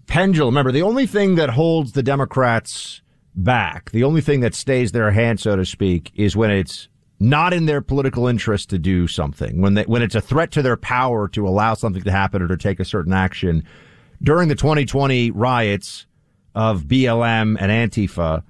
pendulum, 0.06 0.54
remember, 0.54 0.72
the 0.72 0.82
only 0.82 1.06
thing 1.06 1.34
that 1.36 1.50
holds 1.50 1.92
the 1.92 2.02
Democrats 2.02 3.02
back, 3.34 3.90
the 3.90 4.04
only 4.04 4.20
thing 4.20 4.40
that 4.40 4.54
stays 4.54 4.92
their 4.92 5.10
hand, 5.10 5.40
so 5.40 5.56
to 5.56 5.64
speak, 5.64 6.10
is 6.14 6.36
when 6.36 6.50
it's 6.50 6.88
not 7.20 7.52
in 7.52 7.66
their 7.66 7.80
political 7.80 8.26
interest 8.26 8.70
to 8.70 8.78
do 8.78 9.06
something, 9.06 9.60
when 9.60 9.74
they, 9.74 9.82
when 9.84 10.02
it's 10.02 10.14
a 10.14 10.20
threat 10.20 10.50
to 10.52 10.62
their 10.62 10.76
power 10.76 11.28
to 11.28 11.46
allow 11.46 11.74
something 11.74 12.02
to 12.02 12.10
happen 12.10 12.42
or 12.42 12.48
to 12.48 12.56
take 12.56 12.80
a 12.80 12.84
certain 12.84 13.12
action. 13.12 13.64
During 14.22 14.48
the 14.48 14.54
2020 14.54 15.30
riots 15.30 16.06
of 16.54 16.84
BLM 16.84 17.56
and 17.60 17.92
Antifa, 17.92 18.42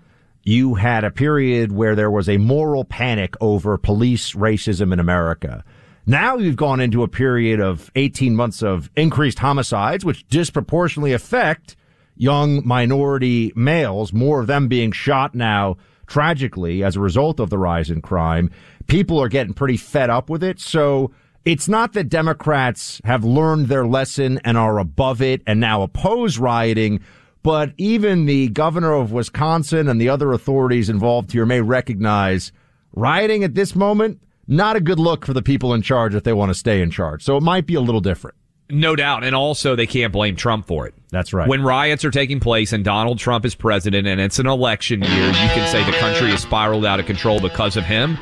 you 0.44 0.74
had 0.74 1.04
a 1.04 1.10
period 1.10 1.72
where 1.72 1.94
there 1.94 2.10
was 2.10 2.28
a 2.28 2.36
moral 2.36 2.84
panic 2.84 3.34
over 3.40 3.76
police 3.78 4.32
racism 4.34 4.92
in 4.92 5.00
America. 5.00 5.64
Now 6.06 6.36
you've 6.36 6.56
gone 6.56 6.80
into 6.80 7.02
a 7.02 7.08
period 7.08 7.60
of 7.60 7.90
18 7.96 8.36
months 8.36 8.62
of 8.62 8.90
increased 8.94 9.38
homicides, 9.38 10.04
which 10.04 10.28
disproportionately 10.28 11.14
affect 11.14 11.76
young 12.16 12.66
minority 12.66 13.52
males, 13.56 14.12
more 14.12 14.40
of 14.40 14.46
them 14.46 14.68
being 14.68 14.92
shot 14.92 15.34
now 15.34 15.76
tragically 16.06 16.84
as 16.84 16.96
a 16.96 17.00
result 17.00 17.40
of 17.40 17.48
the 17.48 17.58
rise 17.58 17.90
in 17.90 18.02
crime. 18.02 18.50
People 18.86 19.20
are 19.20 19.28
getting 19.28 19.54
pretty 19.54 19.78
fed 19.78 20.10
up 20.10 20.28
with 20.28 20.44
it. 20.44 20.60
So 20.60 21.10
it's 21.46 21.68
not 21.68 21.94
that 21.94 22.10
Democrats 22.10 23.00
have 23.04 23.24
learned 23.24 23.68
their 23.68 23.86
lesson 23.86 24.40
and 24.44 24.58
are 24.58 24.78
above 24.78 25.22
it 25.22 25.42
and 25.46 25.58
now 25.58 25.82
oppose 25.82 26.38
rioting, 26.38 27.00
but 27.44 27.74
even 27.76 28.24
the 28.24 28.48
governor 28.48 28.94
of 28.94 29.12
Wisconsin 29.12 29.86
and 29.86 30.00
the 30.00 30.08
other 30.08 30.32
authorities 30.32 30.88
involved 30.88 31.30
here 31.30 31.44
may 31.44 31.60
recognize 31.60 32.50
rioting 32.94 33.44
at 33.44 33.54
this 33.54 33.76
moment, 33.76 34.20
not 34.48 34.76
a 34.76 34.80
good 34.80 34.98
look 34.98 35.26
for 35.26 35.34
the 35.34 35.42
people 35.42 35.74
in 35.74 35.82
charge 35.82 36.14
if 36.14 36.24
they 36.24 36.32
want 36.32 36.48
to 36.50 36.54
stay 36.54 36.80
in 36.80 36.90
charge. 36.90 37.22
So 37.22 37.36
it 37.36 37.42
might 37.42 37.66
be 37.66 37.74
a 37.74 37.82
little 37.82 38.00
different. 38.00 38.36
No 38.70 38.96
doubt. 38.96 39.24
And 39.24 39.34
also, 39.34 39.76
they 39.76 39.86
can't 39.86 40.10
blame 40.10 40.36
Trump 40.36 40.66
for 40.66 40.86
it. 40.86 40.94
That's 41.10 41.34
right. 41.34 41.46
When 41.46 41.62
riots 41.62 42.02
are 42.06 42.10
taking 42.10 42.40
place 42.40 42.72
and 42.72 42.82
Donald 42.82 43.18
Trump 43.18 43.44
is 43.44 43.54
president 43.54 44.06
and 44.06 44.22
it's 44.22 44.38
an 44.38 44.46
election 44.46 45.02
year, 45.02 45.26
you 45.26 45.32
can 45.34 45.70
say 45.70 45.84
the 45.84 45.96
country 45.98 46.30
has 46.30 46.40
spiraled 46.40 46.86
out 46.86 46.98
of 46.98 47.04
control 47.04 47.40
because 47.40 47.76
of 47.76 47.84
him. 47.84 48.16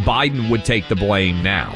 Biden 0.00 0.50
would 0.50 0.66
take 0.66 0.86
the 0.88 0.96
blame 0.96 1.42
now. 1.42 1.74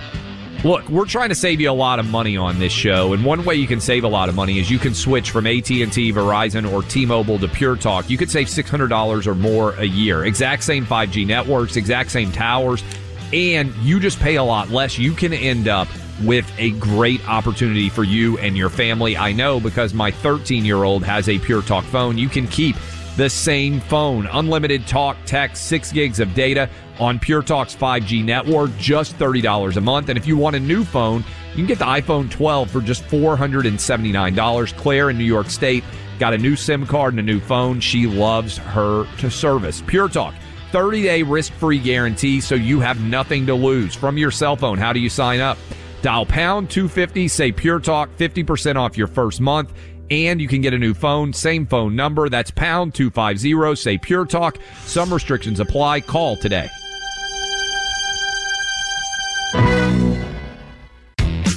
Look, 0.63 0.91
we're 0.91 1.07
trying 1.07 1.31
to 1.31 1.35
save 1.35 1.59
you 1.59 1.71
a 1.71 1.73
lot 1.73 1.99
of 1.99 2.11
money 2.11 2.37
on 2.37 2.59
this 2.59 2.71
show, 2.71 3.15
and 3.15 3.25
one 3.25 3.47
way 3.47 3.55
you 3.55 3.67
can 3.67 3.81
save 3.81 4.05
a 4.05 4.09
lot 4.09 4.29
of 4.29 4.35
money 4.35 4.59
is 4.59 4.71
you 4.71 4.79
can 4.79 4.93
switch 4.93 5.31
from 5.31 5.47
AT&T, 5.47 5.87
Verizon, 5.87 6.71
or 6.71 6.83
T-Mobile 6.83 7.39
to 7.39 7.49
Pure 7.49 7.77
Talk. 7.77 8.11
You 8.11 8.19
could 8.19 8.31
save 8.31 8.49
$600 8.49 9.27
or 9.27 9.35
more 9.35 9.73
a 9.77 9.87
year. 9.87 10.27
Exact 10.27 10.63
same 10.63 10.85
5G 10.85 11.27
networks, 11.27 11.77
exact 11.77 12.11
same 12.11 12.31
towers, 12.31 12.85
and 13.33 13.75
you 13.77 13.99
just 14.01 14.21
pay 14.21 14.37
a 14.37 14.45
lot 14.45 14.69
less. 14.69 14.99
You 14.99 15.15
can 15.15 15.33
end 15.33 15.67
up 15.67 15.89
with 16.23 16.53
a 16.59 16.73
great 16.73 17.27
opportunity 17.27 17.89
for 17.89 18.05
you 18.05 18.37
and 18.37 18.55
your 18.55 18.69
family. 18.69 19.17
I 19.17 19.33
know 19.33 19.61
because 19.61 19.95
my 19.95 20.11
13 20.11 20.67
year 20.67 20.85
old 20.85 21.03
has 21.05 21.31
a 21.31 21.39
Pure 21.39 21.63
Talk 21.63 21.85
phone. 21.85 22.19
You 22.19 22.29
can 22.29 22.47
keep 22.47 22.77
the 23.17 23.29
same 23.29 23.81
phone. 23.81 24.27
Unlimited 24.27 24.87
talk, 24.87 25.17
text, 25.27 25.67
six 25.67 25.93
gigs 25.93 26.21
of 26.21 26.33
data 26.35 26.69
on 26.99 27.19
Pure 27.19 27.43
Talk's 27.43 27.75
5G 27.75 28.25
network, 28.25 28.71
just 28.77 29.19
$30 29.19 29.77
a 29.77 29.81
month. 29.81 30.09
And 30.09 30.19
if 30.19 30.27
you 30.27 30.37
want 30.37 30.57
a 30.57 30.61
new 30.61 30.85
phone, 30.85 31.25
you 31.51 31.57
can 31.57 31.67
get 31.67 31.79
the 31.79 31.85
iPhone 31.85 32.31
12 32.31 32.71
for 32.71 32.81
just 32.81 33.03
$479. 33.05 34.77
Claire 34.77 35.11
in 35.11 35.19
New 35.19 35.25
York 35.25 35.49
State 35.49 35.83
got 36.19 36.35
a 36.35 36.39
new 36.39 36.55
SIM 36.55 36.87
card 36.87 37.15
and 37.15 37.21
a 37.21 37.23
new 37.23 37.41
phone. 37.41 37.81
She 37.81 38.07
loves 38.07 38.59
her 38.59 39.07
to 39.19 39.31
service. 39.31 39.83
Pure 39.87 40.11
Talk. 40.11 40.35
30 40.73 41.03
day 41.03 41.23
risk 41.23 41.53
free 41.55 41.81
guarantee 41.81 42.41
so 42.41 42.55
you 42.55 42.79
have 42.79 43.01
nothing 43.01 43.45
to 43.47 43.55
lose 43.55 43.97
from 43.97 44.17
your 44.17 44.31
cell 44.31 44.55
phone. 44.55 44.79
How 44.79 44.93
do 44.93 45.01
you 45.01 45.09
sign 45.09 45.41
up? 45.41 45.59
Dial 46.03 46.25
pound 46.25 46.71
250, 46.71 47.29
say 47.29 47.53
Pure 47.53 47.81
Talk, 47.81 48.17
50% 48.17 48.77
off 48.77 48.97
your 48.97 49.09
first 49.09 49.41
month. 49.41 49.73
And 50.11 50.41
you 50.41 50.49
can 50.49 50.61
get 50.61 50.75
a 50.75 50.79
new 50.79 50.93
phone, 50.93 51.33
same 51.33 51.67
phone 51.67 51.95
number. 51.95 52.29
That's 52.29 52.51
pound 52.51 52.95
250, 52.95 53.77
say 53.77 53.97
Pure 53.97 54.27
Talk. 54.27 54.59
Some 54.85 55.13
restrictions 55.13 55.61
apply. 55.61 56.01
Call 56.01 56.37
today. 56.37 56.69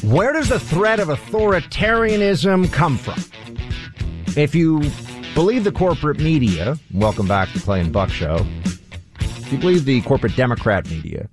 Where 0.03 0.33
does 0.33 0.49
the 0.49 0.59
threat 0.59 0.99
of 0.99 1.07
authoritarianism 1.07 2.71
come 2.71 2.99
from? 2.99 3.15
If 4.37 4.53
you 4.53 4.81
believe 5.33 5.63
the 5.63 5.71
corporate 5.71 6.19
media, 6.19 6.77
welcome 6.93 7.27
back 7.27 7.51
to 7.53 7.59
Clay 7.59 7.79
and 7.79 7.91
Buck 7.91 8.11
Show. 8.11 8.45
If 9.19 9.51
you 9.51 9.57
believe 9.57 9.85
the 9.85 10.01
corporate 10.01 10.35
Democrat 10.35 10.87
media, 10.87 11.29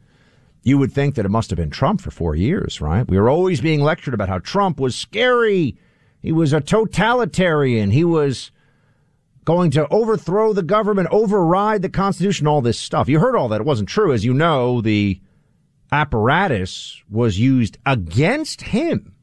you 0.62 0.78
would 0.78 0.92
think 0.92 1.16
that 1.16 1.26
it 1.26 1.30
must 1.30 1.50
have 1.50 1.59
been 1.59 1.70
Trump 1.70 2.00
for 2.00 2.11
four 2.11 2.35
years, 2.35 2.80
right? 2.80 3.06
We 3.06 3.18
were 3.18 3.28
always 3.28 3.61
being 3.61 3.83
lectured 3.83 4.14
about 4.14 4.30
how 4.30 4.38
Trump 4.38 4.80
was 4.80 4.96
scary. 4.96 5.76
He 6.20 6.33
was 6.33 6.52
a 6.52 6.61
totalitarian. 6.61 7.90
He 7.90 8.04
was 8.04 8.50
going 9.44 9.70
to 9.72 9.88
overthrow 9.88 10.52
the 10.52 10.62
government, 10.62 11.09
override 11.11 11.83
the 11.83 11.88
Constitution, 11.88 12.46
all 12.46 12.61
this 12.61 12.78
stuff. 12.78 13.09
You 13.09 13.18
heard 13.18 13.37
all 13.37 13.48
that. 13.48 13.61
It 13.61 13.66
wasn't 13.66 13.88
true. 13.88 14.12
As 14.12 14.24
you 14.24 14.35
know, 14.35 14.80
the 14.80 15.20
apparatus 15.90 17.02
was 17.11 17.38
used 17.38 17.78
against 17.87 18.61
him. 18.61 19.14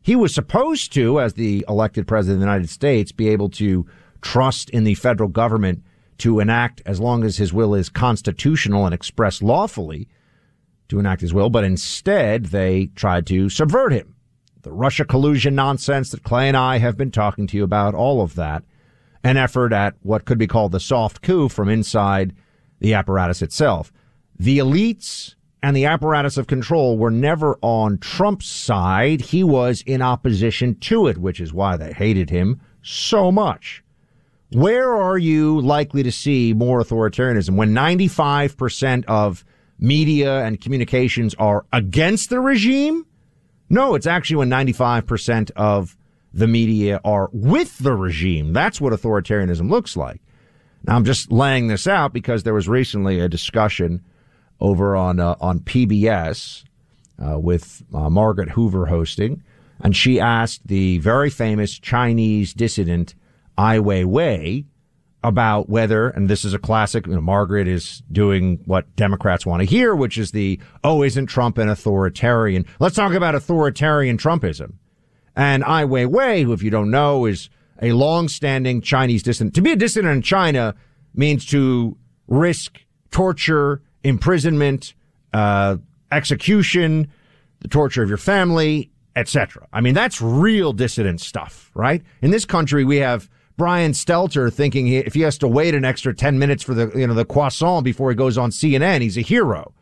He 0.00 0.16
was 0.16 0.34
supposed 0.34 0.92
to, 0.94 1.20
as 1.20 1.34
the 1.34 1.64
elected 1.68 2.06
president 2.06 2.36
of 2.36 2.40
the 2.40 2.46
United 2.46 2.70
States, 2.70 3.12
be 3.12 3.28
able 3.28 3.50
to 3.50 3.86
trust 4.22 4.70
in 4.70 4.84
the 4.84 4.94
federal 4.94 5.28
government 5.28 5.82
to 6.18 6.40
enact, 6.40 6.80
as 6.86 6.98
long 6.98 7.24
as 7.24 7.36
his 7.36 7.52
will 7.52 7.74
is 7.74 7.88
constitutional 7.88 8.86
and 8.86 8.94
expressed 8.94 9.42
lawfully, 9.42 10.08
to 10.88 10.98
enact 10.98 11.20
his 11.20 11.34
will. 11.34 11.50
But 11.50 11.64
instead, 11.64 12.46
they 12.46 12.86
tried 12.94 13.26
to 13.26 13.48
subvert 13.48 13.92
him. 13.92 14.14
The 14.62 14.72
Russia 14.72 15.04
collusion 15.04 15.54
nonsense 15.54 16.10
that 16.10 16.24
Clay 16.24 16.48
and 16.48 16.56
I 16.56 16.78
have 16.78 16.96
been 16.96 17.12
talking 17.12 17.46
to 17.46 17.56
you 17.56 17.64
about, 17.64 17.94
all 17.94 18.20
of 18.20 18.34
that, 18.34 18.64
an 19.22 19.36
effort 19.36 19.72
at 19.72 19.94
what 20.02 20.24
could 20.24 20.38
be 20.38 20.46
called 20.46 20.72
the 20.72 20.80
soft 20.80 21.22
coup 21.22 21.48
from 21.48 21.68
inside 21.68 22.34
the 22.80 22.94
apparatus 22.94 23.40
itself. 23.40 23.92
The 24.38 24.58
elites 24.58 25.34
and 25.62 25.76
the 25.76 25.86
apparatus 25.86 26.36
of 26.36 26.46
control 26.46 26.98
were 26.98 27.10
never 27.10 27.58
on 27.62 27.98
Trump's 27.98 28.46
side. 28.46 29.20
He 29.20 29.44
was 29.44 29.82
in 29.82 30.02
opposition 30.02 30.74
to 30.80 31.06
it, 31.06 31.18
which 31.18 31.40
is 31.40 31.52
why 31.52 31.76
they 31.76 31.92
hated 31.92 32.30
him 32.30 32.60
so 32.82 33.30
much. 33.30 33.82
Where 34.52 34.92
are 34.92 35.18
you 35.18 35.60
likely 35.60 36.02
to 36.02 36.12
see 36.12 36.54
more 36.54 36.80
authoritarianism 36.80 37.54
when 37.54 37.74
95% 37.74 39.04
of 39.06 39.44
media 39.78 40.44
and 40.44 40.60
communications 40.60 41.34
are 41.34 41.66
against 41.72 42.30
the 42.30 42.40
regime? 42.40 43.04
No, 43.70 43.94
it's 43.94 44.06
actually 44.06 44.36
when 44.36 44.50
95% 44.50 45.50
of 45.56 45.96
the 46.32 46.46
media 46.46 47.00
are 47.04 47.28
with 47.32 47.78
the 47.78 47.94
regime. 47.94 48.52
That's 48.52 48.80
what 48.80 48.92
authoritarianism 48.92 49.70
looks 49.70 49.96
like. 49.96 50.20
Now, 50.84 50.96
I'm 50.96 51.04
just 51.04 51.32
laying 51.32 51.68
this 51.68 51.86
out 51.86 52.12
because 52.12 52.42
there 52.42 52.54
was 52.54 52.68
recently 52.68 53.20
a 53.20 53.28
discussion 53.28 54.02
over 54.60 54.96
on 54.96 55.20
uh, 55.20 55.36
on 55.40 55.60
PBS 55.60 56.64
uh, 57.24 57.38
with 57.38 57.82
uh, 57.92 58.08
Margaret 58.08 58.50
Hoover 58.50 58.86
hosting, 58.86 59.42
and 59.80 59.96
she 59.96 60.20
asked 60.20 60.66
the 60.66 60.98
very 60.98 61.30
famous 61.30 61.78
Chinese 61.78 62.52
dissident 62.54 63.14
Ai 63.56 63.78
Weiwei 63.78 64.64
about 65.24 65.68
whether, 65.68 66.08
and 66.10 66.28
this 66.28 66.44
is 66.44 66.54
a 66.54 66.58
classic, 66.58 67.06
you 67.06 67.14
know, 67.14 67.20
Margaret 67.20 67.66
is 67.66 68.02
doing 68.12 68.60
what 68.66 68.94
Democrats 68.94 69.44
want 69.44 69.60
to 69.60 69.66
hear, 69.66 69.94
which 69.94 70.16
is 70.16 70.30
the, 70.30 70.60
oh, 70.84 71.02
isn't 71.02 71.26
Trump 71.26 71.58
an 71.58 71.68
authoritarian? 71.68 72.64
Let's 72.78 72.94
talk 72.94 73.12
about 73.12 73.34
authoritarian 73.34 74.16
Trumpism. 74.16 74.74
And 75.34 75.64
Ai 75.64 75.84
Weiwei, 75.84 76.44
who, 76.44 76.52
if 76.52 76.62
you 76.62 76.70
don't 76.70 76.90
know, 76.90 77.26
is 77.26 77.50
a 77.82 77.92
long-standing 77.92 78.80
Chinese 78.80 79.22
dissident. 79.22 79.54
To 79.54 79.62
be 79.62 79.72
a 79.72 79.76
dissident 79.76 80.12
in 80.14 80.22
China 80.22 80.74
means 81.14 81.44
to 81.46 81.96
risk 82.28 82.80
torture, 83.10 83.82
imprisonment, 84.04 84.94
uh, 85.32 85.76
execution, 86.12 87.08
the 87.60 87.68
torture 87.68 88.02
of 88.02 88.08
your 88.08 88.18
family, 88.18 88.90
etc. 89.16 89.66
I 89.72 89.80
mean, 89.80 89.94
that's 89.94 90.22
real 90.22 90.72
dissident 90.72 91.20
stuff, 91.20 91.70
right? 91.74 92.02
In 92.22 92.30
this 92.30 92.44
country, 92.44 92.84
we 92.84 92.96
have 92.96 93.28
Brian 93.58 93.90
Stelter 93.90 94.50
thinking 94.52 94.86
he, 94.86 94.98
if 94.98 95.14
he 95.14 95.22
has 95.22 95.36
to 95.38 95.48
wait 95.48 95.74
an 95.74 95.84
extra 95.84 96.14
10 96.14 96.38
minutes 96.38 96.62
for 96.62 96.74
the, 96.74 96.92
you 96.94 97.06
know, 97.06 97.12
the 97.12 97.24
croissant 97.24 97.84
before 97.84 98.08
he 98.08 98.14
goes 98.16 98.38
on 98.38 98.50
CNN, 98.50 99.02
he's 99.02 99.18
a 99.18 99.20
hero. 99.20 99.74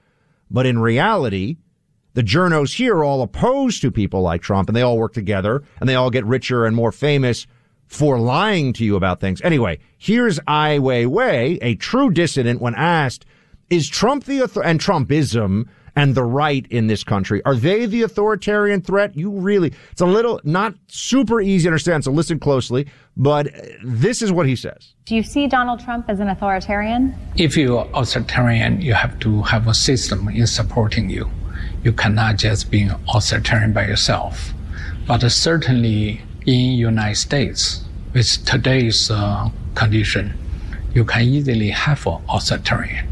But 0.51 0.65
in 0.65 0.79
reality, 0.79 1.59
the 2.15 2.23
journos 2.23 2.77
here 2.77 2.97
are 2.97 3.05
all 3.05 3.21
opposed 3.21 3.83
to 3.83 3.91
people 3.91 4.23
like 4.23 4.41
Trump 4.41 4.71
and 4.71 4.75
they 4.75 4.81
all 4.81 4.97
work 4.97 5.13
together 5.13 5.63
and 5.79 5.89
they 5.89 5.95
all 5.95 6.09
get 6.11 6.25
richer 6.25 6.65
and 6.65 6.75
more 6.75 6.91
famous 6.91 7.47
for 7.87 8.19
lying 8.19 8.73
to 8.73 8.85
you 8.85 8.97
about 8.97 9.21
things. 9.21 9.43
Anyway, 9.43 9.79
here's 9.99 10.41
Ai 10.49 10.79
Weiwei, 10.79 11.59
a 11.61 11.75
true 11.75 12.11
dissident, 12.11 12.63
when 12.63 12.75
asked, 12.75 13.27
is 13.69 13.91
Trump 13.91 14.25
the, 14.25 14.43
author- 14.43 14.65
and 14.65 14.81
Trumpism 14.81 15.69
and 15.97 16.15
the 16.15 16.23
right 16.23 16.67
in 16.71 16.87
this 16.87 17.03
country, 17.03 17.43
are 17.45 17.55
they 17.55 17.87
the 17.87 18.03
authoritarian 18.03 18.83
threat? 18.83 19.17
You 19.17 19.31
really, 19.31 19.73
it's 19.91 20.03
a 20.03 20.07
little, 20.07 20.41
not 20.45 20.75
super 20.89 21.41
easy 21.41 21.65
to 21.65 21.71
understand, 21.71 22.05
so 22.05 22.13
listen 22.13 22.39
closely, 22.39 22.87
but 23.17 23.49
this 23.83 24.21
is 24.21 24.31
what 24.31 24.47
he 24.47 24.55
says. 24.55 24.95
Do 25.07 25.17
you 25.17 25.23
see 25.23 25.47
Donald 25.47 25.81
Trump 25.81 26.09
as 26.09 26.21
an 26.21 26.29
authoritarian? 26.29 27.15
If 27.37 27.57
you're 27.57 27.89
authoritarian, 27.95 28.83
you 28.83 28.93
have 28.93 29.19
to 29.21 29.43
have 29.43 29.67
a 29.67 29.75
system 29.75 30.29
in 30.29 30.47
supporting 30.47 31.09
you. 31.09 31.31
You 31.83 31.93
cannot 31.93 32.37
just 32.37 32.71
be 32.71 32.89
authoritarian 33.15 33.73
by 33.73 33.87
yourself. 33.87 34.53
But 35.07 35.27
certainly 35.31 36.21
in 36.45 36.73
United 36.73 37.17
States, 37.17 37.85
with 38.13 38.45
today's 38.45 39.11
uh, 39.11 39.49
condition, 39.75 40.37
you 40.95 41.05
can 41.05 41.23
easily 41.23 41.71
have 41.71 42.07
an 42.07 42.21
authoritarian. 42.29 43.07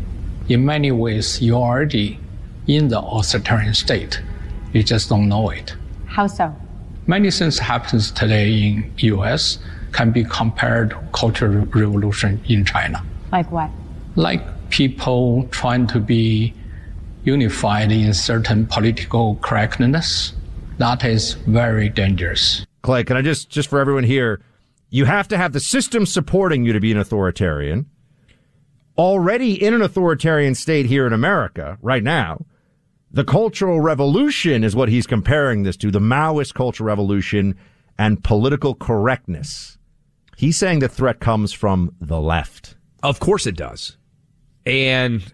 In 0.48 0.66
many 0.66 0.90
ways, 0.90 1.40
you're 1.40 1.56
already 1.56 2.18
in 2.66 2.88
the 2.88 3.00
authoritarian 3.00 3.74
state. 3.74 4.20
You 4.72 4.82
just 4.82 5.08
don't 5.08 5.28
know 5.28 5.50
it. 5.50 5.74
How 6.06 6.26
so? 6.26 6.54
Many 7.06 7.30
things 7.30 7.58
happens 7.58 8.10
today 8.10 8.50
in 8.50 8.92
U.S. 8.96 9.58
can 9.92 10.10
be 10.10 10.24
compared 10.24 10.90
to 10.90 11.08
cultural 11.12 11.66
revolution 11.66 12.40
in 12.48 12.64
China. 12.64 13.04
Like 13.30 13.50
what? 13.52 13.70
Like 14.16 14.70
people 14.70 15.46
trying 15.50 15.86
to 15.88 16.00
be 16.00 16.54
unified 17.24 17.92
in 17.92 18.14
certain 18.14 18.66
political 18.66 19.36
correctness. 19.36 20.32
That 20.78 21.04
is 21.04 21.34
very 21.46 21.88
dangerous. 21.88 22.66
Clay, 22.82 23.04
can 23.04 23.16
I 23.16 23.22
just, 23.22 23.48
just 23.48 23.68
for 23.68 23.78
everyone 23.78 24.04
here, 24.04 24.40
you 24.90 25.04
have 25.04 25.28
to 25.28 25.36
have 25.36 25.52
the 25.52 25.60
system 25.60 26.06
supporting 26.06 26.64
you 26.64 26.72
to 26.72 26.80
be 26.80 26.92
an 26.92 26.98
authoritarian. 26.98 27.86
Already 28.96 29.62
in 29.62 29.74
an 29.74 29.82
authoritarian 29.82 30.54
state 30.54 30.86
here 30.86 31.06
in 31.06 31.12
America 31.12 31.78
right 31.82 32.02
now, 32.02 32.44
the 33.14 33.24
Cultural 33.24 33.80
Revolution 33.80 34.64
is 34.64 34.74
what 34.74 34.88
he's 34.88 35.06
comparing 35.06 35.62
this 35.62 35.76
to, 35.76 35.92
the 35.92 36.00
Maoist 36.00 36.54
Cultural 36.54 36.88
Revolution 36.88 37.56
and 37.96 38.22
political 38.24 38.74
correctness. 38.74 39.78
He's 40.36 40.58
saying 40.58 40.80
the 40.80 40.88
threat 40.88 41.20
comes 41.20 41.52
from 41.52 41.94
the 42.00 42.20
left. 42.20 42.74
Of 43.04 43.20
course 43.20 43.46
it 43.46 43.56
does. 43.56 43.96
And 44.66 45.32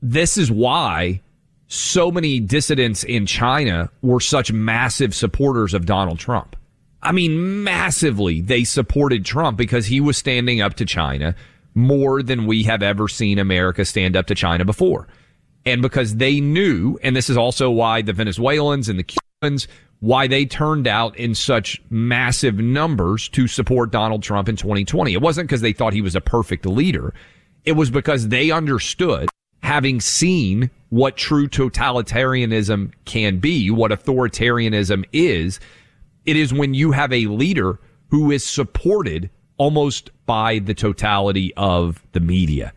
this 0.00 0.38
is 0.38 0.50
why 0.50 1.20
so 1.66 2.10
many 2.10 2.40
dissidents 2.40 3.04
in 3.04 3.26
China 3.26 3.90
were 4.00 4.20
such 4.20 4.50
massive 4.50 5.14
supporters 5.14 5.74
of 5.74 5.84
Donald 5.84 6.18
Trump. 6.18 6.56
I 7.02 7.12
mean, 7.12 7.62
massively, 7.62 8.40
they 8.40 8.64
supported 8.64 9.26
Trump 9.26 9.58
because 9.58 9.86
he 9.86 10.00
was 10.00 10.16
standing 10.16 10.62
up 10.62 10.72
to 10.76 10.86
China 10.86 11.34
more 11.74 12.22
than 12.22 12.46
we 12.46 12.62
have 12.62 12.82
ever 12.82 13.08
seen 13.08 13.38
America 13.38 13.84
stand 13.84 14.16
up 14.16 14.26
to 14.28 14.34
China 14.34 14.64
before. 14.64 15.06
And 15.66 15.82
because 15.82 16.16
they 16.16 16.40
knew, 16.40 16.98
and 17.02 17.14
this 17.14 17.28
is 17.28 17.36
also 17.36 17.70
why 17.70 18.02
the 18.02 18.12
Venezuelans 18.12 18.88
and 18.88 18.98
the 18.98 19.04
Cubans, 19.04 19.68
why 20.00 20.26
they 20.26 20.46
turned 20.46 20.86
out 20.86 21.16
in 21.16 21.34
such 21.34 21.80
massive 21.90 22.56
numbers 22.56 23.28
to 23.30 23.46
support 23.46 23.90
Donald 23.90 24.22
Trump 24.22 24.48
in 24.48 24.56
2020. 24.56 25.12
It 25.12 25.20
wasn't 25.20 25.48
because 25.48 25.60
they 25.60 25.74
thought 25.74 25.92
he 25.92 26.00
was 26.00 26.16
a 26.16 26.20
perfect 26.20 26.64
leader. 26.64 27.12
It 27.64 27.72
was 27.72 27.90
because 27.90 28.28
they 28.28 28.50
understood, 28.50 29.28
having 29.62 30.00
seen 30.00 30.70
what 30.88 31.16
true 31.16 31.48
totalitarianism 31.48 32.92
can 33.04 33.38
be, 33.38 33.70
what 33.70 33.90
authoritarianism 33.90 35.04
is, 35.12 35.60
it 36.24 36.36
is 36.36 36.52
when 36.52 36.72
you 36.72 36.92
have 36.92 37.12
a 37.12 37.26
leader 37.26 37.78
who 38.08 38.30
is 38.30 38.44
supported 38.44 39.28
almost 39.58 40.10
by 40.24 40.58
the 40.58 40.74
totality 40.74 41.52
of 41.56 42.02
the 42.12 42.20
media. 42.20 42.72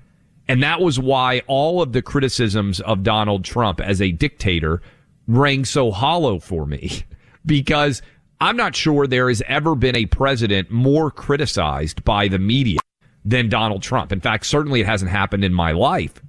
And 0.48 0.62
that 0.62 0.82
was 0.82 1.00
why 1.00 1.42
all 1.48 1.82
of 1.82 1.94
the 1.94 2.02
criticisms 2.02 2.82
of 2.82 3.04
Donald 3.04 3.46
Trump 3.46 3.80
as 3.80 4.02
a 4.02 4.12
dictator 4.12 4.82
rang 5.28 5.64
so 5.66 5.92
hollow 5.92 6.40
for 6.40 6.66
me 6.66 7.04
because 7.46 8.02
I'm 8.42 8.58
not 8.58 8.76
sure 8.76 9.08
there 9.08 9.30
has 9.30 9.42
ever 9.48 9.74
been 9.76 9.96
a 9.96 10.06
president 10.06 10.70
more 10.70 11.10
criticized 11.10 12.04
by 12.04 12.28
the 12.28 12.40
media 12.40 12.80
than 13.24 13.48
Donald 13.48 13.82
Trump. 13.82 14.12
In 14.12 14.20
fact, 14.20 14.46
certainly 14.46 14.82
it 14.82 14.86
hasn't 14.86 15.12
happened 15.12 15.46
in 15.46 15.54
my 15.54 15.72
life. 15.72 16.22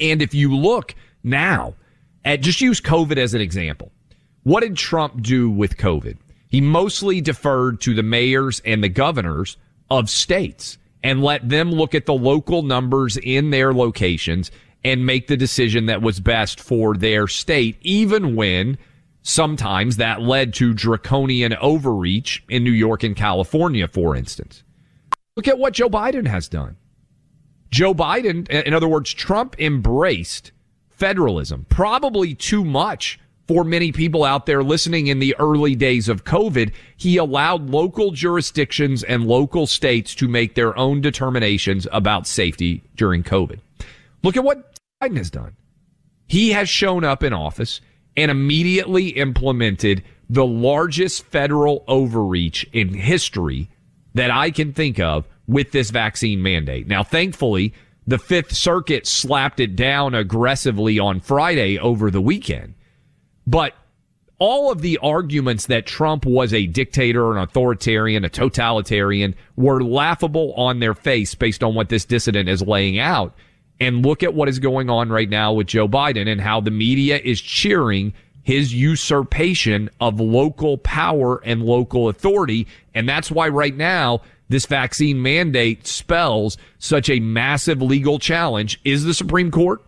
And 0.00 0.22
if 0.22 0.32
you 0.32 0.56
look 0.56 0.94
now 1.22 1.74
at 2.24 2.40
just 2.40 2.60
use 2.60 2.80
COVID 2.80 3.18
as 3.18 3.34
an 3.34 3.42
example, 3.42 3.92
what 4.42 4.60
did 4.60 4.76
Trump 4.76 5.22
do 5.22 5.50
with 5.50 5.76
COVID? 5.76 6.16
He 6.48 6.62
mostly 6.62 7.20
deferred 7.20 7.80
to 7.82 7.92
the 7.92 8.02
mayors 8.02 8.62
and 8.64 8.82
the 8.82 8.88
governors 8.88 9.58
of 9.90 10.08
states 10.08 10.78
and 11.02 11.22
let 11.22 11.48
them 11.48 11.70
look 11.70 11.94
at 11.94 12.06
the 12.06 12.14
local 12.14 12.62
numbers 12.62 13.16
in 13.16 13.50
their 13.50 13.72
locations 13.72 14.50
and 14.84 15.04
make 15.06 15.26
the 15.26 15.36
decision 15.36 15.86
that 15.86 16.02
was 16.02 16.20
best 16.20 16.60
for 16.60 16.96
their 16.96 17.26
state, 17.26 17.76
even 17.82 18.36
when 18.36 18.78
sometimes 19.22 19.96
that 19.96 20.22
led 20.22 20.54
to 20.54 20.72
draconian 20.72 21.54
overreach 21.54 22.44
in 22.48 22.64
New 22.64 22.72
York 22.72 23.02
and 23.02 23.16
California, 23.16 23.86
for 23.88 24.16
instance. 24.16 24.62
Look 25.36 25.48
at 25.48 25.58
what 25.58 25.74
Joe 25.74 25.88
Biden 25.88 26.26
has 26.26 26.48
done. 26.48 26.76
Joe 27.70 27.92
Biden, 27.92 28.48
in 28.48 28.72
other 28.72 28.88
words, 28.88 29.12
Trump 29.12 29.56
embraced 29.60 30.52
federalism, 30.88 31.66
probably 31.68 32.34
too 32.34 32.64
much 32.64 33.20
for 33.48 33.64
many 33.64 33.90
people 33.90 34.24
out 34.24 34.44
there 34.44 34.62
listening 34.62 35.06
in 35.06 35.18
the 35.18 35.34
early 35.38 35.74
days 35.74 36.08
of 36.08 36.24
COVID. 36.24 36.70
He 36.96 37.16
allowed 37.16 37.70
local 37.70 38.10
jurisdictions 38.10 39.02
and 39.02 39.26
local 39.26 39.66
states 39.66 40.14
to 40.16 40.28
make 40.28 40.54
their 40.54 40.76
own 40.78 41.00
determinations 41.00 41.88
about 41.90 42.26
safety 42.26 42.82
during 42.94 43.22
COVID. 43.22 43.58
Look 44.22 44.36
at 44.36 44.44
what 44.44 44.78
Biden 45.02 45.16
has 45.16 45.30
done. 45.30 45.56
He 46.26 46.50
has 46.50 46.68
shown 46.68 47.04
up 47.04 47.22
in 47.22 47.32
office 47.32 47.80
and 48.16 48.30
immediately 48.30 49.08
implemented 49.08 50.04
the 50.28 50.44
largest 50.44 51.24
federal 51.24 51.84
overreach 51.88 52.68
in 52.74 52.92
history 52.92 53.70
that 54.12 54.30
I 54.30 54.50
can 54.50 54.74
think 54.74 55.00
of 55.00 55.26
with 55.46 55.72
this 55.72 55.90
vaccine 55.90 56.42
mandate. 56.42 56.86
Now, 56.86 57.02
thankfully, 57.02 57.72
the 58.06 58.18
Fifth 58.18 58.54
Circuit 58.54 59.06
slapped 59.06 59.60
it 59.60 59.74
down 59.74 60.14
aggressively 60.14 60.98
on 60.98 61.20
Friday 61.20 61.78
over 61.78 62.10
the 62.10 62.20
weekend. 62.20 62.74
But 63.48 63.72
all 64.38 64.70
of 64.70 64.82
the 64.82 64.98
arguments 64.98 65.66
that 65.66 65.86
Trump 65.86 66.26
was 66.26 66.52
a 66.52 66.66
dictator, 66.66 67.32
an 67.32 67.38
authoritarian, 67.38 68.24
a 68.24 68.28
totalitarian 68.28 69.34
were 69.56 69.82
laughable 69.82 70.52
on 70.52 70.80
their 70.80 70.94
face 70.94 71.34
based 71.34 71.64
on 71.64 71.74
what 71.74 71.88
this 71.88 72.04
dissident 72.04 72.50
is 72.50 72.60
laying 72.60 72.98
out. 72.98 73.34
And 73.80 74.04
look 74.04 74.22
at 74.22 74.34
what 74.34 74.50
is 74.50 74.58
going 74.58 74.90
on 74.90 75.08
right 75.08 75.30
now 75.30 75.54
with 75.54 75.68
Joe 75.68 75.88
Biden 75.88 76.30
and 76.30 76.42
how 76.42 76.60
the 76.60 76.70
media 76.70 77.18
is 77.24 77.40
cheering 77.40 78.12
his 78.42 78.74
usurpation 78.74 79.88
of 79.98 80.20
local 80.20 80.76
power 80.76 81.42
and 81.42 81.62
local 81.62 82.10
authority. 82.10 82.66
And 82.94 83.08
that's 83.08 83.30
why 83.30 83.48
right 83.48 83.76
now 83.76 84.20
this 84.50 84.66
vaccine 84.66 85.22
mandate 85.22 85.86
spells 85.86 86.58
such 86.78 87.08
a 87.08 87.20
massive 87.20 87.80
legal 87.80 88.18
challenge. 88.18 88.78
Is 88.84 89.04
the 89.04 89.14
Supreme 89.14 89.50
Court? 89.50 89.82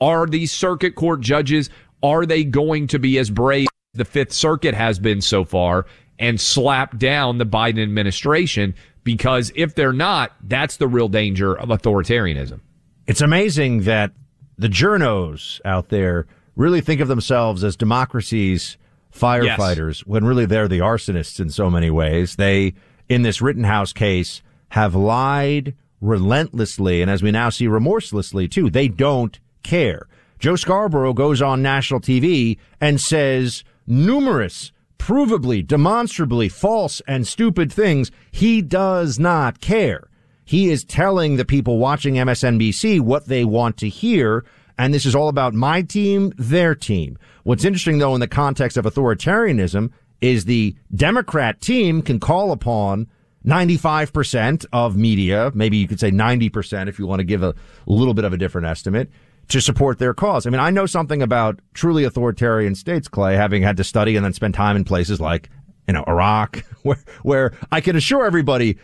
Are 0.00 0.26
these 0.26 0.50
circuit 0.50 0.94
court 0.94 1.20
judges? 1.20 1.68
Are 2.02 2.26
they 2.26 2.44
going 2.44 2.86
to 2.88 2.98
be 2.98 3.18
as 3.18 3.30
brave 3.30 3.68
as 3.94 3.98
the 3.98 4.04
Fifth 4.04 4.32
Circuit 4.32 4.74
has 4.74 4.98
been 4.98 5.20
so 5.20 5.44
far 5.44 5.86
and 6.18 6.40
slap 6.40 6.98
down 6.98 7.38
the 7.38 7.46
Biden 7.46 7.82
administration? 7.82 8.74
Because 9.04 9.52
if 9.54 9.74
they're 9.74 9.92
not, 9.92 10.32
that's 10.42 10.76
the 10.76 10.88
real 10.88 11.08
danger 11.08 11.54
of 11.54 11.68
authoritarianism. 11.68 12.60
It's 13.06 13.20
amazing 13.20 13.82
that 13.82 14.12
the 14.58 14.68
journos 14.68 15.60
out 15.64 15.88
there 15.88 16.26
really 16.54 16.80
think 16.80 17.00
of 17.00 17.08
themselves 17.08 17.64
as 17.64 17.76
democracy's 17.76 18.76
firefighters 19.12 19.98
yes. 19.98 20.06
when 20.06 20.24
really 20.24 20.46
they're 20.46 20.68
the 20.68 20.78
arsonists 20.78 21.40
in 21.40 21.50
so 21.50 21.70
many 21.70 21.90
ways. 21.90 22.36
They, 22.36 22.74
in 23.08 23.22
this 23.22 23.42
Rittenhouse 23.42 23.92
case, 23.92 24.42
have 24.70 24.94
lied 24.94 25.74
relentlessly 26.00 27.02
and 27.02 27.10
as 27.10 27.22
we 27.22 27.30
now 27.30 27.48
see 27.48 27.66
remorselessly 27.66 28.48
too. 28.48 28.70
They 28.70 28.88
don't 28.88 29.38
care. 29.62 30.08
Joe 30.42 30.56
Scarborough 30.56 31.12
goes 31.12 31.40
on 31.40 31.62
national 31.62 32.00
TV 32.00 32.58
and 32.80 33.00
says 33.00 33.62
numerous, 33.86 34.72
provably, 34.98 35.64
demonstrably 35.64 36.48
false 36.48 37.00
and 37.06 37.28
stupid 37.28 37.72
things. 37.72 38.10
He 38.32 38.60
does 38.60 39.20
not 39.20 39.60
care. 39.60 40.08
He 40.44 40.68
is 40.68 40.82
telling 40.82 41.36
the 41.36 41.44
people 41.44 41.78
watching 41.78 42.14
MSNBC 42.14 42.98
what 42.98 43.26
they 43.26 43.44
want 43.44 43.76
to 43.76 43.88
hear. 43.88 44.44
And 44.76 44.92
this 44.92 45.06
is 45.06 45.14
all 45.14 45.28
about 45.28 45.54
my 45.54 45.82
team, 45.82 46.32
their 46.36 46.74
team. 46.74 47.18
What's 47.44 47.64
interesting 47.64 47.98
though 47.98 48.14
in 48.14 48.20
the 48.20 48.26
context 48.26 48.76
of 48.76 48.84
authoritarianism 48.84 49.92
is 50.20 50.46
the 50.46 50.74
Democrat 50.92 51.60
team 51.60 52.02
can 52.02 52.18
call 52.18 52.50
upon 52.50 53.06
95% 53.46 54.66
of 54.72 54.96
media. 54.96 55.52
Maybe 55.54 55.76
you 55.76 55.86
could 55.86 56.00
say 56.00 56.10
90% 56.10 56.88
if 56.88 56.98
you 56.98 57.06
want 57.06 57.20
to 57.20 57.24
give 57.24 57.44
a 57.44 57.54
little 57.86 58.14
bit 58.14 58.24
of 58.24 58.32
a 58.32 58.36
different 58.36 58.66
estimate 58.66 59.08
to 59.48 59.60
support 59.60 59.98
their 59.98 60.14
cause. 60.14 60.46
I 60.46 60.50
mean, 60.50 60.60
I 60.60 60.70
know 60.70 60.86
something 60.86 61.22
about 61.22 61.60
truly 61.74 62.04
authoritarian 62.04 62.74
states, 62.74 63.08
Clay, 63.08 63.36
having 63.36 63.62
had 63.62 63.76
to 63.76 63.84
study 63.84 64.16
and 64.16 64.24
then 64.24 64.32
spend 64.32 64.54
time 64.54 64.76
in 64.76 64.84
places 64.84 65.20
like 65.20 65.50
you 65.86 65.94
know, 65.94 66.04
Iraq, 66.06 66.64
where, 66.82 66.98
where 67.22 67.52
I 67.70 67.80
can 67.80 67.96
assure 67.96 68.24
everybody, 68.24 68.78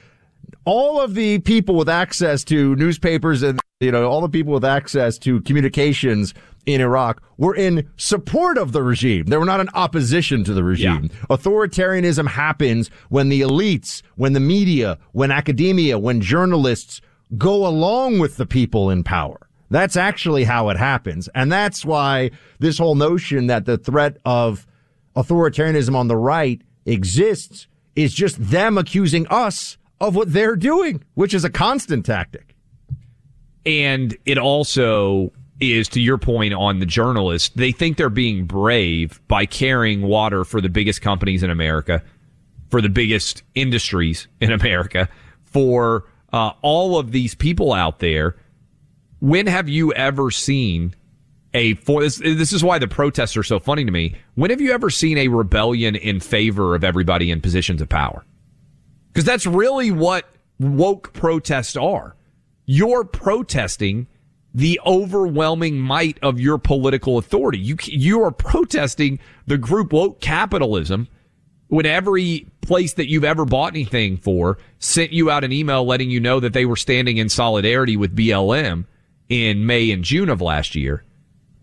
all 0.64 1.00
of 1.00 1.14
the 1.14 1.38
people 1.40 1.74
with 1.74 1.88
access 1.88 2.44
to 2.44 2.76
newspapers 2.76 3.42
and, 3.42 3.60
you 3.80 3.92
know, 3.92 4.08
all 4.08 4.20
the 4.20 4.28
people 4.28 4.52
with 4.52 4.64
access 4.64 5.18
to 5.18 5.40
communications 5.42 6.34
in 6.66 6.80
Iraq 6.80 7.22
were 7.38 7.54
in 7.54 7.88
support 7.96 8.58
of 8.58 8.72
the 8.72 8.82
regime. 8.82 9.26
They 9.26 9.36
were 9.36 9.44
not 9.44 9.60
in 9.60 9.68
opposition 9.70 10.44
to 10.44 10.52
the 10.52 10.64
regime. 10.64 11.10
Yeah. 11.12 11.36
Authoritarianism 11.36 12.26
happens 12.28 12.90
when 13.08 13.28
the 13.28 13.40
elites, 13.40 14.02
when 14.16 14.32
the 14.32 14.40
media, 14.40 14.98
when 15.12 15.30
academia, 15.30 15.98
when 15.98 16.20
journalists 16.20 17.00
go 17.36 17.66
along 17.66 18.18
with 18.18 18.36
the 18.36 18.46
people 18.46 18.90
in 18.90 19.04
power. 19.04 19.47
That's 19.70 19.96
actually 19.96 20.44
how 20.44 20.70
it 20.70 20.76
happens. 20.76 21.28
And 21.34 21.52
that's 21.52 21.84
why 21.84 22.30
this 22.58 22.78
whole 22.78 22.94
notion 22.94 23.48
that 23.48 23.66
the 23.66 23.78
threat 23.78 24.18
of 24.24 24.66
authoritarianism 25.16 25.94
on 25.94 26.08
the 26.08 26.16
right 26.16 26.62
exists 26.86 27.66
is 27.96 28.14
just 28.14 28.38
them 28.38 28.78
accusing 28.78 29.26
us 29.28 29.76
of 30.00 30.14
what 30.14 30.32
they're 30.32 30.56
doing, 30.56 31.02
which 31.14 31.34
is 31.34 31.44
a 31.44 31.50
constant 31.50 32.06
tactic. 32.06 32.54
And 33.66 34.16
it 34.24 34.38
also 34.38 35.32
is 35.60 35.88
to 35.88 36.00
your 36.00 36.18
point 36.18 36.54
on 36.54 36.78
the 36.78 36.86
journalists, 36.86 37.50
they 37.56 37.72
think 37.72 37.96
they're 37.96 38.08
being 38.08 38.44
brave 38.44 39.20
by 39.28 39.44
carrying 39.44 40.02
water 40.02 40.44
for 40.44 40.60
the 40.60 40.68
biggest 40.68 41.02
companies 41.02 41.42
in 41.42 41.50
America, 41.50 42.02
for 42.70 42.80
the 42.80 42.88
biggest 42.88 43.42
industries 43.54 44.28
in 44.40 44.52
America, 44.52 45.08
for 45.42 46.04
uh, 46.32 46.52
all 46.62 46.98
of 46.98 47.10
these 47.10 47.34
people 47.34 47.72
out 47.72 47.98
there. 47.98 48.36
When 49.20 49.46
have 49.46 49.68
you 49.68 49.92
ever 49.92 50.30
seen 50.30 50.94
a 51.54 51.74
for 51.74 52.02
this? 52.02 52.18
This 52.18 52.52
is 52.52 52.62
why 52.62 52.78
the 52.78 52.88
protests 52.88 53.36
are 53.36 53.42
so 53.42 53.58
funny 53.58 53.84
to 53.84 53.90
me. 53.90 54.16
When 54.34 54.50
have 54.50 54.60
you 54.60 54.72
ever 54.72 54.90
seen 54.90 55.18
a 55.18 55.28
rebellion 55.28 55.96
in 55.96 56.20
favor 56.20 56.74
of 56.74 56.84
everybody 56.84 57.30
in 57.30 57.40
positions 57.40 57.82
of 57.82 57.88
power? 57.88 58.24
Because 59.12 59.24
that's 59.24 59.46
really 59.46 59.90
what 59.90 60.28
woke 60.60 61.12
protests 61.12 61.76
are. 61.76 62.14
You're 62.66 63.04
protesting 63.04 64.06
the 64.54 64.80
overwhelming 64.86 65.78
might 65.78 66.18
of 66.22 66.40
your 66.40 66.58
political 66.58 67.18
authority. 67.18 67.58
You 67.58 67.76
you 67.84 68.22
are 68.22 68.30
protesting 68.30 69.18
the 69.46 69.58
group 69.58 69.92
woke 69.92 70.20
capitalism 70.20 71.08
when 71.68 71.86
every 71.86 72.46
place 72.60 72.94
that 72.94 73.08
you've 73.08 73.24
ever 73.24 73.44
bought 73.44 73.72
anything 73.72 74.16
for 74.16 74.58
sent 74.78 75.12
you 75.12 75.30
out 75.30 75.44
an 75.44 75.52
email 75.52 75.84
letting 75.84 76.10
you 76.10 76.20
know 76.20 76.40
that 76.40 76.52
they 76.52 76.64
were 76.64 76.76
standing 76.76 77.18
in 77.18 77.28
solidarity 77.28 77.96
with 77.96 78.16
BLM 78.16 78.84
in 79.28 79.66
May 79.66 79.90
and 79.90 80.04
June 80.04 80.28
of 80.28 80.40
last 80.40 80.74
year. 80.74 81.04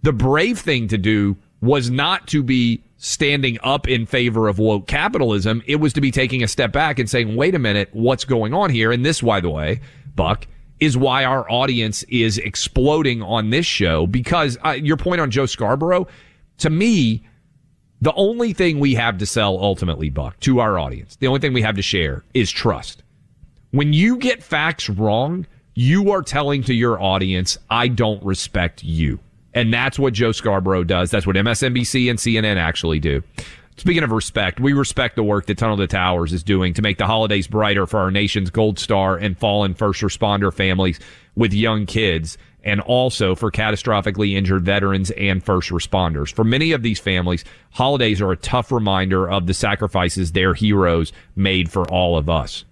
The 0.03 0.13
brave 0.13 0.59
thing 0.59 0.87
to 0.89 0.97
do 0.97 1.37
was 1.61 1.89
not 1.89 2.27
to 2.27 2.43
be 2.43 2.83
standing 2.97 3.57
up 3.63 3.87
in 3.87 4.05
favor 4.05 4.47
of 4.47 4.59
woke 4.59 4.87
capitalism. 4.87 5.61
It 5.65 5.77
was 5.77 5.93
to 5.93 6.01
be 6.01 6.11
taking 6.11 6.43
a 6.43 6.47
step 6.47 6.71
back 6.71 6.99
and 6.99 7.09
saying, 7.09 7.35
wait 7.35 7.55
a 7.55 7.59
minute, 7.59 7.89
what's 7.91 8.25
going 8.25 8.53
on 8.53 8.69
here? 8.69 8.91
And 8.91 9.05
this, 9.05 9.21
by 9.21 9.39
the 9.41 9.49
way, 9.49 9.81
Buck, 10.15 10.47
is 10.79 10.97
why 10.97 11.23
our 11.23 11.49
audience 11.49 12.03
is 12.03 12.37
exploding 12.37 13.21
on 13.21 13.49
this 13.49 13.65
show 13.65 14.07
because 14.07 14.57
uh, 14.65 14.71
your 14.71 14.97
point 14.97 15.21
on 15.21 15.31
Joe 15.31 15.45
Scarborough, 15.45 16.07
to 16.59 16.69
me, 16.69 17.25
the 18.01 18.13
only 18.13 18.53
thing 18.53 18.79
we 18.79 18.93
have 18.95 19.17
to 19.19 19.25
sell 19.25 19.57
ultimately, 19.59 20.09
Buck, 20.09 20.39
to 20.41 20.59
our 20.59 20.77
audience, 20.77 21.15
the 21.15 21.27
only 21.27 21.39
thing 21.39 21.53
we 21.53 21.61
have 21.61 21.75
to 21.75 21.81
share 21.81 22.23
is 22.33 22.51
trust. 22.51 23.03
When 23.71 23.93
you 23.93 24.17
get 24.17 24.43
facts 24.43 24.89
wrong, 24.89 25.47
you 25.75 26.11
are 26.11 26.21
telling 26.21 26.63
to 26.63 26.73
your 26.73 27.01
audience, 27.01 27.57
I 27.69 27.89
don't 27.89 28.23
respect 28.23 28.83
you. 28.83 29.19
And 29.53 29.73
that's 29.73 29.99
what 29.99 30.13
Joe 30.13 30.31
Scarborough 30.31 30.83
does. 30.83 31.11
That's 31.11 31.27
what 31.27 31.35
MSNBC 31.35 32.09
and 32.09 32.17
CNN 32.17 32.57
actually 32.57 32.99
do. 32.99 33.21
Speaking 33.77 34.03
of 34.03 34.11
respect, 34.11 34.61
we 34.61 34.71
respect 34.71 35.17
the 35.17 35.23
work 35.23 35.47
that 35.47 35.57
Tunnel 35.57 35.77
to 35.77 35.87
Towers 35.87 36.31
is 36.31 36.43
doing 36.43 36.73
to 36.75 36.81
make 36.81 36.97
the 36.97 37.05
holidays 37.05 37.47
brighter 37.47 37.85
for 37.85 37.99
our 37.99 38.09
nation's 38.09 38.49
Gold 38.49 38.79
Star 38.79 39.17
and 39.17 39.37
fallen 39.37 39.73
first 39.73 40.01
responder 40.01 40.53
families 40.53 40.99
with 41.35 41.53
young 41.53 41.85
kids 41.85 42.37
and 42.63 42.79
also 42.81 43.35
for 43.35 43.51
catastrophically 43.51 44.33
injured 44.33 44.63
veterans 44.63 45.11
and 45.11 45.43
first 45.43 45.69
responders. 45.69 46.33
For 46.33 46.45
many 46.45 46.71
of 46.71 46.83
these 46.83 46.99
families, 46.99 47.43
holidays 47.71 48.21
are 48.21 48.31
a 48.31 48.37
tough 48.37 48.71
reminder 48.71 49.29
of 49.29 49.45
the 49.45 49.53
sacrifices 49.53 50.31
their 50.31 50.53
heroes 50.53 51.11
made 51.35 51.69
for 51.69 51.87
all 51.91 52.17
of 52.17 52.29
us. 52.29 52.63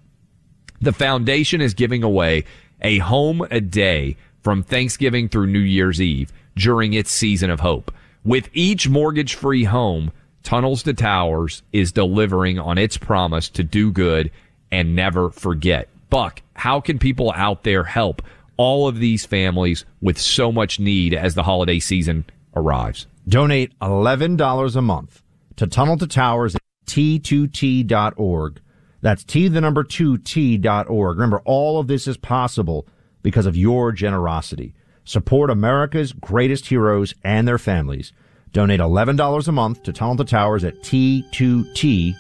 The 0.81 0.93
foundation 0.93 1.61
is 1.61 1.73
giving 1.73 2.03
away 2.03 2.45
a 2.83 2.99
home 2.99 3.45
a 3.49 3.61
day 3.61 4.17
from 4.41 4.63
Thanksgiving 4.63 5.29
through 5.29 5.47
New 5.47 5.59
Year's 5.59 6.01
Eve 6.01 6.31
during 6.55 6.93
its 6.93 7.11
season 7.11 7.49
of 7.49 7.61
hope. 7.61 7.91
With 8.23 8.49
each 8.53 8.87
mortgage 8.87 9.35
free 9.35 9.63
home, 9.63 10.11
Tunnels 10.43 10.83
to 10.83 10.93
Towers 10.93 11.63
is 11.71 11.91
delivering 11.91 12.59
on 12.59 12.77
its 12.77 12.97
promise 12.97 13.49
to 13.49 13.63
do 13.63 13.91
good 13.91 14.31
and 14.71 14.95
never 14.95 15.29
forget. 15.29 15.87
Buck, 16.09 16.41
how 16.55 16.79
can 16.79 16.99
people 16.99 17.31
out 17.35 17.63
there 17.63 17.83
help 17.83 18.21
all 18.57 18.87
of 18.87 18.99
these 18.99 19.25
families 19.25 19.85
with 20.01 20.19
so 20.19 20.51
much 20.51 20.79
need 20.79 21.13
as 21.13 21.35
the 21.35 21.43
holiday 21.43 21.79
season 21.79 22.25
arrives? 22.55 23.07
Donate 23.27 23.77
$11 23.79 24.75
a 24.75 24.81
month 24.81 25.23
to 25.55 25.67
Tunnel 25.67 25.97
to 25.97 26.07
Towers 26.07 26.55
at 26.55 26.61
T2T.org. 26.87 28.59
That's 29.03 29.25
T 29.25 29.49
the 29.49 29.59
number 29.59 29.83
2T.org. 29.83 31.17
Remember, 31.17 31.41
all 31.43 31.77
of 31.77 31.87
this 31.87 32.07
is 32.07 32.15
possible 32.15 32.87
because 33.21 33.45
of 33.45 33.57
your 33.57 33.91
generosity. 33.91 34.73
Support 35.03 35.49
America's 35.49 36.13
greatest 36.13 36.67
heroes 36.67 37.13
and 37.21 37.45
their 37.45 37.57
families. 37.57 38.13
Donate 38.53 38.79
$11 38.79 39.47
a 39.47 39.51
month 39.51 39.83
to 39.83 39.91
Tunnel 39.91 40.15
to 40.15 40.23
Towers 40.23 40.63
at 40.63 40.81
T2T.org. 40.83 42.15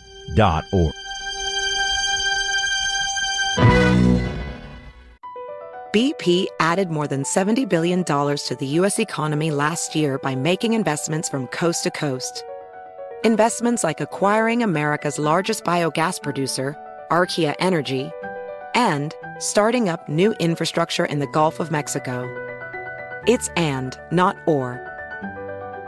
BP 5.93 6.47
added 6.59 6.89
more 6.89 7.07
than 7.07 7.23
$70 7.23 7.69
billion 7.69 8.03
to 8.03 8.57
the 8.59 8.65
U.S. 8.65 8.99
economy 8.99 9.51
last 9.51 9.95
year 9.95 10.17
by 10.17 10.35
making 10.35 10.73
investments 10.73 11.29
from 11.29 11.47
coast 11.47 11.83
to 11.83 11.91
coast. 11.91 12.43
Investments 13.23 13.85
like 13.85 14.01
acquiring 14.01 14.63
America's 14.63 15.17
largest 15.17 15.63
biogas 15.63 16.21
producer, 16.21 16.75
Archaea 17.09 17.55
Energy, 17.57 18.11
and 18.75 19.15
starting 19.39 19.87
up 19.87 20.09
new 20.09 20.33
infrastructure 20.41 21.05
in 21.05 21.19
the 21.19 21.27
Gulf 21.27 21.61
of 21.61 21.71
Mexico. 21.71 22.27
It's 23.25 23.47
and, 23.55 23.97
not 24.11 24.35
or. 24.45 24.81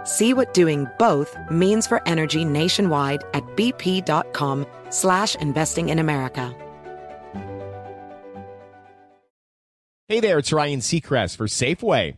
See 0.06 0.34
what 0.34 0.54
doing 0.54 0.88
both 0.98 1.36
means 1.52 1.86
for 1.86 2.02
energy 2.08 2.46
nationwide 2.46 3.24
at 3.34 3.44
bp.com 3.58 4.66
slash 4.90 5.36
investing 5.36 5.90
in 5.90 6.00
America. 6.00 6.54
Hey 10.08 10.22
there, 10.22 10.40
it's 10.40 10.54
Ryan 10.54 10.80
Seacrest 10.80 11.36
for 11.36 11.48
Safeway. 11.48 12.18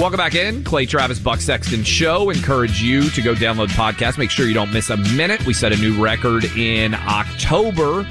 Welcome 0.00 0.16
back 0.16 0.34
in. 0.34 0.64
Clay 0.64 0.86
Travis 0.86 1.18
Buck 1.18 1.40
Sexton 1.40 1.84
Show. 1.84 2.30
Encourage 2.30 2.80
you 2.80 3.10
to 3.10 3.20
go 3.20 3.34
download 3.34 3.68
podcast. 3.68 4.16
Make 4.16 4.30
sure 4.30 4.46
you 4.46 4.54
don't 4.54 4.72
miss 4.72 4.88
a 4.88 4.96
minute. 4.96 5.44
We 5.44 5.52
set 5.52 5.74
a 5.74 5.76
new 5.76 6.02
record 6.02 6.46
in 6.56 6.94
October, 6.94 8.08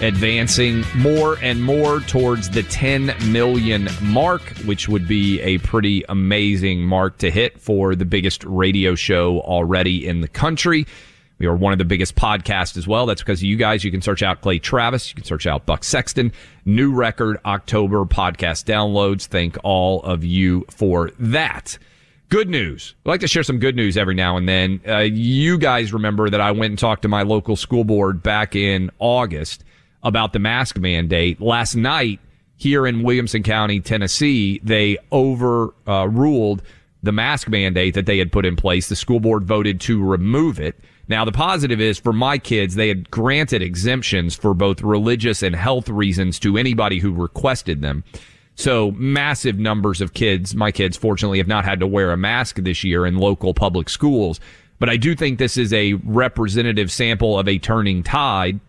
advancing 0.00 0.82
more 0.94 1.36
and 1.42 1.62
more 1.62 2.00
towards 2.00 2.48
the 2.48 2.62
10 2.62 3.14
million 3.30 3.86
mark, 4.00 4.40
which 4.64 4.88
would 4.88 5.06
be 5.06 5.38
a 5.42 5.58
pretty 5.58 6.04
amazing 6.08 6.80
mark 6.80 7.18
to 7.18 7.30
hit 7.30 7.60
for 7.60 7.94
the 7.94 8.06
biggest 8.06 8.42
radio 8.44 8.94
show 8.94 9.40
already 9.40 10.06
in 10.06 10.22
the 10.22 10.28
country. 10.28 10.86
We 11.38 11.46
are 11.46 11.54
one 11.54 11.72
of 11.72 11.78
the 11.78 11.84
biggest 11.84 12.14
podcasts 12.14 12.76
as 12.76 12.88
well. 12.88 13.04
That's 13.04 13.22
because 13.22 13.42
you 13.42 13.56
guys. 13.56 13.84
You 13.84 13.90
can 13.90 14.00
search 14.00 14.22
out 14.22 14.40
Clay 14.40 14.58
Travis. 14.58 15.10
You 15.10 15.16
can 15.16 15.24
search 15.24 15.46
out 15.46 15.66
Buck 15.66 15.84
Sexton. 15.84 16.32
New 16.64 16.94
record 16.94 17.38
October 17.44 18.04
podcast 18.06 18.64
downloads. 18.64 19.26
Thank 19.26 19.58
all 19.62 20.02
of 20.02 20.24
you 20.24 20.64
for 20.70 21.10
that. 21.18 21.78
Good 22.28 22.48
news. 22.48 22.94
I 23.04 23.10
like 23.10 23.20
to 23.20 23.28
share 23.28 23.42
some 23.42 23.58
good 23.58 23.76
news 23.76 23.96
every 23.96 24.14
now 24.14 24.36
and 24.36 24.48
then. 24.48 24.80
Uh, 24.86 24.98
you 24.98 25.58
guys 25.58 25.92
remember 25.92 26.28
that 26.30 26.40
I 26.40 26.50
went 26.52 26.70
and 26.70 26.78
talked 26.78 27.02
to 27.02 27.08
my 27.08 27.22
local 27.22 27.54
school 27.54 27.84
board 27.84 28.22
back 28.22 28.56
in 28.56 28.90
August 28.98 29.62
about 30.02 30.32
the 30.32 30.38
mask 30.38 30.78
mandate. 30.78 31.40
Last 31.40 31.76
night 31.76 32.18
here 32.56 32.86
in 32.86 33.02
Williamson 33.02 33.42
County, 33.42 33.78
Tennessee, 33.80 34.60
they 34.64 34.96
overruled 35.12 36.62
the 37.02 37.12
mask 37.12 37.48
mandate 37.48 37.94
that 37.94 38.06
they 38.06 38.18
had 38.18 38.32
put 38.32 38.46
in 38.46 38.56
place. 38.56 38.88
The 38.88 38.96
school 38.96 39.20
board 39.20 39.44
voted 39.44 39.80
to 39.82 40.02
remove 40.02 40.58
it. 40.58 40.80
Now, 41.08 41.24
the 41.24 41.32
positive 41.32 41.80
is 41.80 41.98
for 41.98 42.12
my 42.12 42.38
kids, 42.38 42.74
they 42.74 42.88
had 42.88 43.10
granted 43.10 43.62
exemptions 43.62 44.34
for 44.34 44.54
both 44.54 44.82
religious 44.82 45.42
and 45.42 45.54
health 45.54 45.88
reasons 45.88 46.38
to 46.40 46.56
anybody 46.56 46.98
who 46.98 47.12
requested 47.12 47.80
them. 47.80 48.02
So 48.56 48.90
massive 48.92 49.58
numbers 49.58 50.00
of 50.00 50.14
kids, 50.14 50.54
my 50.54 50.72
kids 50.72 50.96
fortunately 50.96 51.38
have 51.38 51.46
not 51.46 51.64
had 51.64 51.78
to 51.80 51.86
wear 51.86 52.10
a 52.10 52.16
mask 52.16 52.56
this 52.56 52.82
year 52.82 53.06
in 53.06 53.18
local 53.18 53.54
public 53.54 53.88
schools. 53.88 54.40
But 54.78 54.88
I 54.88 54.96
do 54.96 55.14
think 55.14 55.38
this 55.38 55.56
is 55.56 55.72
a 55.72 55.94
representative 55.94 56.90
sample 56.90 57.38
of 57.38 57.48
a 57.48 57.58
turning 57.58 58.02
tide 58.02 58.60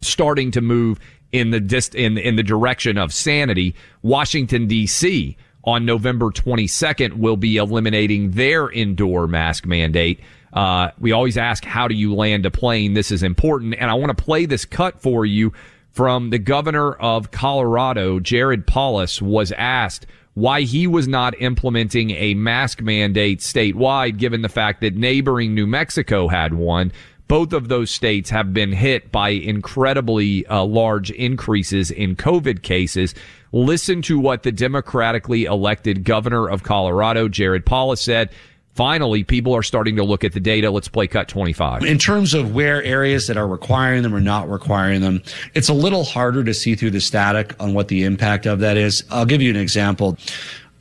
starting 0.00 0.50
to 0.52 0.60
move 0.60 1.00
in 1.32 1.50
the 1.50 1.60
dist- 1.60 1.94
in, 1.94 2.18
in 2.18 2.36
the 2.36 2.42
direction 2.42 2.98
of 2.98 3.12
sanity. 3.12 3.74
Washington 4.02 4.68
DC 4.68 5.36
on 5.64 5.86
November 5.86 6.26
22nd 6.26 7.14
will 7.14 7.36
be 7.36 7.56
eliminating 7.56 8.32
their 8.32 8.70
indoor 8.70 9.26
mask 9.26 9.66
mandate. 9.66 10.20
Uh, 10.54 10.90
we 10.98 11.12
always 11.12 11.36
ask, 11.36 11.64
how 11.64 11.88
do 11.88 11.94
you 11.94 12.14
land 12.14 12.46
a 12.46 12.50
plane? 12.50 12.94
This 12.94 13.10
is 13.10 13.22
important. 13.22 13.74
And 13.78 13.90
I 13.90 13.94
want 13.94 14.16
to 14.16 14.24
play 14.24 14.46
this 14.46 14.64
cut 14.64 15.02
for 15.02 15.26
you 15.26 15.52
from 15.90 16.30
the 16.30 16.38
governor 16.38 16.92
of 16.94 17.32
Colorado, 17.32 18.20
Jared 18.20 18.66
Polis, 18.66 19.20
was 19.20 19.52
asked 19.52 20.06
why 20.34 20.62
he 20.62 20.86
was 20.86 21.06
not 21.06 21.40
implementing 21.40 22.10
a 22.10 22.34
mask 22.34 22.80
mandate 22.80 23.40
statewide, 23.40 24.16
given 24.16 24.42
the 24.42 24.48
fact 24.48 24.80
that 24.80 24.96
neighboring 24.96 25.54
New 25.54 25.66
Mexico 25.66 26.28
had 26.28 26.54
one. 26.54 26.92
Both 27.26 27.52
of 27.52 27.68
those 27.68 27.90
states 27.90 28.30
have 28.30 28.52
been 28.52 28.72
hit 28.72 29.10
by 29.10 29.30
incredibly 29.30 30.46
uh, 30.46 30.64
large 30.64 31.10
increases 31.10 31.90
in 31.90 32.16
COVID 32.16 32.62
cases. 32.62 33.14
Listen 33.50 34.02
to 34.02 34.18
what 34.18 34.42
the 34.42 34.52
democratically 34.52 35.44
elected 35.44 36.04
governor 36.04 36.48
of 36.48 36.64
Colorado, 36.64 37.28
Jared 37.28 37.64
Polis, 37.64 38.02
said 38.02 38.30
finally 38.74 39.24
people 39.24 39.54
are 39.54 39.62
starting 39.62 39.96
to 39.96 40.04
look 40.04 40.24
at 40.24 40.32
the 40.32 40.40
data. 40.40 40.70
Let's 40.70 40.88
play 40.88 41.06
cut 41.06 41.28
25. 41.28 41.84
In 41.84 41.98
terms 41.98 42.34
of 42.34 42.54
where 42.54 42.82
areas 42.82 43.26
that 43.26 43.36
are 43.36 43.46
requiring 43.46 44.02
them 44.02 44.14
or 44.14 44.20
not 44.20 44.50
requiring 44.50 45.00
them, 45.00 45.22
it's 45.54 45.68
a 45.68 45.74
little 45.74 46.04
harder 46.04 46.44
to 46.44 46.54
see 46.54 46.74
through 46.74 46.90
the 46.90 47.00
static 47.00 47.54
on 47.60 47.74
what 47.74 47.88
the 47.88 48.04
impact 48.04 48.46
of 48.46 48.60
that 48.60 48.76
is. 48.76 49.04
I'll 49.10 49.26
give 49.26 49.42
you 49.42 49.50
an 49.50 49.56
example. 49.56 50.18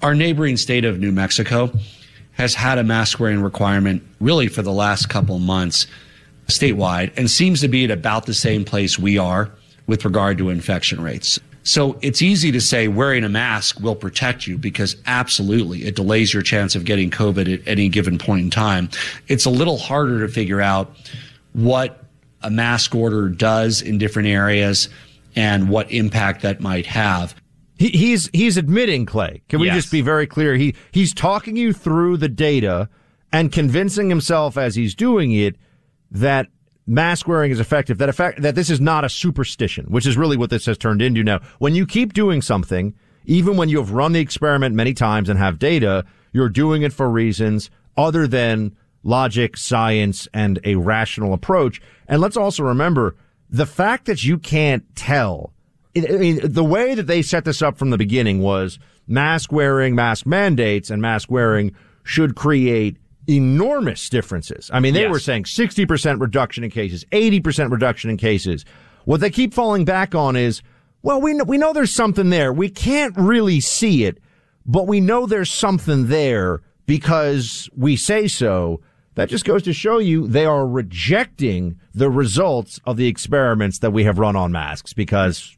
Our 0.01 0.15
neighboring 0.15 0.57
state 0.57 0.85
of 0.85 0.99
New 0.99 1.11
Mexico 1.11 1.71
has 2.33 2.55
had 2.55 2.77
a 2.77 2.83
mask 2.83 3.19
wearing 3.19 3.41
requirement 3.41 4.03
really 4.19 4.47
for 4.47 4.61
the 4.61 4.71
last 4.71 5.07
couple 5.07 5.39
months 5.39 5.87
statewide 6.47 7.11
and 7.15 7.29
seems 7.29 7.61
to 7.61 7.67
be 7.67 7.85
at 7.85 7.91
about 7.91 8.25
the 8.25 8.33
same 8.33 8.65
place 8.65 8.99
we 8.99 9.17
are 9.17 9.51
with 9.87 10.03
regard 10.03 10.37
to 10.37 10.49
infection 10.49 11.01
rates. 11.01 11.39
So 11.63 11.97
it's 12.01 12.21
easy 12.21 12.51
to 12.51 12.59
say 12.61 12.87
wearing 12.89 13.23
a 13.23 13.29
mask 13.29 13.79
will 13.79 13.95
protect 13.95 14.45
you 14.47 14.57
because 14.57 14.97
absolutely 15.05 15.85
it 15.85 15.95
delays 15.95 16.33
your 16.33 16.43
chance 16.43 16.75
of 16.75 16.83
getting 16.85 17.09
COVID 17.09 17.53
at 17.61 17.67
any 17.67 17.87
given 17.89 18.17
point 18.17 18.41
in 18.43 18.49
time. 18.49 18.89
It's 19.27 19.45
a 19.45 19.49
little 19.49 19.77
harder 19.77 20.19
to 20.27 20.31
figure 20.31 20.59
out 20.61 20.95
what 21.53 22.03
a 22.41 22.49
mask 22.51 22.93
order 22.95 23.29
does 23.29 23.81
in 23.81 23.97
different 23.97 24.27
areas 24.27 24.89
and 25.35 25.69
what 25.69 25.89
impact 25.91 26.41
that 26.41 26.59
might 26.59 26.85
have. 26.85 27.33
He, 27.77 27.89
he's 27.89 28.29
he's 28.33 28.57
admitting, 28.57 29.05
Clay. 29.05 29.41
Can 29.49 29.59
we 29.59 29.67
Yes. 29.67 29.75
just 29.77 29.91
be 29.91 30.01
very 30.01 30.27
clear? 30.27 30.55
He 30.55 30.75
he's 30.91 31.13
talking 31.13 31.55
you 31.55 31.73
through 31.73 32.17
the 32.17 32.29
data 32.29 32.89
and 33.31 33.51
convincing 33.51 34.09
himself 34.09 34.57
as 34.57 34.75
he's 34.75 34.93
doing 34.93 35.31
it 35.31 35.55
that 36.11 36.47
mask 36.85 37.27
wearing 37.27 37.51
is 37.51 37.59
effective. 37.59 37.97
That 37.97 38.09
effect 38.09 38.41
that 38.41 38.55
this 38.55 38.69
is 38.69 38.81
not 38.81 39.05
a 39.05 39.09
superstition, 39.09 39.85
which 39.85 40.05
is 40.05 40.17
really 40.17 40.37
what 40.37 40.49
this 40.49 40.65
has 40.65 40.77
turned 40.77 41.01
into 41.01 41.23
now. 41.23 41.39
When 41.59 41.75
you 41.75 41.85
keep 41.85 42.13
doing 42.13 42.41
something, 42.41 42.93
even 43.25 43.57
when 43.57 43.69
you 43.69 43.77
have 43.77 43.91
run 43.91 44.11
the 44.11 44.19
experiment 44.19 44.75
many 44.75 44.93
times 44.93 45.29
and 45.29 45.39
have 45.39 45.59
data, 45.59 46.05
you're 46.31 46.49
doing 46.49 46.81
it 46.81 46.93
for 46.93 47.09
reasons 47.09 47.69
other 47.95 48.27
than 48.27 48.75
logic, 49.03 49.57
science, 49.57 50.27
and 50.33 50.59
a 50.63 50.75
rational 50.75 51.33
approach. 51.33 51.81
And 52.07 52.21
let's 52.21 52.37
also 52.37 52.63
remember 52.63 53.15
the 53.49 53.65
fact 53.65 54.05
that 54.05 54.23
you 54.23 54.37
can't 54.37 54.83
tell 54.95 55.53
I 55.95 56.01
mean, 56.01 56.39
the 56.43 56.63
way 56.63 56.95
that 56.95 57.05
they 57.05 57.21
set 57.21 57.45
this 57.45 57.61
up 57.61 57.77
from 57.77 57.91
the 57.91 57.97
beginning 57.97 58.39
was 58.39 58.79
mask 59.07 59.51
wearing, 59.51 59.93
mask 59.93 60.25
mandates, 60.25 60.89
and 60.89 61.01
mask 61.01 61.29
wearing 61.29 61.75
should 62.03 62.35
create 62.35 62.97
enormous 63.27 64.09
differences. 64.09 64.69
I 64.73 64.79
mean, 64.79 64.93
they 64.93 65.01
Yes. 65.03 65.11
were 65.11 65.19
saying 65.19 65.45
60% 65.45 66.19
reduction 66.19 66.63
in 66.63 66.69
cases, 66.69 67.05
80% 67.11 67.71
reduction 67.71 68.09
in 68.09 68.17
cases. 68.17 68.65
What 69.05 69.19
they 69.21 69.29
keep 69.29 69.53
falling 69.53 69.85
back 69.85 70.15
on 70.15 70.35
is, 70.35 70.61
well, 71.01 71.21
we 71.21 71.33
know, 71.33 71.43
we 71.43 71.57
know 71.57 71.73
there's 71.73 71.93
something 71.93 72.29
there. 72.29 72.51
We 72.53 72.69
can't 72.69 73.15
really 73.17 73.59
see 73.59 74.05
it, 74.05 74.19
but 74.65 74.87
we 74.87 74.99
know 75.01 75.25
there's 75.25 75.51
something 75.51 76.07
there 76.07 76.61
because 76.85 77.69
we 77.75 77.95
say 77.95 78.27
so. 78.27 78.81
That 79.15 79.29
just 79.29 79.45
goes 79.45 79.61
to 79.63 79.73
show 79.73 79.99
you 79.99 80.27
they 80.27 80.45
are 80.45 80.65
rejecting 80.67 81.75
the 81.93 82.09
results 82.09 82.79
of 82.83 82.97
the 82.97 83.05
experiments 83.07 83.77
that 83.79 83.91
we 83.91 84.05
have 84.05 84.17
run 84.17 84.35
on 84.35 84.51
masks 84.51 84.91
because 84.93 85.55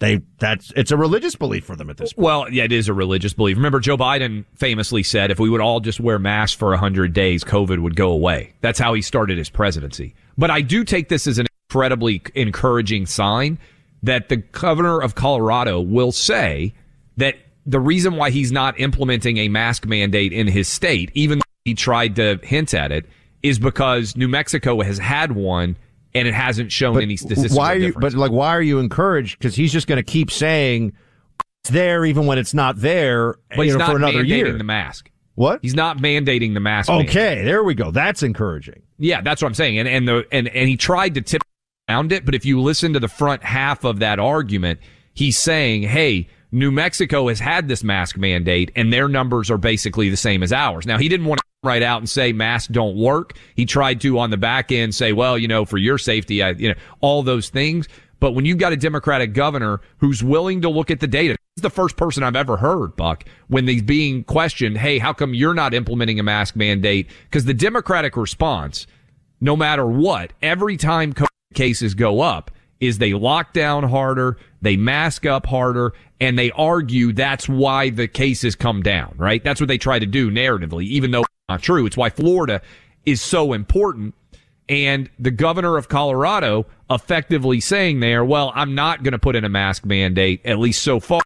they 0.00 0.20
that's 0.38 0.72
it's 0.76 0.90
a 0.90 0.96
religious 0.96 1.34
belief 1.34 1.64
for 1.64 1.74
them 1.74 1.90
at 1.90 1.96
this 1.96 2.12
point. 2.12 2.24
Well, 2.24 2.52
yeah, 2.52 2.64
it 2.64 2.72
is 2.72 2.88
a 2.88 2.94
religious 2.94 3.32
belief. 3.32 3.56
Remember, 3.56 3.80
Joe 3.80 3.96
Biden 3.96 4.44
famously 4.54 5.02
said 5.02 5.30
if 5.30 5.38
we 5.38 5.50
would 5.50 5.60
all 5.60 5.80
just 5.80 6.00
wear 6.00 6.18
masks 6.18 6.56
for 6.56 6.68
100 6.70 7.12
days, 7.12 7.44
COVID 7.44 7.80
would 7.80 7.96
go 7.96 8.10
away. 8.10 8.54
That's 8.60 8.78
how 8.78 8.94
he 8.94 9.02
started 9.02 9.38
his 9.38 9.50
presidency. 9.50 10.14
But 10.36 10.50
I 10.50 10.60
do 10.60 10.84
take 10.84 11.08
this 11.08 11.26
as 11.26 11.38
an 11.38 11.46
incredibly 11.68 12.22
encouraging 12.34 13.06
sign 13.06 13.58
that 14.02 14.28
the 14.28 14.36
governor 14.36 15.00
of 15.00 15.16
Colorado 15.16 15.80
will 15.80 16.12
say 16.12 16.72
that 17.16 17.34
the 17.66 17.80
reason 17.80 18.16
why 18.16 18.30
he's 18.30 18.52
not 18.52 18.78
implementing 18.78 19.38
a 19.38 19.48
mask 19.48 19.84
mandate 19.84 20.32
in 20.32 20.46
his 20.46 20.68
state, 20.68 21.10
even 21.14 21.38
though 21.38 21.44
he 21.64 21.74
tried 21.74 22.16
to 22.16 22.38
hint 22.42 22.72
at 22.72 22.92
it, 22.92 23.04
is 23.42 23.58
because 23.58 24.16
New 24.16 24.28
Mexico 24.28 24.80
has 24.80 24.98
had 24.98 25.32
one 25.32 25.76
and 26.14 26.26
it 26.28 26.34
hasn't 26.34 26.72
shown 26.72 27.00
any 27.00 27.16
statistical 27.16 27.56
why 27.58 27.74
are 27.74 27.78
you 27.78 27.92
but 27.92 28.12
like 28.14 28.30
why 28.30 28.48
are 28.48 28.62
you 28.62 28.78
encouraged 28.78 29.38
because 29.38 29.54
he's 29.54 29.72
just 29.72 29.86
going 29.86 29.96
to 29.98 30.02
keep 30.02 30.30
saying 30.30 30.92
it's 31.62 31.70
there 31.70 32.04
even 32.04 32.26
when 32.26 32.38
it's 32.38 32.54
not 32.54 32.76
there 32.78 33.34
But 33.50 33.58
you 33.58 33.62
he's 33.64 33.72
know, 33.74 33.78
not 33.80 33.90
for 33.90 33.96
another 33.96 34.22
mandating 34.24 34.28
year 34.28 34.58
the 34.58 34.64
mask. 34.64 35.10
What? 35.34 35.60
He's 35.62 35.74
not 35.74 35.98
mandating 35.98 36.54
the 36.54 36.60
mask. 36.60 36.88
mandate. 36.88 37.08
okay 37.10 37.44
there 37.44 37.62
we 37.62 37.74
go 37.74 37.90
that's 37.90 38.22
encouraging 38.22 38.82
Yeah, 38.98 39.20
that's 39.20 39.40
what 39.42 39.48
I'm 39.48 39.54
saying. 39.54 39.78
And 39.78 39.88
and 39.88 40.08
the 40.08 40.26
and 40.32 40.48
and 40.48 40.68
he 40.68 40.76
tried 40.76 41.14
to 41.14 41.20
tip 41.20 41.42
around 41.88 42.12
it, 42.12 42.24
but 42.24 42.34
if 42.34 42.44
you 42.44 42.60
listen 42.60 42.92
to 42.94 43.00
the 43.00 43.08
front 43.08 43.42
half 43.44 43.84
of 43.84 44.00
that 44.00 44.18
argument, 44.18 44.80
he's 45.14 45.38
saying, 45.38 45.82
"Hey, 45.84 46.28
New 46.50 46.70
Mexico 46.70 47.28
has 47.28 47.40
had 47.40 47.68
this 47.68 47.84
mask 47.84 48.16
mandate 48.16 48.70
and 48.74 48.92
their 48.92 49.08
numbers 49.08 49.50
are 49.50 49.58
basically 49.58 50.08
the 50.08 50.16
same 50.16 50.42
as 50.42 50.52
ours." 50.52 50.86
Now, 50.86 50.98
he 50.98 51.08
didn't 51.08 51.26
want 51.26 51.40
to 51.40 51.44
right 51.64 51.82
out 51.82 51.98
and 51.98 52.08
say 52.08 52.32
masks 52.32 52.68
don't 52.68 52.96
work. 52.96 53.36
He 53.56 53.66
tried 53.66 54.00
to 54.02 54.18
on 54.18 54.30
the 54.30 54.36
back 54.36 54.70
end 54.70 54.94
say, 54.94 55.12
"Well, 55.12 55.36
you 55.36 55.48
know, 55.48 55.64
for 55.64 55.78
your 55.78 55.98
safety, 55.98 56.42
I, 56.42 56.50
you 56.50 56.68
know, 56.68 56.74
all 57.00 57.22
those 57.22 57.48
things." 57.48 57.88
But 58.20 58.32
when 58.32 58.44
you've 58.44 58.58
got 58.58 58.72
a 58.72 58.76
Democratic 58.76 59.32
governor 59.32 59.80
who's 59.98 60.22
willing 60.22 60.62
to 60.62 60.68
look 60.68 60.90
at 60.90 61.00
the 61.00 61.06
data, 61.06 61.36
he's 61.54 61.62
the 61.62 61.70
first 61.70 61.96
person 61.96 62.22
I've 62.22 62.36
ever 62.36 62.56
heard, 62.56 62.96
Buck, 62.96 63.24
when 63.46 63.68
he's 63.68 63.82
being 63.82 64.24
questioned, 64.24 64.78
hey, 64.78 64.98
how 64.98 65.12
come 65.12 65.34
you're 65.34 65.54
not 65.54 65.74
implementing 65.74 66.18
a 66.18 66.24
mask 66.24 66.56
mandate? 66.56 67.08
Because 67.24 67.44
the 67.44 67.54
Democratic 67.54 68.16
response, 68.16 68.86
no 69.40 69.56
matter 69.56 69.86
what, 69.86 70.32
every 70.42 70.76
time 70.76 71.14
cases 71.54 71.94
go 71.94 72.20
up, 72.20 72.50
is 72.80 72.98
they 72.98 73.12
lock 73.12 73.52
down 73.52 73.84
harder, 73.84 74.36
they 74.62 74.76
mask 74.76 75.26
up 75.26 75.46
harder, 75.46 75.92
and 76.20 76.38
they 76.38 76.50
argue 76.52 77.12
that's 77.12 77.48
why 77.48 77.90
the 77.90 78.08
cases 78.08 78.54
come 78.54 78.82
down, 78.82 79.14
right? 79.16 79.42
That's 79.42 79.60
what 79.60 79.68
they 79.68 79.78
try 79.78 79.98
to 79.98 80.06
do 80.06 80.30
narratively, 80.30 80.84
even 80.84 81.10
though 81.10 81.22
it's 81.22 81.30
not 81.48 81.62
true. 81.62 81.86
It's 81.86 81.96
why 81.96 82.10
Florida 82.10 82.62
is 83.04 83.20
so 83.20 83.52
important. 83.52 84.14
And 84.68 85.08
the 85.18 85.30
governor 85.30 85.76
of 85.76 85.88
Colorado 85.88 86.66
effectively 86.90 87.60
saying 87.60 88.00
there, 88.00 88.24
well, 88.24 88.52
I'm 88.54 88.74
not 88.74 89.02
going 89.02 89.12
to 89.12 89.18
put 89.18 89.34
in 89.34 89.44
a 89.44 89.48
mask 89.48 89.84
mandate, 89.84 90.44
at 90.44 90.58
least 90.58 90.82
so 90.82 91.00
far, 91.00 91.22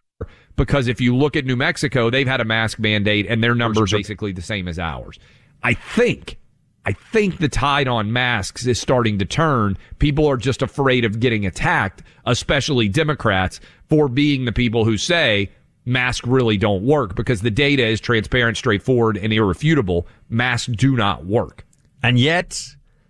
because 0.55 0.87
if 0.87 1.01
you 1.01 1.15
look 1.15 1.35
at 1.35 1.45
New 1.45 1.57
Mexico, 1.57 2.09
they've 2.09 2.27
had 2.27 2.39
a 2.39 2.45
mask 2.45 2.79
mandate 2.79 3.25
and 3.27 3.43
their 3.43 3.55
numbers 3.55 3.91
are 3.91 3.97
basically 3.97 4.31
the 4.31 4.41
same 4.41 4.67
as 4.67 4.79
ours. 4.79 5.19
I 5.61 5.73
think, 5.73 6.37
I 6.85 6.91
think 6.91 7.37
the 7.37 7.47
tide 7.47 7.87
on 7.87 8.11
masks 8.11 8.65
is 8.65 8.79
starting 8.79 9.17
to 9.19 9.25
turn. 9.25 9.77
People 9.99 10.27
are 10.27 10.35
just 10.37 10.61
afraid 10.61 11.05
of 11.05 11.19
getting 11.19 11.45
attacked, 11.45 12.03
especially 12.25 12.89
Democrats, 12.89 13.61
for 13.89 14.09
being 14.09 14.45
the 14.45 14.51
people 14.51 14.83
who 14.83 14.97
say 14.97 15.49
masks 15.85 16.27
really 16.27 16.57
don't 16.57 16.83
work 16.85 17.15
because 17.15 17.41
the 17.41 17.51
data 17.51 17.85
is 17.85 18.01
transparent, 18.01 18.57
straightforward, 18.57 19.17
and 19.17 19.31
irrefutable. 19.31 20.07
Masks 20.29 20.67
do 20.67 20.95
not 20.95 21.25
work. 21.25 21.65
and 22.01 22.19
yet 22.19 22.61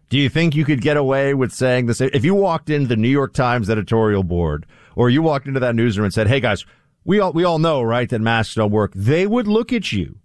Do 0.10 0.20
you 0.20 0.30
think 0.30 0.56
you 0.56 0.66
could 0.66 0.82
get 0.82 0.96
away 0.98 1.34
with 1.34 1.52
saying 1.52 1.88
this 1.88 2.00
if 2.00 2.24
you 2.24 2.36
walked 2.36 2.70
into 2.70 2.88
the 2.88 2.96
New 2.96 3.10
York 3.10 3.34
Times 3.34 3.70
editorial 3.72 4.24
board 4.24 4.68
or 4.96 5.10
you 5.10 5.24
walked 5.24 5.48
into 5.48 5.60
that 5.62 5.76
newsroom 5.76 6.06
and 6.06 6.14
said, 6.14 6.28
"Hey 6.28 6.40
guys, 6.40 6.64
we 7.04 7.20
all 7.20 7.34
we 7.34 7.44
all 7.44 7.58
know, 7.58 7.82
right, 7.82 8.08
that 8.10 8.22
masks 8.22 8.54
don't 8.54 8.70
work." 8.72 8.92
They 8.94 9.26
would 9.26 9.48
look 9.48 9.74
at 9.74 9.92
you 9.92 10.20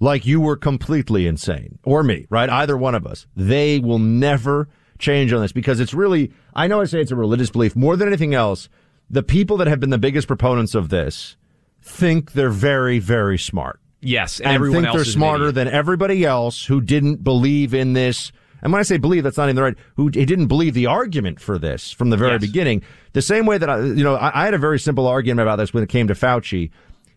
like 0.00 0.26
you 0.26 0.40
were 0.40 0.56
completely 0.56 1.26
insane 1.26 1.78
or 1.84 2.02
me, 2.02 2.26
right? 2.30 2.48
Either 2.48 2.76
one 2.76 2.94
of 2.94 3.06
us. 3.06 3.26
They 3.36 3.78
will 3.78 3.98
never 3.98 4.68
change 4.98 5.32
on 5.32 5.40
this 5.40 5.52
because 5.52 5.80
it's 5.80 5.94
really 5.94 6.32
I 6.54 6.66
know 6.66 6.80
I 6.80 6.84
say 6.84 7.00
it's 7.00 7.10
a 7.10 7.16
religious 7.16 7.50
belief 7.50 7.76
more 7.76 7.96
than 7.96 8.08
anything 8.08 8.34
else. 8.34 8.68
The 9.08 9.22
people 9.22 9.56
that 9.58 9.66
have 9.66 9.80
been 9.80 9.90
the 9.90 9.98
biggest 9.98 10.26
proponents 10.26 10.74
of 10.74 10.88
this 10.88 11.36
think 11.82 12.32
they're 12.32 12.50
very 12.50 12.98
very 12.98 13.38
smart. 13.38 13.80
Yes, 14.02 14.38
and, 14.40 14.48
And, 14.48 14.54
everyone 14.54 14.82
think 14.82 14.94
they're 14.94 15.04
smarter 15.04 15.44
idiot. 15.44 15.54
than 15.56 15.68
everybody 15.68 16.24
else 16.24 16.64
who 16.64 16.80
didn't 16.80 17.22
believe 17.22 17.74
in 17.74 17.92
this. 17.92 18.32
And 18.62 18.72
when 18.72 18.80
I 18.80 18.82
say 18.82 18.96
believe, 18.96 19.24
that's 19.24 19.36
not 19.36 19.44
even 19.44 19.56
the 19.56 19.62
right. 19.62 19.76
Who 19.96 20.04
he 20.04 20.24
didn't 20.24 20.46
believe 20.46 20.74
the 20.74 20.86
argument 20.86 21.40
for 21.40 21.58
this 21.58 21.92
from 21.92 22.10
the 22.10 22.16
very 22.16 22.38
beginning. 22.38 22.82
The 23.12 23.22
same 23.22 23.46
way 23.46 23.58
that 23.58 23.68
I, 23.68 23.80
you 23.80 24.04
know, 24.04 24.14
I, 24.16 24.42
I 24.42 24.44
had 24.44 24.54
a 24.54 24.58
very 24.58 24.78
simple 24.78 25.06
argument 25.06 25.46
about 25.46 25.56
this 25.56 25.72
when 25.74 25.82
it 25.82 25.88
came 25.88 26.08
to 26.08 26.14
Fauci. 26.14 26.70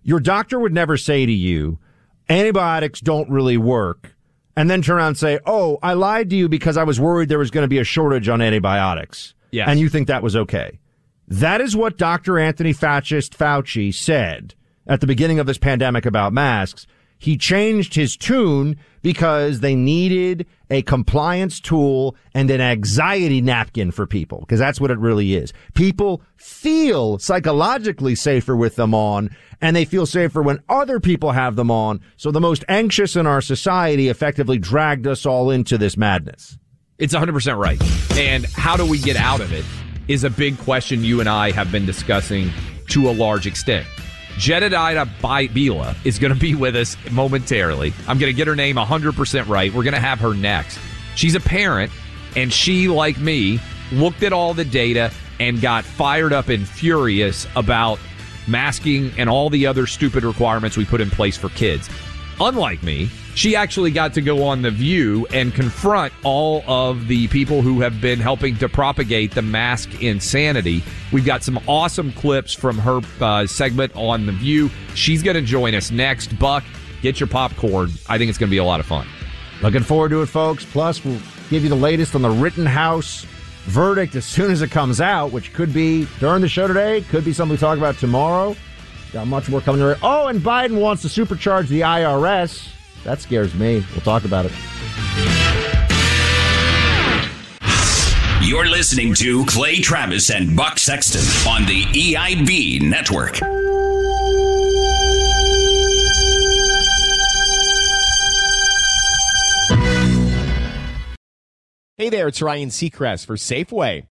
Your 0.03 0.19
doctor 0.19 0.59
would 0.59 0.73
never 0.73 0.97
say 0.97 1.25
to 1.25 1.31
you, 1.31 1.79
antibiotics 2.29 2.99
don't 3.01 3.29
really 3.29 3.57
work, 3.57 4.15
and 4.55 4.69
then 4.69 4.81
turn 4.81 4.97
around 4.97 5.07
and 5.07 5.17
say, 5.17 5.39
"Oh, 5.45 5.79
I 5.83 5.93
lied 5.93 6.29
to 6.31 6.35
you 6.35 6.49
because 6.49 6.77
I 6.77 6.83
was 6.83 6.99
worried 6.99 7.29
there 7.29 7.39
was 7.39 7.51
going 7.51 7.63
to 7.63 7.69
be 7.69 7.79
a 7.79 7.83
shortage 7.83 8.29
on 8.29 8.41
antibiotics." 8.41 9.33
Yes. 9.51 9.67
and 9.69 9.79
you 9.79 9.87
think 9.87 10.07
that 10.07 10.23
was 10.23 10.35
okay. 10.35 10.79
That 11.27 11.61
is 11.61 11.75
what 11.75 11.97
Dr. 11.97 12.39
Anthony 12.39 12.73
Fascist 12.73 13.37
Fauci 13.37 13.93
said 13.93 14.55
at 14.87 14.99
the 14.99 15.05
beginning 15.07 15.37
of 15.39 15.45
this 15.45 15.59
pandemic 15.59 16.05
about 16.07 16.33
masks. 16.33 16.87
He 17.19 17.37
changed 17.37 17.93
his 17.93 18.17
tune 18.17 18.77
because 19.03 19.59
they 19.59 19.75
needed 19.75 20.47
a 20.71 20.81
compliance 20.81 21.59
tool 21.59 22.15
and 22.33 22.49
an 22.49 22.59
anxiety 22.59 23.41
napkin 23.41 23.91
for 23.91 24.07
people, 24.07 24.39
because 24.39 24.59
that's 24.59 24.81
what 24.81 24.89
it 24.89 24.97
really 24.97 25.35
is. 25.35 25.53
People 25.75 26.23
feel 26.37 27.19
psychologically 27.19 28.15
safer 28.15 28.55
with 28.55 28.75
them 28.75 28.95
on, 28.95 29.29
and 29.61 29.75
they 29.75 29.85
feel 29.85 30.07
safer 30.07 30.41
when 30.41 30.59
other 30.67 30.99
people 30.99 31.33
have 31.33 31.55
them 31.55 31.69
on. 31.69 32.01
So 32.17 32.31
the 32.31 32.41
most 32.41 32.65
anxious 32.67 33.15
in 33.15 33.27
our 33.27 33.41
society 33.41 34.09
effectively 34.09 34.57
dragged 34.57 35.05
us 35.05 35.27
all 35.27 35.51
into 35.51 35.77
this 35.77 35.95
madness. 35.95 36.57
It's 36.97 37.13
100% 37.13 37.57
right. 37.57 37.81
And 38.17 38.45
how 38.45 38.77
do 38.77 38.85
we 38.85 38.97
get 38.97 39.17
out 39.17 39.41
of 39.41 39.51
it 39.51 39.65
is 40.07 40.23
a 40.23 40.29
big 40.29 40.57
question 40.59 41.03
you 41.03 41.19
and 41.19 41.29
I 41.29 41.51
have 41.51 41.71
been 41.71 41.85
discussing 41.85 42.49
to 42.89 43.09
a 43.09 43.11
large 43.11 43.45
extent. 43.47 43.85
Jedediah 44.37 45.05
Bila 45.21 45.95
is 46.05 46.19
going 46.19 46.33
to 46.33 46.39
be 46.39 46.55
with 46.55 46.75
us 46.75 46.97
momentarily. 47.11 47.93
I'm 48.07 48.17
going 48.17 48.31
to 48.31 48.35
get 48.35 48.47
her 48.47 48.55
name 48.55 48.75
100% 48.75 49.47
right. 49.47 49.73
We're 49.73 49.83
going 49.83 49.93
to 49.93 49.99
have 49.99 50.19
her 50.19 50.33
next. 50.33 50.79
She's 51.15 51.35
a 51.35 51.39
parent, 51.39 51.91
and 52.35 52.51
she, 52.51 52.87
like 52.87 53.19
me, 53.19 53.59
looked 53.91 54.23
at 54.23 54.33
all 54.33 54.53
the 54.53 54.65
data 54.65 55.11
and 55.39 55.61
got 55.61 55.83
fired 55.83 56.33
up 56.33 56.49
and 56.49 56.67
furious 56.67 57.47
about 57.55 57.99
masking 58.47 59.11
and 59.17 59.29
all 59.29 59.49
the 59.49 59.67
other 59.67 59.87
stupid 59.87 60.23
requirements 60.23 60.77
we 60.77 60.85
put 60.85 61.01
in 61.01 61.09
place 61.09 61.37
for 61.37 61.49
kids. 61.49 61.89
Unlike 62.39 62.83
me, 62.83 63.09
she 63.35 63.55
actually 63.55 63.91
got 63.91 64.13
to 64.13 64.21
go 64.21 64.43
on 64.43 64.61
The 64.61 64.71
View 64.71 65.25
and 65.33 65.53
confront 65.53 66.13
all 66.23 66.63
of 66.67 67.07
the 67.07 67.27
people 67.29 67.61
who 67.61 67.81
have 67.81 67.99
been 67.99 68.19
helping 68.19 68.57
to 68.57 68.69
propagate 68.69 69.31
the 69.31 69.41
mask 69.41 70.01
insanity. 70.01 70.83
We've 71.11 71.25
got 71.25 71.43
some 71.43 71.59
awesome 71.67 72.11
clips 72.13 72.53
from 72.53 72.77
her 72.77 73.01
uh, 73.19 73.47
segment 73.47 73.95
on 73.95 74.25
The 74.25 74.31
View. 74.33 74.69
She's 74.95 75.23
going 75.23 75.35
to 75.35 75.41
join 75.41 75.73
us 75.75 75.91
next. 75.91 76.37
Buck, 76.37 76.63
get 77.01 77.19
your 77.19 77.27
popcorn. 77.27 77.91
I 78.07 78.17
think 78.17 78.29
it's 78.29 78.37
going 78.37 78.49
to 78.49 78.53
be 78.53 78.57
a 78.57 78.63
lot 78.63 78.79
of 78.79 78.85
fun. 78.85 79.07
Looking 79.61 79.83
forward 79.83 80.09
to 80.09 80.21
it, 80.21 80.27
folks. 80.27 80.65
Plus, 80.65 81.03
we'll 81.03 81.19
give 81.49 81.63
you 81.63 81.69
the 81.69 81.75
latest 81.75 82.15
on 82.15 82.21
the 82.21 82.29
Rittenhouse 82.29 83.25
verdict 83.65 84.15
as 84.15 84.25
soon 84.25 84.51
as 84.51 84.61
it 84.61 84.71
comes 84.71 84.99
out, 84.99 85.31
which 85.31 85.53
could 85.53 85.73
be 85.73 86.05
during 86.19 86.41
the 86.41 86.49
show 86.49 86.67
today, 86.67 87.01
could 87.09 87.23
be 87.23 87.33
something 87.33 87.53
we 87.53 87.57
talk 87.57 87.77
about 87.77 87.97
tomorrow. 87.97 88.55
Got 89.13 89.27
much 89.27 89.47
more 89.49 89.61
coming. 89.61 89.81
Oh, 90.01 90.27
and 90.27 90.41
Biden 90.41 90.79
wants 90.79 91.01
to 91.03 91.07
supercharge 91.07 91.67
the 91.67 91.81
IRS. 91.81 92.67
That 93.03 93.19
scares 93.19 93.53
me. 93.53 93.85
We'll 93.91 94.01
talk 94.01 94.25
about 94.25 94.45
it. 94.45 94.53
You're 98.41 98.67
listening 98.67 99.13
to 99.15 99.45
Clay 99.45 99.79
Travis 99.79 100.29
and 100.29 100.55
Buck 100.55 100.77
Sexton 100.77 101.21
on 101.49 101.65
the 101.65 101.83
EIB 101.85 102.81
network. 102.81 103.39
Hey 111.97 112.09
there, 112.09 112.27
it's 112.27 112.41
Ryan 112.41 112.69
Seacrest 112.69 113.25
for 113.25 113.35
Safeway. 113.35 114.07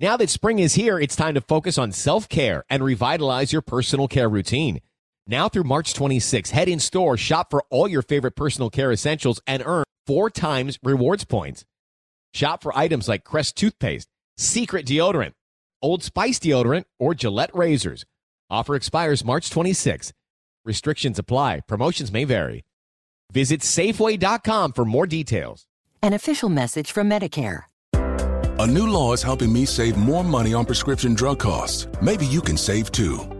Now 0.00 0.16
that 0.16 0.30
spring 0.30 0.58
is 0.58 0.74
here, 0.74 0.98
it's 0.98 1.14
time 1.14 1.34
to 1.34 1.40
focus 1.40 1.78
on 1.78 1.92
self 1.92 2.28
care 2.28 2.64
and 2.68 2.82
revitalize 2.82 3.52
your 3.52 3.62
personal 3.62 4.08
care 4.08 4.28
routine. 4.28 4.80
Now 5.30 5.48
through 5.48 5.62
March 5.62 5.94
26, 5.94 6.50
head 6.50 6.68
in 6.68 6.80
store, 6.80 7.16
shop 7.16 7.52
for 7.52 7.62
all 7.70 7.86
your 7.86 8.02
favorite 8.02 8.34
personal 8.34 8.68
care 8.68 8.90
essentials, 8.90 9.40
and 9.46 9.62
earn 9.64 9.84
four 10.04 10.28
times 10.28 10.76
rewards 10.82 11.24
points. 11.24 11.64
Shop 12.34 12.64
for 12.64 12.76
items 12.76 13.06
like 13.06 13.22
Crest 13.22 13.56
toothpaste, 13.56 14.08
Secret 14.36 14.84
deodorant, 14.84 15.34
Old 15.80 16.02
Spice 16.02 16.40
deodorant, 16.40 16.82
or 16.98 17.14
Gillette 17.14 17.54
razors. 17.54 18.04
Offer 18.50 18.74
expires 18.74 19.24
March 19.24 19.50
26. 19.50 20.12
Restrictions 20.64 21.16
apply. 21.16 21.60
Promotions 21.68 22.10
may 22.10 22.24
vary. 22.24 22.64
Visit 23.32 23.60
Safeway.com 23.60 24.72
for 24.72 24.84
more 24.84 25.06
details. 25.06 25.64
An 26.02 26.12
official 26.12 26.48
message 26.48 26.90
from 26.90 27.08
Medicare. 27.08 27.62
A 27.94 28.66
new 28.66 28.88
law 28.88 29.12
is 29.12 29.22
helping 29.22 29.52
me 29.52 29.64
save 29.64 29.96
more 29.96 30.24
money 30.24 30.54
on 30.54 30.66
prescription 30.66 31.14
drug 31.14 31.38
costs. 31.38 31.86
Maybe 32.02 32.26
you 32.26 32.40
can 32.40 32.56
save 32.56 32.90
too. 32.90 33.39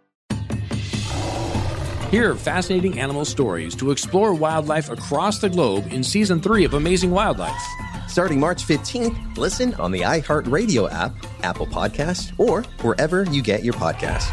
Hear 2.11 2.35
fascinating 2.35 2.99
animal 2.99 3.23
stories 3.23 3.73
to 3.75 3.89
explore 3.89 4.33
wildlife 4.33 4.89
across 4.89 5.39
the 5.39 5.47
globe 5.47 5.87
in 5.93 6.03
season 6.03 6.41
three 6.41 6.65
of 6.65 6.73
Amazing 6.73 7.09
Wildlife. 7.09 7.61
Starting 8.09 8.37
March 8.37 8.67
15th, 8.67 9.37
listen 9.37 9.73
on 9.75 9.93
the 9.93 10.01
iHeartRadio 10.01 10.91
app, 10.91 11.15
Apple 11.41 11.67
Podcast, 11.67 12.37
or 12.37 12.63
wherever 12.81 13.23
you 13.31 13.41
get 13.41 13.63
your 13.63 13.75
podcasts. 13.75 14.29